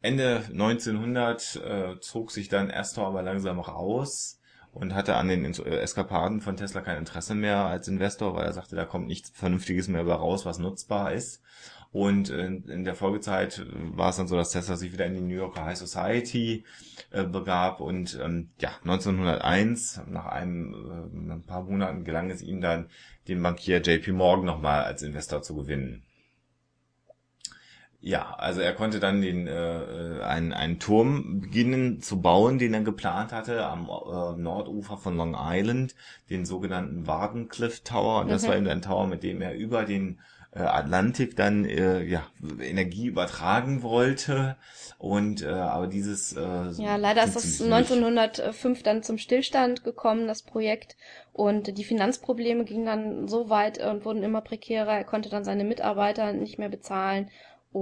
Ende 0.00 0.44
1900 0.50 1.56
äh, 1.56 2.00
zog 2.00 2.30
sich 2.30 2.48
dann 2.48 2.70
Astor 2.70 3.08
aber 3.08 3.22
langsam 3.22 3.58
raus 3.58 4.38
und 4.72 4.94
hatte 4.94 5.16
an 5.16 5.28
den 5.28 5.44
äh, 5.44 5.78
Eskapaden 5.78 6.40
von 6.40 6.56
Tesla 6.56 6.80
kein 6.80 6.98
Interesse 6.98 7.34
mehr 7.34 7.66
als 7.66 7.88
Investor, 7.88 8.34
weil 8.34 8.46
er 8.46 8.52
sagte, 8.52 8.76
da 8.76 8.84
kommt 8.84 9.08
nichts 9.08 9.30
Vernünftiges 9.30 9.88
mehr 9.88 10.04
bei 10.04 10.14
raus, 10.14 10.46
was 10.46 10.58
nutzbar 10.58 11.12
ist. 11.12 11.42
Und 11.90 12.30
äh, 12.30 12.46
in 12.46 12.84
der 12.84 12.94
Folgezeit 12.94 13.58
äh, 13.58 13.64
war 13.96 14.10
es 14.10 14.16
dann 14.16 14.28
so, 14.28 14.36
dass 14.36 14.52
Tesla 14.52 14.76
sich 14.76 14.92
wieder 14.92 15.06
in 15.06 15.14
die 15.14 15.20
New 15.20 15.34
Yorker 15.34 15.64
High 15.64 15.78
Society 15.78 16.64
äh, 17.10 17.24
begab 17.24 17.80
und 17.80 18.18
ähm, 18.22 18.50
ja, 18.60 18.70
1901, 18.82 20.02
nach 20.06 20.26
einem 20.26 20.74
äh, 20.74 21.34
ein 21.34 21.42
paar 21.44 21.62
Monaten 21.62 22.04
gelang 22.04 22.30
es 22.30 22.42
ihm 22.42 22.60
dann, 22.60 22.88
den 23.26 23.42
Bankier 23.42 23.80
JP 23.80 24.12
Morgan 24.12 24.44
nochmal 24.44 24.84
als 24.84 25.02
Investor 25.02 25.42
zu 25.42 25.56
gewinnen. 25.56 26.04
Ja, 28.00 28.34
also 28.38 28.60
er 28.60 28.74
konnte 28.74 29.00
dann 29.00 29.22
den 29.22 29.48
äh, 29.48 30.20
einen, 30.22 30.52
einen 30.52 30.78
Turm 30.78 31.40
beginnen 31.40 32.00
zu 32.00 32.20
bauen, 32.22 32.58
den 32.58 32.72
er 32.72 32.82
geplant 32.82 33.32
hatte 33.32 33.66
am 33.66 33.86
äh, 33.88 34.40
Nordufer 34.40 34.96
von 34.98 35.16
Long 35.16 35.36
Island, 35.36 35.96
den 36.30 36.46
sogenannten 36.46 37.08
Wardenclyffe 37.08 37.82
Tower. 37.82 38.20
Und 38.20 38.28
das 38.30 38.42
Mhm. 38.42 38.46
war 38.46 38.56
eben 38.56 38.68
ein 38.68 38.82
Tower, 38.82 39.08
mit 39.08 39.24
dem 39.24 39.40
er 39.42 39.54
über 39.54 39.84
den 39.84 40.20
äh, 40.52 40.60
Atlantik 40.60 41.34
dann 41.36 41.64
äh, 41.64 42.04
ja, 42.04 42.22
Energie 42.60 43.06
übertragen 43.06 43.82
wollte. 43.82 44.56
Und 44.98 45.42
äh, 45.42 45.48
aber 45.48 45.88
dieses 45.88 46.32
äh, 46.34 46.70
Ja, 46.76 46.96
leider 46.96 47.24
ist 47.24 47.36
das 47.36 47.60
funktionierte 47.60 47.94
nicht. 47.94 48.00
1905 48.00 48.82
dann 48.82 49.02
zum 49.02 49.18
Stillstand 49.18 49.84
gekommen, 49.84 50.26
das 50.26 50.42
Projekt. 50.42 50.96
Und 51.32 51.76
die 51.76 51.84
Finanzprobleme 51.84 52.64
gingen 52.64 52.86
dann 52.86 53.28
so 53.28 53.50
weit 53.50 53.84
und 53.84 54.04
wurden 54.06 54.22
immer 54.22 54.40
prekärer. 54.40 54.92
Er 54.96 55.04
konnte 55.04 55.28
dann 55.28 55.44
seine 55.44 55.64
Mitarbeiter 55.64 56.32
nicht 56.32 56.58
mehr 56.58 56.68
bezahlen. 56.70 57.30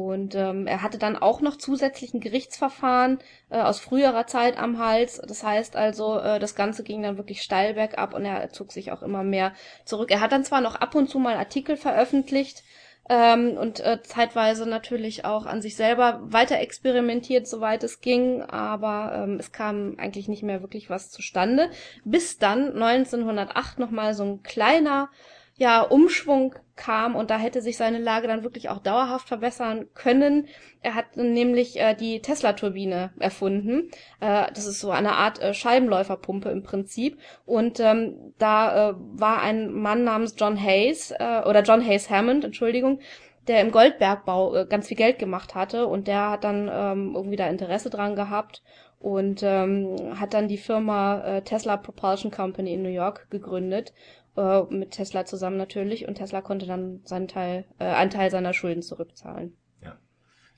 Und 0.04 0.34
ähm, 0.34 0.66
er 0.66 0.82
hatte 0.82 0.98
dann 0.98 1.16
auch 1.16 1.40
noch 1.40 1.56
zusätzlich 1.56 2.12
ein 2.12 2.20
Gerichtsverfahren 2.20 3.18
äh, 3.48 3.60
aus 3.60 3.80
früherer 3.80 4.26
Zeit 4.26 4.58
am 4.58 4.78
Hals. 4.78 5.22
Das 5.26 5.42
heißt 5.42 5.74
also, 5.74 6.18
äh, 6.18 6.38
das 6.38 6.54
Ganze 6.54 6.84
ging 6.84 7.02
dann 7.02 7.16
wirklich 7.16 7.40
steil 7.40 7.74
bergab 7.74 8.12
und 8.12 8.24
er 8.24 8.50
zog 8.50 8.72
sich 8.72 8.92
auch 8.92 9.02
immer 9.02 9.22
mehr 9.22 9.52
zurück. 9.84 10.10
Er 10.10 10.20
hat 10.20 10.32
dann 10.32 10.44
zwar 10.44 10.60
noch 10.60 10.74
ab 10.74 10.94
und 10.94 11.08
zu 11.08 11.18
mal 11.18 11.36
Artikel 11.36 11.76
veröffentlicht, 11.76 12.62
ähm, 13.08 13.56
und 13.56 13.78
äh, 13.80 14.02
zeitweise 14.02 14.68
natürlich 14.68 15.24
auch 15.24 15.46
an 15.46 15.62
sich 15.62 15.76
selber 15.76 16.20
weiter 16.24 16.58
experimentiert, 16.58 17.46
soweit 17.46 17.84
es 17.84 18.00
ging, 18.00 18.42
aber 18.42 19.12
ähm, 19.14 19.36
es 19.38 19.52
kam 19.52 19.94
eigentlich 19.98 20.26
nicht 20.26 20.42
mehr 20.42 20.60
wirklich 20.60 20.90
was 20.90 21.10
zustande, 21.10 21.70
bis 22.04 22.38
dann 22.38 22.72
1908 22.82 23.78
nochmal 23.78 24.14
so 24.14 24.24
ein 24.24 24.42
kleiner 24.42 25.08
ja, 25.58 25.80
Umschwung 25.80 26.54
kam 26.76 27.16
und 27.16 27.30
da 27.30 27.38
hätte 27.38 27.62
sich 27.62 27.78
seine 27.78 27.98
Lage 27.98 28.28
dann 28.28 28.42
wirklich 28.42 28.68
auch 28.68 28.78
dauerhaft 28.78 29.26
verbessern 29.26 29.86
können. 29.94 30.48
Er 30.82 30.94
hat 30.94 31.16
nämlich 31.16 31.80
äh, 31.80 31.94
die 31.94 32.20
Tesla-Turbine 32.20 33.12
erfunden. 33.18 33.90
Äh, 34.20 34.52
das 34.52 34.66
ist 34.66 34.80
so 34.80 34.90
eine 34.90 35.12
Art 35.12 35.40
äh, 35.40 35.54
Scheibenläuferpumpe 35.54 36.50
im 36.50 36.62
Prinzip. 36.62 37.18
Und 37.46 37.80
ähm, 37.80 38.34
da 38.38 38.90
äh, 38.90 38.94
war 38.96 39.40
ein 39.40 39.72
Mann 39.72 40.04
namens 40.04 40.34
John 40.36 40.62
Hayes 40.62 41.12
äh, 41.12 41.42
oder 41.46 41.62
John 41.62 41.84
Hayes 41.84 42.10
Hammond, 42.10 42.44
Entschuldigung, 42.44 43.00
der 43.48 43.62
im 43.62 43.70
Goldbergbau 43.70 44.54
äh, 44.54 44.66
ganz 44.66 44.88
viel 44.88 44.98
Geld 44.98 45.18
gemacht 45.18 45.54
hatte 45.54 45.86
und 45.86 46.06
der 46.06 46.30
hat 46.30 46.44
dann 46.44 46.70
ähm, 46.70 47.12
irgendwie 47.14 47.36
da 47.36 47.46
Interesse 47.46 47.88
dran 47.88 48.14
gehabt 48.14 48.62
und 48.98 49.42
ähm, 49.42 49.96
hat 50.20 50.34
dann 50.34 50.48
die 50.48 50.58
Firma 50.58 51.20
äh, 51.20 51.42
Tesla 51.42 51.78
Propulsion 51.78 52.30
Company 52.30 52.74
in 52.74 52.82
New 52.82 52.90
York 52.90 53.30
gegründet 53.30 53.94
äh, 54.36 54.62
mit 54.70 54.92
Tesla 54.92 55.24
zusammen 55.24 55.56
natürlich 55.56 56.06
und 56.06 56.16
Tesla 56.16 56.40
konnte 56.42 56.66
dann 56.66 57.00
seinen 57.04 57.28
Teil 57.28 57.64
äh, 57.78 57.84
einen 57.84 58.10
Teil 58.10 58.30
seiner 58.30 58.52
Schulden 58.52 58.82
zurückzahlen. 58.82 59.56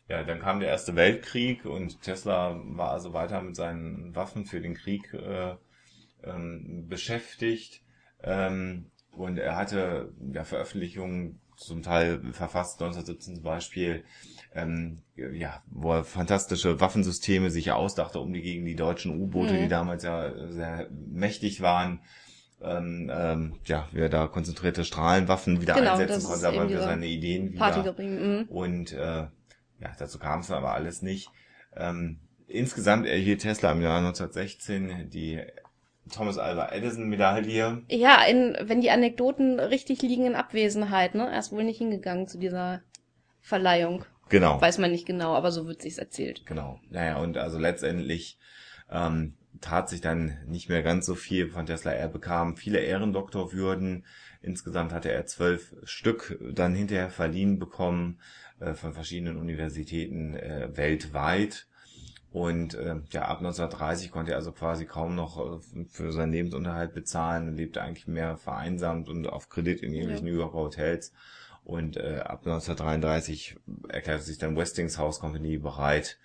Ja, 0.08 0.24
dann 0.24 0.40
kam 0.40 0.60
der 0.60 0.70
Erste 0.70 0.96
Weltkrieg 0.96 1.66
und 1.66 2.00
Tesla 2.00 2.58
war 2.64 2.92
also 2.92 3.12
weiter 3.12 3.42
mit 3.42 3.54
seinen 3.56 4.16
Waffen 4.16 4.46
für 4.46 4.60
den 4.62 4.74
Krieg 4.74 5.12
äh, 5.12 5.54
ähm, 6.24 6.86
beschäftigt. 6.88 7.82
Ähm, 8.22 8.86
und 9.12 9.36
er 9.38 9.56
hatte 9.56 10.14
ja, 10.32 10.44
Veröffentlichungen 10.44 11.40
zum 11.56 11.82
Teil 11.82 12.22
verfasst, 12.32 12.80
1917 12.80 13.34
zum 13.34 13.44
Beispiel, 13.44 14.04
ähm, 14.54 15.02
ja, 15.14 15.62
wo 15.66 15.92
er 15.92 16.04
fantastische 16.04 16.80
Waffensysteme 16.80 17.50
sich 17.50 17.72
ausdachte, 17.72 18.18
um 18.18 18.32
die 18.32 18.40
gegen 18.40 18.64
die 18.64 18.76
deutschen 18.76 19.20
U-Boote, 19.20 19.52
Mhm. 19.54 19.58
die 19.58 19.68
damals 19.68 20.04
ja 20.04 20.32
sehr 20.50 20.88
mächtig 20.90 21.60
waren, 21.60 22.00
ähm, 22.62 23.10
ähm, 23.14 23.54
ja, 23.64 23.88
wie 23.92 24.00
er 24.00 24.08
da 24.08 24.26
konzentrierte 24.26 24.84
Strahlenwaffen 24.84 25.60
wieder 25.60 25.74
Genau, 25.74 25.92
einsetzen 25.92 26.24
konnte, 26.24 26.48
aber 26.48 26.66
dieser 26.66 26.82
seine 26.82 27.06
Ideen 27.06 27.52
wieder. 27.52 27.94
Mhm. 27.98 28.46
Und 28.48 28.92
äh, 28.92 29.26
ja, 29.80 29.92
dazu 29.98 30.18
kam 30.18 30.40
es 30.40 30.50
aber 30.50 30.74
alles 30.74 31.02
nicht. 31.02 31.30
Ähm, 31.76 32.18
insgesamt 32.48 33.06
erhielt 33.06 33.42
Tesla 33.42 33.72
im 33.72 33.82
Jahr 33.82 33.98
1916 33.98 35.10
die 35.10 35.40
Thomas 36.12 36.38
Alva 36.38 36.70
Edison 36.72 37.08
Medaille. 37.08 37.82
Ja, 37.88 38.22
in, 38.24 38.56
wenn 38.60 38.80
die 38.80 38.90
Anekdoten 38.90 39.60
richtig 39.60 40.02
liegen 40.02 40.26
in 40.26 40.34
Abwesenheit, 40.34 41.14
ne? 41.14 41.30
Er 41.30 41.38
ist 41.38 41.52
wohl 41.52 41.64
nicht 41.64 41.78
hingegangen 41.78 42.26
zu 42.26 42.38
dieser 42.38 42.82
Verleihung. 43.40 44.04
Genau. 44.30 44.60
Weiß 44.60 44.78
man 44.78 44.90
nicht 44.90 45.06
genau, 45.06 45.34
aber 45.34 45.52
so 45.52 45.66
wird 45.66 45.82
sich's 45.82 45.98
erzählt. 45.98 46.44
Genau. 46.46 46.80
Naja, 46.90 47.18
und 47.18 47.36
also 47.36 47.58
letztendlich 47.58 48.38
ähm, 48.90 49.34
tat 49.60 49.88
sich 49.88 50.00
dann 50.00 50.36
nicht 50.46 50.68
mehr 50.68 50.82
ganz 50.82 51.06
so 51.06 51.14
viel 51.14 51.48
von 51.50 51.66
Tesla. 51.66 51.92
Er 51.92 52.08
bekam 52.08 52.56
viele 52.56 52.78
Ehrendoktorwürden. 52.80 54.04
Insgesamt 54.40 54.92
hatte 54.92 55.10
er 55.10 55.26
zwölf 55.26 55.74
Stück 55.84 56.38
dann 56.52 56.74
hinterher 56.74 57.10
verliehen 57.10 57.58
bekommen 57.58 58.20
äh, 58.60 58.74
von 58.74 58.92
verschiedenen 58.92 59.36
Universitäten 59.36 60.34
äh, 60.34 60.68
weltweit. 60.76 61.66
Und 62.30 62.74
äh, 62.74 62.96
ja, 63.10 63.22
ab 63.22 63.38
1930 63.38 64.10
konnte 64.10 64.32
er 64.32 64.36
also 64.36 64.52
quasi 64.52 64.84
kaum 64.84 65.14
noch 65.14 65.38
äh, 65.38 65.84
für 65.88 66.12
seinen 66.12 66.32
Lebensunterhalt 66.32 66.92
bezahlen 66.92 67.48
und 67.48 67.56
lebte 67.56 67.82
eigentlich 67.82 68.06
mehr 68.06 68.36
vereinsamt 68.36 69.08
und 69.08 69.26
auf 69.26 69.48
Kredit 69.48 69.82
in 69.82 69.92
irgendwelchen 69.92 70.26
Ja. 70.26 70.32
New 70.34 70.38
Yorker 70.38 70.58
Hotels. 70.58 71.12
Und 71.64 71.96
äh, 71.96 72.20
ab 72.24 72.46
1933 72.46 73.56
erklärte 73.88 74.22
sich 74.24 74.38
dann 74.38 74.56
Westinghouse 74.56 75.20
Company 75.20 75.58
bereit, 75.58 76.18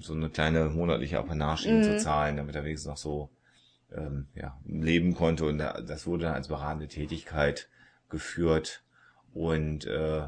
so 0.00 0.14
eine 0.14 0.28
kleine 0.30 0.66
monatliche 0.66 1.18
Apanage 1.18 1.66
ihm 1.68 1.78
Mhm. 1.78 1.82
zu 1.82 1.96
zahlen, 1.98 2.36
damit 2.36 2.54
er 2.54 2.64
wenigstens 2.64 2.90
noch 2.90 2.96
so 2.96 3.30
ähm, 3.92 4.26
ja, 4.34 4.58
leben 4.66 5.14
konnte. 5.14 5.44
Und 5.46 5.58
da- 5.58 5.80
das 5.80 6.06
wurde 6.06 6.24
dann 6.24 6.34
als 6.34 6.48
beratende 6.48 6.88
Tätigkeit 6.88 7.68
geführt. 8.10 8.82
Und 9.32 9.86
äh, 9.86 10.22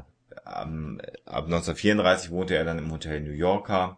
ab 0.45 0.65
1934 1.45 2.31
wohnte 2.31 2.55
er 2.55 2.63
dann 2.63 2.79
im 2.79 2.91
Hotel 2.91 3.21
New 3.21 3.31
Yorker 3.31 3.97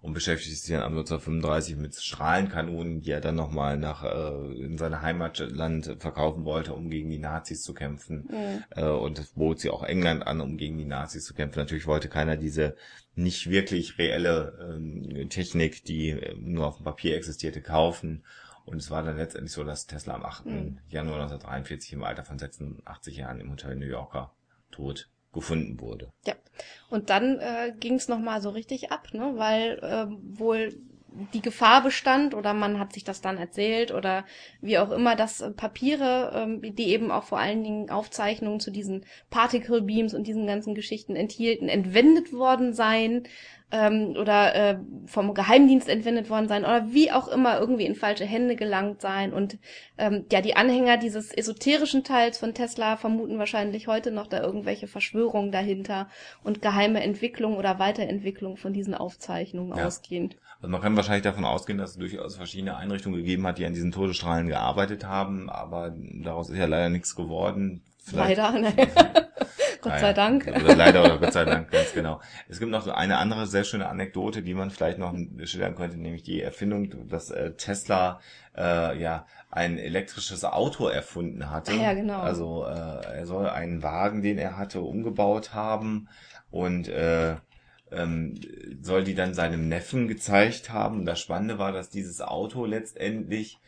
und 0.00 0.12
beschäftigte 0.12 0.54
sich 0.54 0.70
dann 0.70 0.82
ab 0.82 0.90
1935 0.90 1.76
mit 1.76 1.94
Strahlenkanonen, 1.94 3.00
die 3.00 3.10
er 3.10 3.20
dann 3.20 3.34
nochmal 3.34 3.76
nach 3.76 4.04
äh, 4.04 4.64
in 4.64 4.78
sein 4.78 5.02
Heimatland 5.02 5.96
verkaufen 5.98 6.44
wollte, 6.44 6.74
um 6.74 6.90
gegen 6.90 7.10
die 7.10 7.18
Nazis 7.18 7.62
zu 7.62 7.74
kämpfen. 7.74 8.28
Mhm. 8.30 8.64
Äh, 8.70 8.88
und 8.88 9.18
das 9.18 9.32
bot 9.32 9.60
sie 9.60 9.70
auch 9.70 9.82
England 9.82 10.26
an, 10.26 10.40
um 10.40 10.56
gegen 10.56 10.78
die 10.78 10.84
Nazis 10.84 11.24
zu 11.24 11.34
kämpfen. 11.34 11.58
Natürlich 11.58 11.86
wollte 11.86 12.08
keiner 12.08 12.36
diese 12.36 12.76
nicht 13.14 13.50
wirklich 13.50 13.98
reelle 13.98 14.76
ähm, 14.76 15.28
Technik, 15.30 15.84
die 15.84 16.10
äh, 16.10 16.34
nur 16.38 16.66
auf 16.66 16.76
dem 16.76 16.84
Papier 16.84 17.16
existierte, 17.16 17.62
kaufen. 17.62 18.24
Und 18.64 18.78
es 18.78 18.90
war 18.90 19.02
dann 19.02 19.16
letztendlich 19.16 19.52
so, 19.52 19.64
dass 19.64 19.86
Tesla 19.86 20.14
am 20.14 20.24
8. 20.24 20.46
Mhm. 20.46 20.78
Januar 20.88 21.22
1943 21.22 21.94
im 21.94 22.04
Alter 22.04 22.24
von 22.24 22.38
86 22.38 23.16
Jahren 23.16 23.40
im 23.40 23.50
Hotel 23.50 23.76
New 23.76 23.86
Yorker 23.86 24.32
tot 24.70 25.08
gefunden 25.36 25.80
wurde. 25.80 26.10
Ja. 26.26 26.34
Und 26.90 27.10
dann 27.10 27.38
äh, 27.38 27.72
ging 27.78 27.94
es 27.94 28.08
nochmal 28.08 28.40
so 28.40 28.50
richtig 28.50 28.90
ab, 28.90 29.08
ne? 29.12 29.34
Weil 29.36 29.78
ähm, 29.82 30.18
wohl 30.38 30.76
die 31.32 31.42
Gefahr 31.42 31.82
bestand 31.82 32.34
oder 32.34 32.52
man 32.52 32.78
hat 32.78 32.92
sich 32.92 33.04
das 33.04 33.20
dann 33.20 33.38
erzählt 33.38 33.92
oder 33.92 34.24
wie 34.60 34.78
auch 34.78 34.90
immer, 34.90 35.16
dass 35.16 35.40
äh, 35.40 35.50
Papiere, 35.50 36.32
ähm, 36.34 36.74
die 36.76 36.88
eben 36.88 37.10
auch 37.10 37.24
vor 37.24 37.38
allen 37.38 37.64
Dingen 37.64 37.90
Aufzeichnungen 37.90 38.60
zu 38.60 38.70
diesen 38.70 39.04
Particle 39.30 39.82
Beams 39.82 40.14
und 40.14 40.26
diesen 40.26 40.46
ganzen 40.46 40.74
Geschichten 40.74 41.16
enthielten, 41.16 41.68
entwendet 41.68 42.32
worden 42.32 42.72
seien 42.72 43.24
ähm, 43.72 44.14
oder 44.16 44.54
äh, 44.54 44.78
vom 45.06 45.34
Geheimdienst 45.34 45.88
entwendet 45.88 46.30
worden 46.30 46.48
sein 46.48 46.64
oder 46.64 46.92
wie 46.92 47.10
auch 47.10 47.28
immer 47.28 47.58
irgendwie 47.58 47.86
in 47.86 47.94
falsche 47.94 48.24
Hände 48.24 48.54
gelangt 48.54 49.00
sein. 49.00 49.32
Und 49.32 49.58
ähm, 49.98 50.26
ja, 50.30 50.40
die 50.40 50.54
Anhänger 50.54 50.96
dieses 50.96 51.32
esoterischen 51.32 52.04
Teils 52.04 52.38
von 52.38 52.54
Tesla 52.54 52.96
vermuten 52.96 53.38
wahrscheinlich 53.38 53.88
heute 53.88 54.10
noch 54.10 54.28
da 54.28 54.40
irgendwelche 54.40 54.86
Verschwörungen 54.86 55.50
dahinter 55.50 56.08
und 56.44 56.62
geheime 56.62 57.02
Entwicklung 57.02 57.56
oder 57.56 57.78
Weiterentwicklung 57.78 58.56
von 58.56 58.72
diesen 58.72 58.94
Aufzeichnungen 58.94 59.76
Ja. 59.76 59.86
ausgehend. 59.86 60.36
Also 60.66 60.72
man 60.72 60.82
kann 60.82 60.96
wahrscheinlich 60.96 61.22
davon 61.22 61.44
ausgehen, 61.44 61.78
dass 61.78 61.90
es 61.90 61.96
durchaus 61.96 62.34
verschiedene 62.34 62.76
Einrichtungen 62.76 63.18
gegeben 63.18 63.46
hat, 63.46 63.58
die 63.58 63.66
an 63.66 63.72
diesen 63.72 63.92
Todesstrahlen 63.92 64.48
gearbeitet 64.48 65.06
haben, 65.06 65.48
aber 65.48 65.94
daraus 65.96 66.50
ist 66.50 66.58
ja 66.58 66.66
leider 66.66 66.88
nichts 66.88 67.14
geworden. 67.14 67.82
Vielleicht- 68.02 68.36
Leider. 68.36 68.58
Ne? 68.58 68.72
Gott 69.80 70.00
sei 70.00 70.12
Dank. 70.12 70.48
Oder 70.48 70.74
leider 70.74 71.04
oder 71.04 71.18
Gott 71.18 71.32
sei 71.34 71.44
Dank, 71.44 71.70
ganz 71.70 71.92
genau. 71.92 72.20
Es 72.48 72.58
gibt 72.58 72.72
noch 72.72 72.84
eine 72.88 73.18
andere 73.18 73.46
sehr 73.46 73.62
schöne 73.62 73.88
Anekdote, 73.88 74.42
die 74.42 74.54
man 74.54 74.72
vielleicht 74.72 74.98
noch 74.98 75.14
schildern 75.44 75.76
könnte, 75.76 75.98
nämlich 75.98 76.24
die 76.24 76.42
Erfindung, 76.42 77.08
dass 77.08 77.30
äh, 77.30 77.52
Tesla 77.52 78.18
äh, 78.56 79.00
ja 79.00 79.24
ein 79.52 79.78
elektrisches 79.78 80.44
Auto 80.44 80.88
erfunden 80.88 81.48
hatte. 81.48 81.70
Ah 81.70 81.76
ja, 81.80 81.94
genau. 81.94 82.18
Also 82.18 82.64
äh, 82.64 83.18
er 83.18 83.26
soll 83.26 83.48
einen 83.48 83.84
Wagen, 83.84 84.20
den 84.20 84.36
er 84.38 84.56
hatte, 84.56 84.80
umgebaut 84.80 85.54
haben 85.54 86.08
und 86.50 86.88
äh, 86.88 87.36
ähm, 87.96 88.34
soll 88.82 89.04
die 89.04 89.14
dann 89.14 89.34
seinem 89.34 89.68
Neffen 89.68 90.08
gezeigt 90.08 90.70
haben. 90.70 91.00
Und 91.00 91.06
das 91.06 91.20
Spannende 91.20 91.58
war, 91.58 91.72
dass 91.72 91.90
dieses 91.90 92.20
Auto 92.20 92.64
letztendlich 92.64 93.58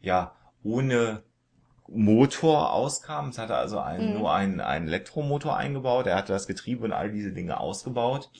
ja 0.00 0.34
ohne 0.62 1.22
Motor 1.88 2.72
auskam. 2.72 3.28
Es 3.28 3.38
hatte 3.38 3.56
also 3.56 3.78
einen, 3.78 4.14
Mhm. 4.14 4.18
nur 4.18 4.32
einen, 4.32 4.60
einen 4.60 4.88
Elektromotor 4.88 5.56
eingebaut. 5.56 6.06
Er 6.06 6.16
hatte 6.16 6.32
das 6.32 6.46
Getriebe 6.46 6.84
und 6.84 6.92
all 6.92 7.10
diese 7.10 7.32
Dinge 7.32 7.60
ausgebaut. 7.60 8.30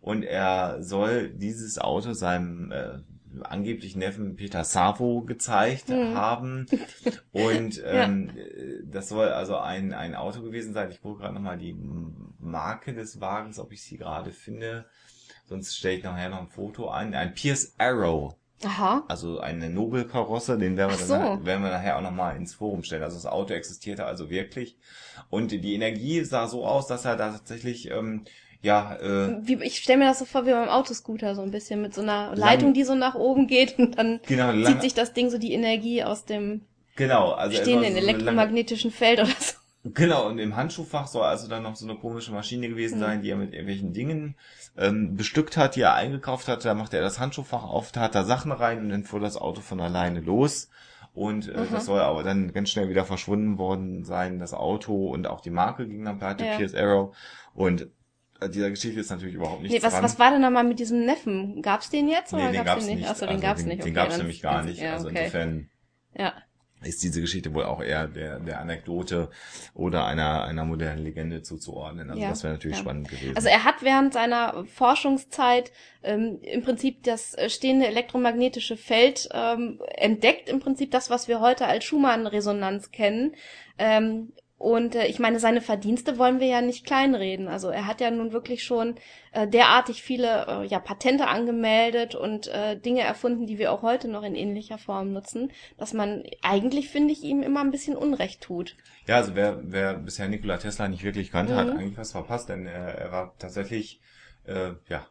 Und 0.00 0.22
er 0.22 0.82
soll 0.82 1.30
dieses 1.30 1.78
Auto 1.78 2.12
seinem 2.12 2.72
äh, 2.72 2.98
angeblich 3.42 3.96
Neffen 3.96 4.36
Peter 4.36 4.64
Savo 4.64 5.22
gezeigt 5.22 5.88
Mhm. 5.88 6.14
haben. 6.14 6.66
Und 7.32 7.82
ähm, 7.86 8.30
äh, 8.36 8.82
das 8.84 9.08
soll 9.08 9.28
also 9.28 9.56
ein, 9.56 9.92
ein 9.92 10.14
Auto 10.14 10.42
gewesen 10.42 10.72
sein. 10.72 10.90
Ich 10.90 11.00
gucke 11.00 11.20
gerade 11.22 11.34
nochmal 11.34 11.58
die 11.58 11.76
Marke 12.38 12.94
des 12.94 13.20
Wagens, 13.20 13.58
ob 13.58 13.72
ich 13.72 13.82
sie 13.82 13.96
gerade 13.98 14.32
finde. 14.32 14.86
Sonst 15.46 15.76
stelle 15.76 15.96
ich 15.96 16.04
nachher 16.04 16.28
noch 16.28 16.40
ein 16.40 16.48
Foto 16.48 16.88
ein. 16.90 17.14
Ein 17.14 17.34
Pierce 17.34 17.74
Arrow. 17.78 18.34
Aha. 18.64 19.04
Also 19.08 19.40
eine 19.40 19.70
Nobelkarosse, 19.70 20.58
den 20.58 20.76
werden 20.76 20.90
wir, 20.90 20.98
so. 20.98 21.14
dann, 21.14 21.46
werden 21.46 21.62
wir 21.62 21.70
nachher 21.70 21.96
auch 21.96 22.02
nochmal 22.02 22.36
ins 22.36 22.54
Forum 22.54 22.82
stellen. 22.82 23.02
Also 23.02 23.16
das 23.16 23.26
Auto 23.26 23.54
existierte 23.54 24.04
also 24.04 24.28
wirklich. 24.28 24.76
Und 25.30 25.50
die 25.50 25.74
Energie 25.74 26.22
sah 26.24 26.46
so 26.46 26.66
aus, 26.66 26.86
dass 26.86 27.04
er 27.06 27.16
da 27.16 27.30
tatsächlich, 27.30 27.90
ähm, 27.90 28.24
ja, 28.62 28.96
äh, 28.96 29.38
Wie, 29.42 29.62
ich 29.62 29.78
stelle 29.78 29.98
mir 30.00 30.04
das 30.06 30.18
so 30.18 30.24
vor 30.24 30.44
wie 30.46 30.50
beim 30.50 30.68
Autoscooter, 30.68 31.34
so 31.34 31.42
ein 31.42 31.50
bisschen 31.50 31.80
mit 31.82 31.94
so 31.94 32.02
einer 32.02 32.34
Leitung, 32.36 32.74
die 32.74 32.84
so 32.84 32.94
nach 32.94 33.14
oben 33.14 33.46
geht 33.46 33.78
und 33.78 33.96
dann 33.98 34.20
genau, 34.26 34.52
zieht 34.52 34.60
lang, 34.64 34.80
sich 34.80 34.94
das 34.94 35.12
Ding 35.14 35.30
so 35.30 35.38
die 35.38 35.52
Energie 35.52 36.02
aus 36.04 36.24
dem 36.26 36.62
genau, 36.96 37.32
also 37.32 37.56
stehenden 37.56 37.92
so 37.92 37.96
eine 37.96 38.00
lange- 38.00 38.18
elektromagnetischen 38.18 38.90
Feld 38.90 39.20
oder 39.20 39.28
so. 39.38 39.54
Genau, 39.82 40.26
und 40.28 40.38
im 40.38 40.56
Handschuhfach 40.56 41.06
soll 41.06 41.22
also 41.22 41.48
dann 41.48 41.62
noch 41.62 41.74
so 41.74 41.88
eine 41.88 41.96
komische 41.98 42.32
Maschine 42.32 42.68
gewesen 42.68 42.98
Mhm. 42.98 43.02
sein, 43.02 43.22
die 43.22 43.30
er 43.30 43.36
mit 43.38 43.54
irgendwelchen 43.54 43.94
Dingen 43.94 44.34
ähm, 44.76 45.16
bestückt 45.16 45.56
hat, 45.56 45.74
die 45.74 45.80
er 45.80 45.94
eingekauft 45.94 46.48
hat. 46.48 46.62
Da 46.66 46.74
machte 46.74 46.98
er 46.98 47.02
das 47.02 47.18
Handschuhfach 47.18 47.64
auf, 47.64 47.90
hat 47.96 48.14
da 48.14 48.24
Sachen 48.24 48.52
rein 48.52 48.80
und 48.80 48.90
dann 48.90 49.04
fuhr 49.04 49.20
das 49.20 49.38
Auto 49.38 49.62
von 49.62 49.80
alleine 49.80 50.20
los. 50.20 50.68
Und 51.14 51.48
äh, 51.48 51.56
Mhm. 51.56 51.68
das 51.72 51.86
soll 51.86 52.00
aber 52.00 52.22
dann 52.24 52.52
ganz 52.52 52.68
schnell 52.68 52.90
wieder 52.90 53.06
verschwunden 53.06 53.56
worden 53.56 54.04
sein, 54.04 54.38
das 54.38 54.52
Auto 54.52 55.08
und 55.08 55.26
auch 55.26 55.40
die 55.40 55.48
Marke 55.50 55.88
ging 55.88 56.04
dann 56.04 56.18
pleite, 56.18 56.44
Ja. 56.44 56.56
Pierce 56.56 56.74
Arrow. 56.74 57.16
Und 57.54 57.88
dieser 58.48 58.70
Geschichte 58.70 59.00
ist 59.00 59.10
natürlich 59.10 59.34
überhaupt 59.34 59.62
nichts 59.62 59.76
Nee, 59.76 59.82
was, 59.82 59.92
dran. 59.94 60.02
was 60.04 60.18
war 60.18 60.30
denn 60.30 60.40
nochmal 60.40 60.64
mit 60.64 60.78
diesem 60.78 61.04
Neffen? 61.04 61.62
Gab's 61.62 61.90
den 61.90 62.08
jetzt 62.08 62.32
oder 62.32 62.46
nee, 62.46 62.52
den 62.52 62.64
gab's 62.64 62.66
gab's 62.66 62.86
den 62.86 62.98
nicht. 62.98 63.08
Achso, 63.08 63.26
den 63.26 63.30
Also 63.34 63.42
gab's 63.42 63.60
den, 63.60 63.68
nicht. 63.68 63.78
Den 63.78 63.82
Okay, 63.84 63.92
gab's 63.92 64.08
dann- 64.10 64.18
nämlich 64.18 64.42
gar 64.42 64.62
nicht. 64.62 64.80
Ja, 64.80 64.92
also 64.94 65.08
okay. 65.08 65.18
insofern 65.18 65.70
Ja. 66.16 66.32
ist 66.82 67.02
diese 67.02 67.20
Geschichte 67.20 67.52
wohl 67.52 67.64
auch 67.64 67.82
eher 67.82 68.08
der, 68.08 68.40
der 68.40 68.60
Anekdote 68.60 69.28
oder 69.74 70.06
einer, 70.06 70.44
einer 70.44 70.64
modernen 70.64 71.04
Legende 71.04 71.42
zuzuordnen. 71.42 72.08
Also 72.08 72.22
Ja, 72.22 72.30
das 72.30 72.42
wäre 72.42 72.54
natürlich 72.54 72.78
ja. 72.78 72.82
spannend 72.82 73.08
gewesen. 73.10 73.36
Also 73.36 73.48
er 73.48 73.64
hat 73.64 73.82
während 73.82 74.14
seiner 74.14 74.64
Forschungszeit 74.64 75.72
ähm, 76.02 76.38
im 76.42 76.62
Prinzip 76.62 77.02
das 77.02 77.34
äh, 77.34 77.50
stehende 77.50 77.86
elektromagnetische 77.86 78.76
Feld 78.78 79.28
ähm, 79.32 79.80
entdeckt, 79.96 80.48
im 80.48 80.60
Prinzip 80.60 80.90
das, 80.90 81.10
was 81.10 81.28
wir 81.28 81.40
heute 81.40 81.66
als 81.66 81.84
Schumann-Resonanz 81.84 82.90
kennen. 82.90 83.34
Ähm, 83.78 84.32
und 84.60 84.94
äh, 84.94 85.06
ich 85.06 85.18
meine, 85.18 85.40
seine 85.40 85.62
Verdienste 85.62 86.18
wollen 86.18 86.38
wir 86.38 86.46
ja 86.46 86.60
nicht 86.60 86.84
kleinreden. 86.84 87.48
Also 87.48 87.70
er 87.70 87.86
hat 87.86 88.02
ja 88.02 88.10
nun 88.10 88.32
wirklich 88.32 88.62
schon 88.62 88.96
äh, 89.32 89.48
derartig 89.48 90.02
viele 90.02 90.46
äh, 90.46 90.66
ja, 90.66 90.78
Patente 90.78 91.28
angemeldet 91.28 92.14
und 92.14 92.46
äh, 92.48 92.78
Dinge 92.78 93.00
erfunden, 93.00 93.46
die 93.46 93.56
wir 93.56 93.72
auch 93.72 93.80
heute 93.80 94.06
noch 94.08 94.22
in 94.22 94.34
ähnlicher 94.34 94.76
Form 94.76 95.14
nutzen, 95.14 95.50
dass 95.78 95.94
man 95.94 96.24
eigentlich, 96.42 96.90
finde 96.90 97.14
ich, 97.14 97.22
ihm 97.22 97.42
immer 97.42 97.60
ein 97.62 97.70
bisschen 97.70 97.96
Unrecht 97.96 98.42
tut. 98.42 98.76
Ja, 99.06 99.16
also 99.16 99.34
wer, 99.34 99.60
wer 99.62 99.94
bisher 99.94 100.28
Nikola 100.28 100.58
Tesla 100.58 100.88
nicht 100.88 101.04
wirklich 101.04 101.32
kannte, 101.32 101.56
hat 101.56 101.68
Mhm. 101.68 101.78
eigentlich 101.78 101.96
was 101.98 102.12
verpasst, 102.12 102.50
denn 102.50 102.66
er, 102.66 102.98
er 102.98 103.12
war 103.12 103.34
tatsächlich 103.38 103.98
äh, 104.46 104.72
ja 104.90 105.06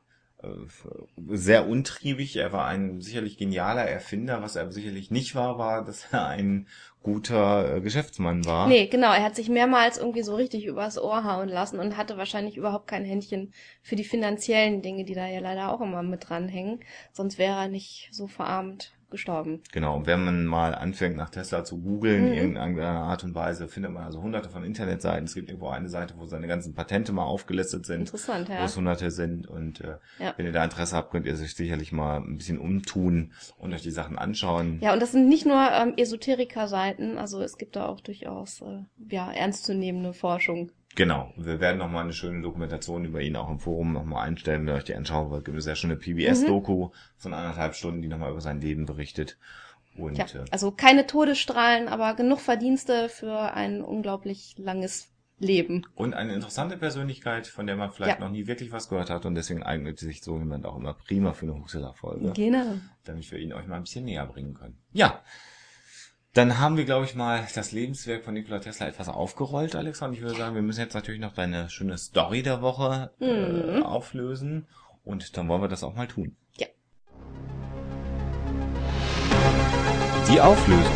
sehr 1.28 1.68
untriebig. 1.68 2.38
Er 2.38 2.54
war 2.54 2.66
ein 2.66 3.02
sicherlich 3.02 3.38
genialer 3.38 3.84
Erfinder. 3.84 4.42
Was 4.42 4.56
er 4.56 4.72
sicherlich 4.72 5.12
nicht 5.12 5.36
war, 5.36 5.58
war, 5.58 5.84
dass 5.84 6.08
er 6.12 6.28
ein 6.28 6.68
guter 7.04 7.78
äh, 7.78 7.82
Geschäftsmann 7.82 8.46
war. 8.46 8.68
Nee, 8.68 8.88
genau, 8.88 9.12
er 9.14 9.24
hat 9.24 9.36
sich 9.36 9.50
mehrmals 9.50 9.98
irgendwie 9.98 10.24
so 10.24 10.36
richtig 10.36 10.66
übers 10.66 10.98
Ohr 10.98 11.24
hauen 11.24 11.50
lassen 11.50 11.80
und 11.80 11.98
hatte 11.98 12.18
wahrscheinlich 12.18 12.58
überhaupt 12.58 12.88
kein 12.88 13.06
Händchen 13.06 13.54
für 13.82 13.96
die 13.96 14.04
finanziellen 14.04 14.82
Dinge, 14.82 15.06
die 15.06 15.14
da 15.14 15.28
ja 15.28 15.40
leider 15.40 15.74
auch 15.74 15.82
immer 15.82 16.04
mit 16.04 16.30
dranhängen. 16.30 16.80
Sonst 17.12 17.38
wäre 17.38 17.58
er 17.58 17.68
nicht 17.68 18.10
so 18.12 18.28
verarmt 18.28 18.94
gestorben. 19.12 19.62
Genau, 19.72 19.96
und 19.98 20.08
wenn 20.08 20.24
man 20.24 20.46
mal 20.46 20.76
anfängt 20.76 21.16
nach 21.16 21.30
Tesla 21.30 21.64
zu 21.64 21.80
googeln, 21.82 22.26
Mhm. 22.28 22.34
in 22.34 22.56
irgendeiner 22.56 23.02
Art 23.02 23.24
und 23.24 23.36
Weise, 23.36 23.68
findet 23.68 23.92
man 23.92 24.04
also 24.04 24.22
hunderte 24.22 24.50
von 24.50 24.64
Internetseiten. 24.64 25.26
Es 25.26 25.34
gibt 25.34 25.50
irgendwo 25.50 25.70
eine 25.70 25.90
Seite, 25.90 26.14
wo 26.18 26.26
seine 26.26 26.48
ganzen 26.48 26.74
Patente 26.76 27.12
mal 27.12 27.24
aufgelistet 27.26 27.86
sind. 27.86 28.02
Interessant, 28.02 28.50
wo 28.50 28.54
ja. 28.54 28.64
es 28.66 28.76
hunderte 28.78 29.12
sind 29.12 29.48
und 29.48 29.82
äh, 29.82 29.98
Ja. 30.20 30.34
wenn 30.38 30.46
ihr 30.46 30.52
da 30.52 30.64
Interesse 30.64 30.96
habt, 30.96 31.12
könnt 31.12 31.26
ihr 31.26 31.36
sich 31.36 31.56
sicherlich 31.56 31.92
mal 31.92 32.18
ein 32.18 32.38
bisschen 32.38 32.58
umtun 32.60 33.32
und 33.58 33.74
euch 33.74 33.82
die 33.82 33.92
Sachen 33.92 34.18
anschauen. 34.18 34.80
Ja, 34.82 34.94
und 34.94 35.02
das 35.02 35.12
sind 35.12 35.28
nicht 35.30 35.46
nur 35.46 35.60
ähm, 35.72 35.94
Esoteriker-Seiten, 35.98 37.18
also 37.18 37.42
es 37.42 37.58
gibt 37.58 37.76
da 37.76 37.88
auch 37.88 38.00
durchaus 38.02 38.62
äh, 38.62 38.84
ja 39.10 39.32
ernstzunehmende 39.32 40.14
Forschung. 40.14 40.72
Genau. 40.96 41.32
Wir 41.38 41.60
werden 41.60 41.78
nochmal 41.78 42.04
eine 42.04 42.14
schöne 42.14 42.42
Dokumentation 42.42 43.06
über 43.06 43.22
ihn 43.22 43.36
auch 43.36 43.50
im 43.50 43.60
Forum 43.60 43.94
nochmal 43.94 44.28
einstellen, 44.28 44.62
wenn 44.66 44.74
ihr 44.74 44.78
euch 44.78 44.84
die 44.84 44.96
anschauen 44.96 45.30
wollt. 45.30 45.46
Gibt 45.46 45.56
eine 45.56 45.62
sehr 45.62 45.76
schöne 45.76 45.96
PBS-Doku 45.96 46.90
von 47.18 47.34
anderthalb 47.34 47.76
Stunden, 47.76 48.02
die 48.02 48.08
nochmal 48.08 48.32
über 48.32 48.42
sein 48.42 48.60
Leben 48.60 48.86
berichtet. 48.86 49.38
Und 49.96 50.18
Ja, 50.18 50.26
äh, 50.26 50.46
also 50.52 50.72
keine 50.72 51.06
Todesstrahlen, 51.08 51.88
aber 51.88 52.16
genug 52.16 52.40
Verdienste 52.40 53.10
für 53.10 53.54
ein 53.54 53.82
unglaublich 53.82 54.56
langes 54.58 55.10
Leben. 55.42 55.86
und 55.96 56.14
eine 56.16 56.34
interessante 56.34 56.76
Persönlichkeit, 56.76 57.48
von 57.48 57.66
der 57.66 57.78
man 57.78 57.92
vielleicht 57.92 58.20
Ja. 58.20 58.26
noch 58.26 58.32
nie 58.32 58.46
wirklich 58.48 58.74
was 58.74 58.90
gehört 58.90 59.10
hat 59.10 59.26
und 59.26 59.36
deswegen 59.36 59.64
eignet 59.64 59.98
sich 59.98 60.22
so 60.22 60.38
jemand 60.38 60.66
auch 60.66 60.76
immer 60.78 60.94
prima 60.94 61.32
für 61.32 61.46
eine 61.46 61.56
Huxela-Folge. 61.56 62.34
Genau. 62.34 62.74
damit 63.06 63.32
wir 63.32 63.40
ihn 63.40 63.54
euch 63.54 63.66
mal 63.66 63.78
ein 63.78 63.84
bisschen 63.84 64.04
näher 64.04 64.26
bringen 64.26 64.54
können. 64.54 64.78
Ja, 64.92 65.22
dann 66.34 66.60
haben 66.60 66.78
wir, 66.78 66.86
glaube 66.86 67.06
ich, 67.06 67.16
mal 67.16 67.48
das 67.56 67.72
Lebenswerk 67.72 68.24
von 68.24 68.34
Nikola 68.36 68.60
Tesla 68.60 68.88
etwas 68.88 69.10
aufgerollt, 69.10 69.76
Alexa. 69.76 70.06
Und 70.06 70.14
ich 70.14 70.22
würde 70.22 70.36
sagen, 70.36 70.56
wir 70.56 70.62
müssen 70.62 70.80
jetzt 70.82 70.94
natürlich 70.94 71.20
noch 71.20 71.34
deine 71.34 71.70
schöne 71.70 71.98
Story 71.98 72.44
der 72.44 72.62
Woche 72.62 73.12
äh, 73.20 73.78
Mhm. 73.78 73.84
auflösen. 73.84 74.68
Und 75.04 75.36
dann 75.38 75.48
wollen 75.50 75.62
wir 75.62 75.68
das 75.70 75.84
auch 75.84 75.96
mal 75.96 76.08
tun. 76.08 76.36
Ja. 76.58 76.68
Die 80.32 80.40
Auflösung. 80.40 80.94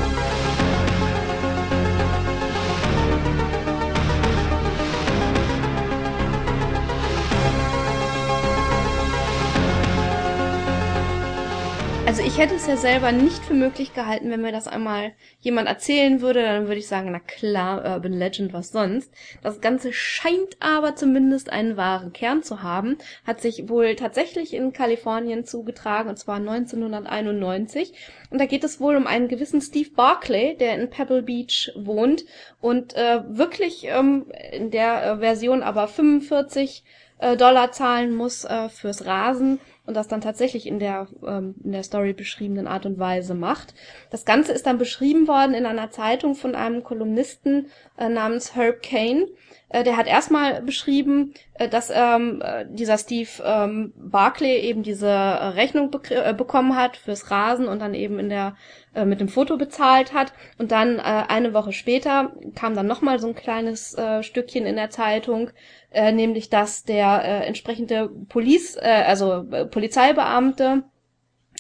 Also 12.14 12.26
ich 12.28 12.38
hätte 12.38 12.54
es 12.54 12.68
ja 12.68 12.78
selber 12.78 13.12
nicht 13.12 13.44
für 13.44 13.56
möglich 13.56 13.96
gehalten, 13.96 14.30
wenn 14.30 14.44
mir 14.44 14.52
das 14.52 14.68
einmal 14.68 15.14
jemand 15.40 15.68
erzählen 15.68 16.22
würde, 16.22 16.44
dann 16.44 16.68
würde 16.68 16.78
ich 16.78 16.88
sagen, 16.88 17.10
na 17.12 17.18
klar, 17.18 17.84
Urban 17.84 18.14
Legend, 18.14 18.54
was 18.54 18.72
sonst. 18.72 19.12
Das 19.42 19.62
Ganze 19.62 19.92
scheint 19.94 20.58
aber 20.60 20.96
zumindest 20.96 21.52
einen 21.52 21.76
wahren 21.76 22.14
Kern 22.14 22.44
zu 22.44 22.62
haben, 22.62 23.00
hat 23.26 23.42
sich 23.42 23.68
wohl 23.68 23.96
tatsächlich 23.96 24.54
in 24.54 24.74
Kalifornien 24.74 25.44
zugetragen, 25.44 26.08
und 26.08 26.18
zwar 26.18 26.36
1991. 26.36 27.94
Und 28.30 28.40
da 28.40 28.46
geht 28.46 28.64
es 28.64 28.80
wohl 28.80 28.96
um 28.96 29.08
einen 29.08 29.28
gewissen 29.28 29.62
Steve 29.62 29.90
Barclay, 29.90 30.56
der 30.56 30.76
in 30.76 30.92
Pebble 30.92 31.24
Beach 31.24 31.72
wohnt 31.76 32.26
und 32.62 32.96
äh, 32.96 33.22
wirklich 33.28 33.88
ähm, 33.88 34.28
in 34.52 34.70
der 34.70 35.04
äh, 35.04 35.18
Version 35.18 35.64
aber 35.64 35.88
45 35.88 36.84
äh, 37.18 37.38
Dollar 37.38 37.72
zahlen 37.72 38.16
muss 38.16 38.44
äh, 38.44 38.70
fürs 38.70 39.08
Rasen 39.08 39.60
und 39.86 39.96
das 39.96 40.08
dann 40.08 40.22
tatsächlich 40.22 40.66
in 40.66 40.80
der, 40.80 41.08
ähm, 41.26 41.56
in 41.64 41.72
der 41.72 41.84
Story 41.84 42.14
beschriebenen 42.14 42.68
Art 42.68 42.86
und 42.86 43.00
Weise 43.00 43.34
macht. 43.34 43.74
Das 44.12 44.26
Ganze 44.26 44.54
ist 44.54 44.66
dann 44.66 44.78
beschrieben 44.78 45.28
worden 45.28 45.54
in 45.54 45.66
einer 45.66 45.92
Zeitung 45.92 46.36
von 46.36 46.56
einem 46.56 46.84
Kolumnisten 46.84 47.68
äh, 47.98 48.10
namens 48.10 48.56
Herb 48.56 48.82
Kane. 48.82 49.28
Äh, 49.74 49.84
der 49.84 49.98
hat 49.98 50.08
erstmal 50.08 50.62
beschrieben, 50.62 51.34
äh, 51.56 51.68
dass 51.68 51.92
ähm, 51.94 52.42
äh, 52.42 52.66
dieser 52.70 52.98
Steve 52.98 53.30
ähm, 53.44 53.92
Barclay 53.98 54.60
eben 54.62 54.84
diese 54.84 55.10
Rechnung 55.10 55.92
äh, 56.10 56.34
bekommen 56.34 56.76
hat 56.76 56.96
fürs 56.96 57.32
Rasen 57.32 57.68
und 57.68 57.80
dann 57.80 57.96
eben 57.96 58.20
in 58.20 58.30
der 58.30 58.56
äh, 58.94 59.04
mit 59.04 59.20
dem 59.20 59.30
Foto 59.30 59.58
bezahlt 59.58 60.14
hat. 60.14 60.32
Und 60.60 60.72
dann 60.72 61.00
äh, 61.00 61.02
eine 61.02 61.56
Woche 61.56 61.74
später 61.74 62.34
kam 62.54 62.76
dann 62.76 62.86
nochmal 62.86 63.18
so 63.20 63.28
ein 63.28 63.36
kleines 63.36 63.96
äh, 63.96 64.22
Stückchen 64.22 64.68
in 64.68 64.76
der 64.76 64.92
Zeitung, 64.92 65.50
äh, 65.92 66.12
nämlich 66.12 66.52
dass 66.52 66.84
der 66.84 67.24
äh, 67.24 67.48
entsprechende 67.48 68.10
Police, 68.30 68.78
äh, 68.80 69.04
also 69.08 69.44
äh, 69.52 69.66
Polizeibeamte 69.66 70.84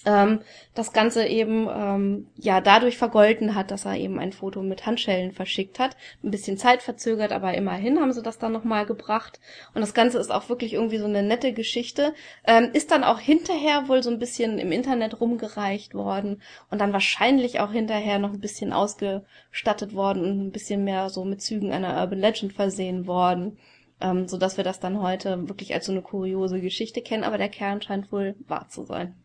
ähm, 0.05 0.41
das 0.73 0.91
Ganze 0.91 1.25
eben 1.25 1.67
ähm, 1.69 2.27
ja 2.35 2.61
dadurch 2.61 2.97
vergolten 2.97 3.55
hat, 3.55 3.71
dass 3.71 3.85
er 3.85 3.95
eben 3.95 4.19
ein 4.19 4.33
Foto 4.33 4.61
mit 4.61 4.85
Handschellen 4.85 5.31
verschickt 5.31 5.79
hat. 5.79 5.95
Ein 6.23 6.31
bisschen 6.31 6.57
zeitverzögert, 6.57 7.31
aber 7.31 7.53
immerhin 7.53 7.99
haben 7.99 8.11
sie 8.11 8.21
das 8.21 8.39
dann 8.39 8.51
nochmal 8.51 8.85
gebracht. 8.85 9.39
Und 9.73 9.81
das 9.81 9.93
Ganze 9.93 10.19
ist 10.19 10.31
auch 10.31 10.49
wirklich 10.49 10.73
irgendwie 10.73 10.97
so 10.97 11.05
eine 11.05 11.23
nette 11.23 11.53
Geschichte. 11.53 12.13
Ähm, 12.45 12.69
ist 12.73 12.91
dann 12.91 13.03
auch 13.03 13.19
hinterher 13.19 13.87
wohl 13.87 14.03
so 14.03 14.09
ein 14.09 14.19
bisschen 14.19 14.59
im 14.59 14.71
Internet 14.71 15.21
rumgereicht 15.21 15.93
worden 15.93 16.41
und 16.69 16.79
dann 16.79 16.93
wahrscheinlich 16.93 17.59
auch 17.59 17.71
hinterher 17.71 18.19
noch 18.19 18.33
ein 18.33 18.41
bisschen 18.41 18.73
ausgestattet 18.73 19.93
worden 19.93 20.23
und 20.23 20.47
ein 20.47 20.51
bisschen 20.51 20.83
mehr 20.83 21.09
so 21.09 21.23
mit 21.23 21.41
Zügen 21.41 21.71
einer 21.71 21.99
Urban 22.01 22.19
Legend 22.19 22.53
versehen 22.53 23.07
worden. 23.07 23.57
Ähm, 24.01 24.27
so 24.27 24.37
dass 24.37 24.57
wir 24.57 24.63
das 24.63 24.79
dann 24.79 25.01
heute 25.01 25.47
wirklich 25.47 25.73
als 25.73 25.85
so 25.85 25.91
eine 25.91 26.01
kuriose 26.01 26.59
Geschichte 26.59 27.01
kennen, 27.01 27.23
aber 27.23 27.37
der 27.37 27.49
Kern 27.49 27.81
scheint 27.81 28.11
wohl 28.11 28.35
wahr 28.47 28.67
zu 28.67 28.83
sein. 28.83 29.22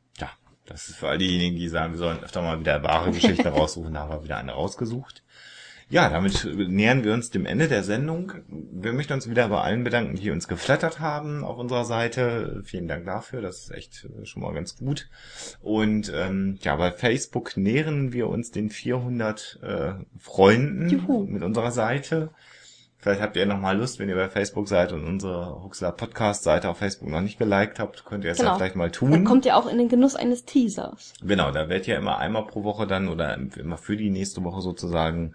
Das 0.68 0.88
ist 0.88 0.96
für 0.96 1.08
all 1.08 1.18
diejenigen, 1.18 1.56
die 1.56 1.68
sagen, 1.68 1.94
wir 1.94 1.98
sollen 1.98 2.22
öfter 2.22 2.42
mal 2.42 2.60
wieder 2.60 2.82
wahre 2.82 3.10
Geschichten 3.10 3.46
raussuchen, 3.48 3.94
da 3.94 4.00
haben 4.00 4.10
wir 4.10 4.24
wieder 4.24 4.36
eine 4.36 4.52
rausgesucht. 4.52 5.22
Ja, 5.90 6.10
damit 6.10 6.46
nähern 6.54 7.02
wir 7.02 7.14
uns 7.14 7.30
dem 7.30 7.46
Ende 7.46 7.66
der 7.66 7.82
Sendung. 7.82 8.34
Wir 8.46 8.92
möchten 8.92 9.14
uns 9.14 9.30
wieder 9.30 9.48
bei 9.48 9.62
allen 9.62 9.84
bedanken, 9.84 10.16
die 10.16 10.30
uns 10.30 10.46
geflattert 10.46 11.00
haben 11.00 11.44
auf 11.44 11.56
unserer 11.56 11.86
Seite. 11.86 12.60
Vielen 12.62 12.88
Dank 12.88 13.06
dafür, 13.06 13.40
das 13.40 13.60
ist 13.60 13.70
echt 13.70 14.04
äh, 14.04 14.26
schon 14.26 14.42
mal 14.42 14.52
ganz 14.52 14.76
gut. 14.76 15.08
Und 15.62 16.12
ähm, 16.14 16.58
ja, 16.60 16.76
bei 16.76 16.92
Facebook 16.92 17.56
nähern 17.56 18.12
wir 18.12 18.28
uns 18.28 18.50
den 18.50 18.68
400 18.68 19.60
äh, 19.62 19.92
Freunden 20.18 20.90
Juhu. 20.90 21.24
mit 21.24 21.42
unserer 21.42 21.70
Seite. 21.70 22.28
Vielleicht 23.01 23.20
habt 23.22 23.36
ihr 23.36 23.46
noch 23.46 23.61
mal 23.61 23.78
Lust, 23.78 24.01
wenn 24.01 24.09
ihr 24.09 24.16
bei 24.16 24.28
Facebook 24.28 24.66
seid 24.68 24.92
und 24.92 25.05
unsere 25.07 25.62
Huxler 25.62 25.92
Podcast 25.92 26.42
Seite 26.42 26.68
auf 26.68 26.78
Facebook 26.78 27.09
noch 27.09 27.20
nicht 27.20 27.38
geliked 27.38 27.78
habt, 27.78 28.05
könnt 28.05 28.24
ihr 28.24 28.32
es 28.32 28.38
Genau. 28.38 28.51
ja 28.51 28.57
vielleicht 28.57 28.74
mal 28.74 28.90
Dann 28.90 28.92
tun. 28.92 29.24
kommt 29.24 29.46
ihr 29.46 29.57
auch 29.57 29.66
in 29.70 29.78
den 29.78 29.88
Genuss 29.88 30.16
eines 30.16 30.44
Teasers. 30.44 31.12
Genau, 31.22 31.53
da 31.53 31.68
wird 31.68 31.86
ja 31.86 31.96
immer 31.96 32.18
einmal 32.18 32.46
pro 32.46 32.64
Woche 32.64 32.88
dann 32.88 33.09
oder 33.09 33.38
immer 33.57 33.76
für 33.78 33.96
die 33.96 34.11
nächste 34.11 34.42
Woche 34.42 34.61
sozusagen 34.62 35.34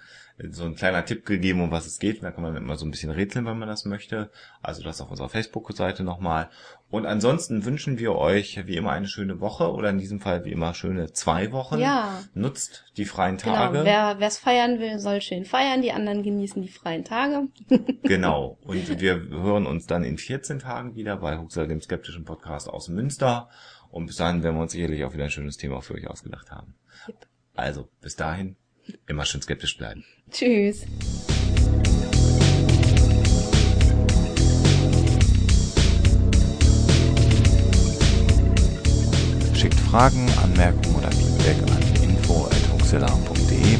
so 0.52 0.64
ein 0.66 0.76
kleiner 0.76 1.06
Tipp 1.06 1.26
gegeben, 1.26 1.62
um 1.62 1.72
was 1.72 1.86
es 1.86 2.00
geht. 2.00 2.24
Da 2.24 2.32
kann 2.32 2.44
man 2.44 2.56
immer 2.56 2.76
so 2.76 2.86
ein 2.86 2.92
bisschen 2.92 3.10
rätseln, 3.12 3.46
wenn 3.46 3.58
man 3.58 3.68
das 3.68 3.86
möchte. 3.86 4.30
Also 4.62 4.84
das 4.84 5.02
auf 5.02 5.10
unserer 5.10 5.30
Facebook-Seite 5.30 6.04
nochmal. 6.04 6.50
Und 6.90 7.06
ansonsten 7.06 7.66
wünschen 7.66 7.98
wir 7.98 8.16
euch 8.16 8.60
wie 8.68 8.76
immer 8.78 8.92
eine 8.92 9.08
schöne 9.08 9.40
Woche 9.40 9.72
oder 9.72 9.90
in 9.90 9.98
diesem 9.98 10.20
Fall 10.20 10.46
wie 10.46 10.52
immer 10.52 10.74
schöne 10.74 11.12
zwei 11.12 11.52
Wochen. 11.52 11.80
Ja. 11.80 12.22
Nutzt 12.34 12.86
die 12.98 13.06
freien 13.06 13.38
Genau, 13.38 13.56
Tage. 13.56 13.84
wer 13.84 14.20
es 14.22 14.38
feiern 14.38 14.80
will, 14.80 15.00
soll 15.00 15.22
schön 15.22 15.46
feiern, 15.46 15.82
die 15.82 15.92
anderen 15.92 16.22
genießen 16.24 16.62
die 16.62 16.70
freien 16.70 17.04
Tage. 17.04 17.48
Genau. 18.04 18.58
Und 18.64 19.00
wir 19.02 19.16
hören 19.30 19.66
uns 19.66 19.88
dann 19.88 20.04
in 20.04 20.18
14 20.18 20.60
Tagen 20.60 20.96
wieder 20.96 21.18
bei 21.18 21.38
Huxler, 21.38 21.68
dem 21.68 21.82
skeptischen 21.82 22.26
Podcast 22.26 22.70
aus 22.70 22.90
Münster. 22.90 23.50
Und 23.90 24.08
bis 24.08 24.18
dahin 24.18 24.44
werden 24.44 24.56
wir 24.56 24.62
uns 24.64 24.72
sicherlich 24.74 25.04
auch 25.06 25.14
wieder 25.14 25.24
ein 25.26 25.30
schönes 25.32 25.58
Thema 25.58 25.82
für 25.82 25.94
euch 25.94 26.08
ausgedacht 26.08 26.52
haben. 26.52 26.76
Also, 27.56 27.88
bis 28.02 28.16
dahin, 28.16 28.56
Immer 29.08 29.26
schön 29.26 29.42
skeptisch 29.42 29.78
bleiben. 29.78 30.04
Tschüss. 30.32 30.86
Schickt 39.56 39.80
Fragen, 39.90 40.28
Anmerkungen 40.44 40.96
oder 40.96 41.12
Feedback 41.12 41.58
an 41.72 42.04
info.huxelarm.de 42.04 43.78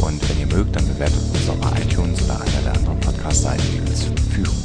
und 0.00 0.28
wenn 0.28 0.40
ihr 0.40 0.46
mögt, 0.46 0.76
dann 0.76 0.86
bewertet 0.86 1.20
uns 1.32 1.48
auch 1.48 1.56
bei 1.56 1.80
iTunes 1.82 2.22
oder 2.22 2.40
einer 2.40 2.62
der 2.62 2.74
anderen 2.74 3.00
Podcast-Seiten, 3.00 3.64
die 3.72 3.80
uns 3.80 4.04
führen. 4.32 4.56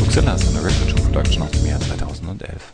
Huxilla 0.00 0.34
ist 0.34 0.48
eine 0.48 0.58
Record 0.58 0.90
Show 0.90 1.04
Production 1.04 1.42
aus 1.42 1.50
dem 1.52 1.66
Jahr 1.66 1.80
2011. 1.80 2.73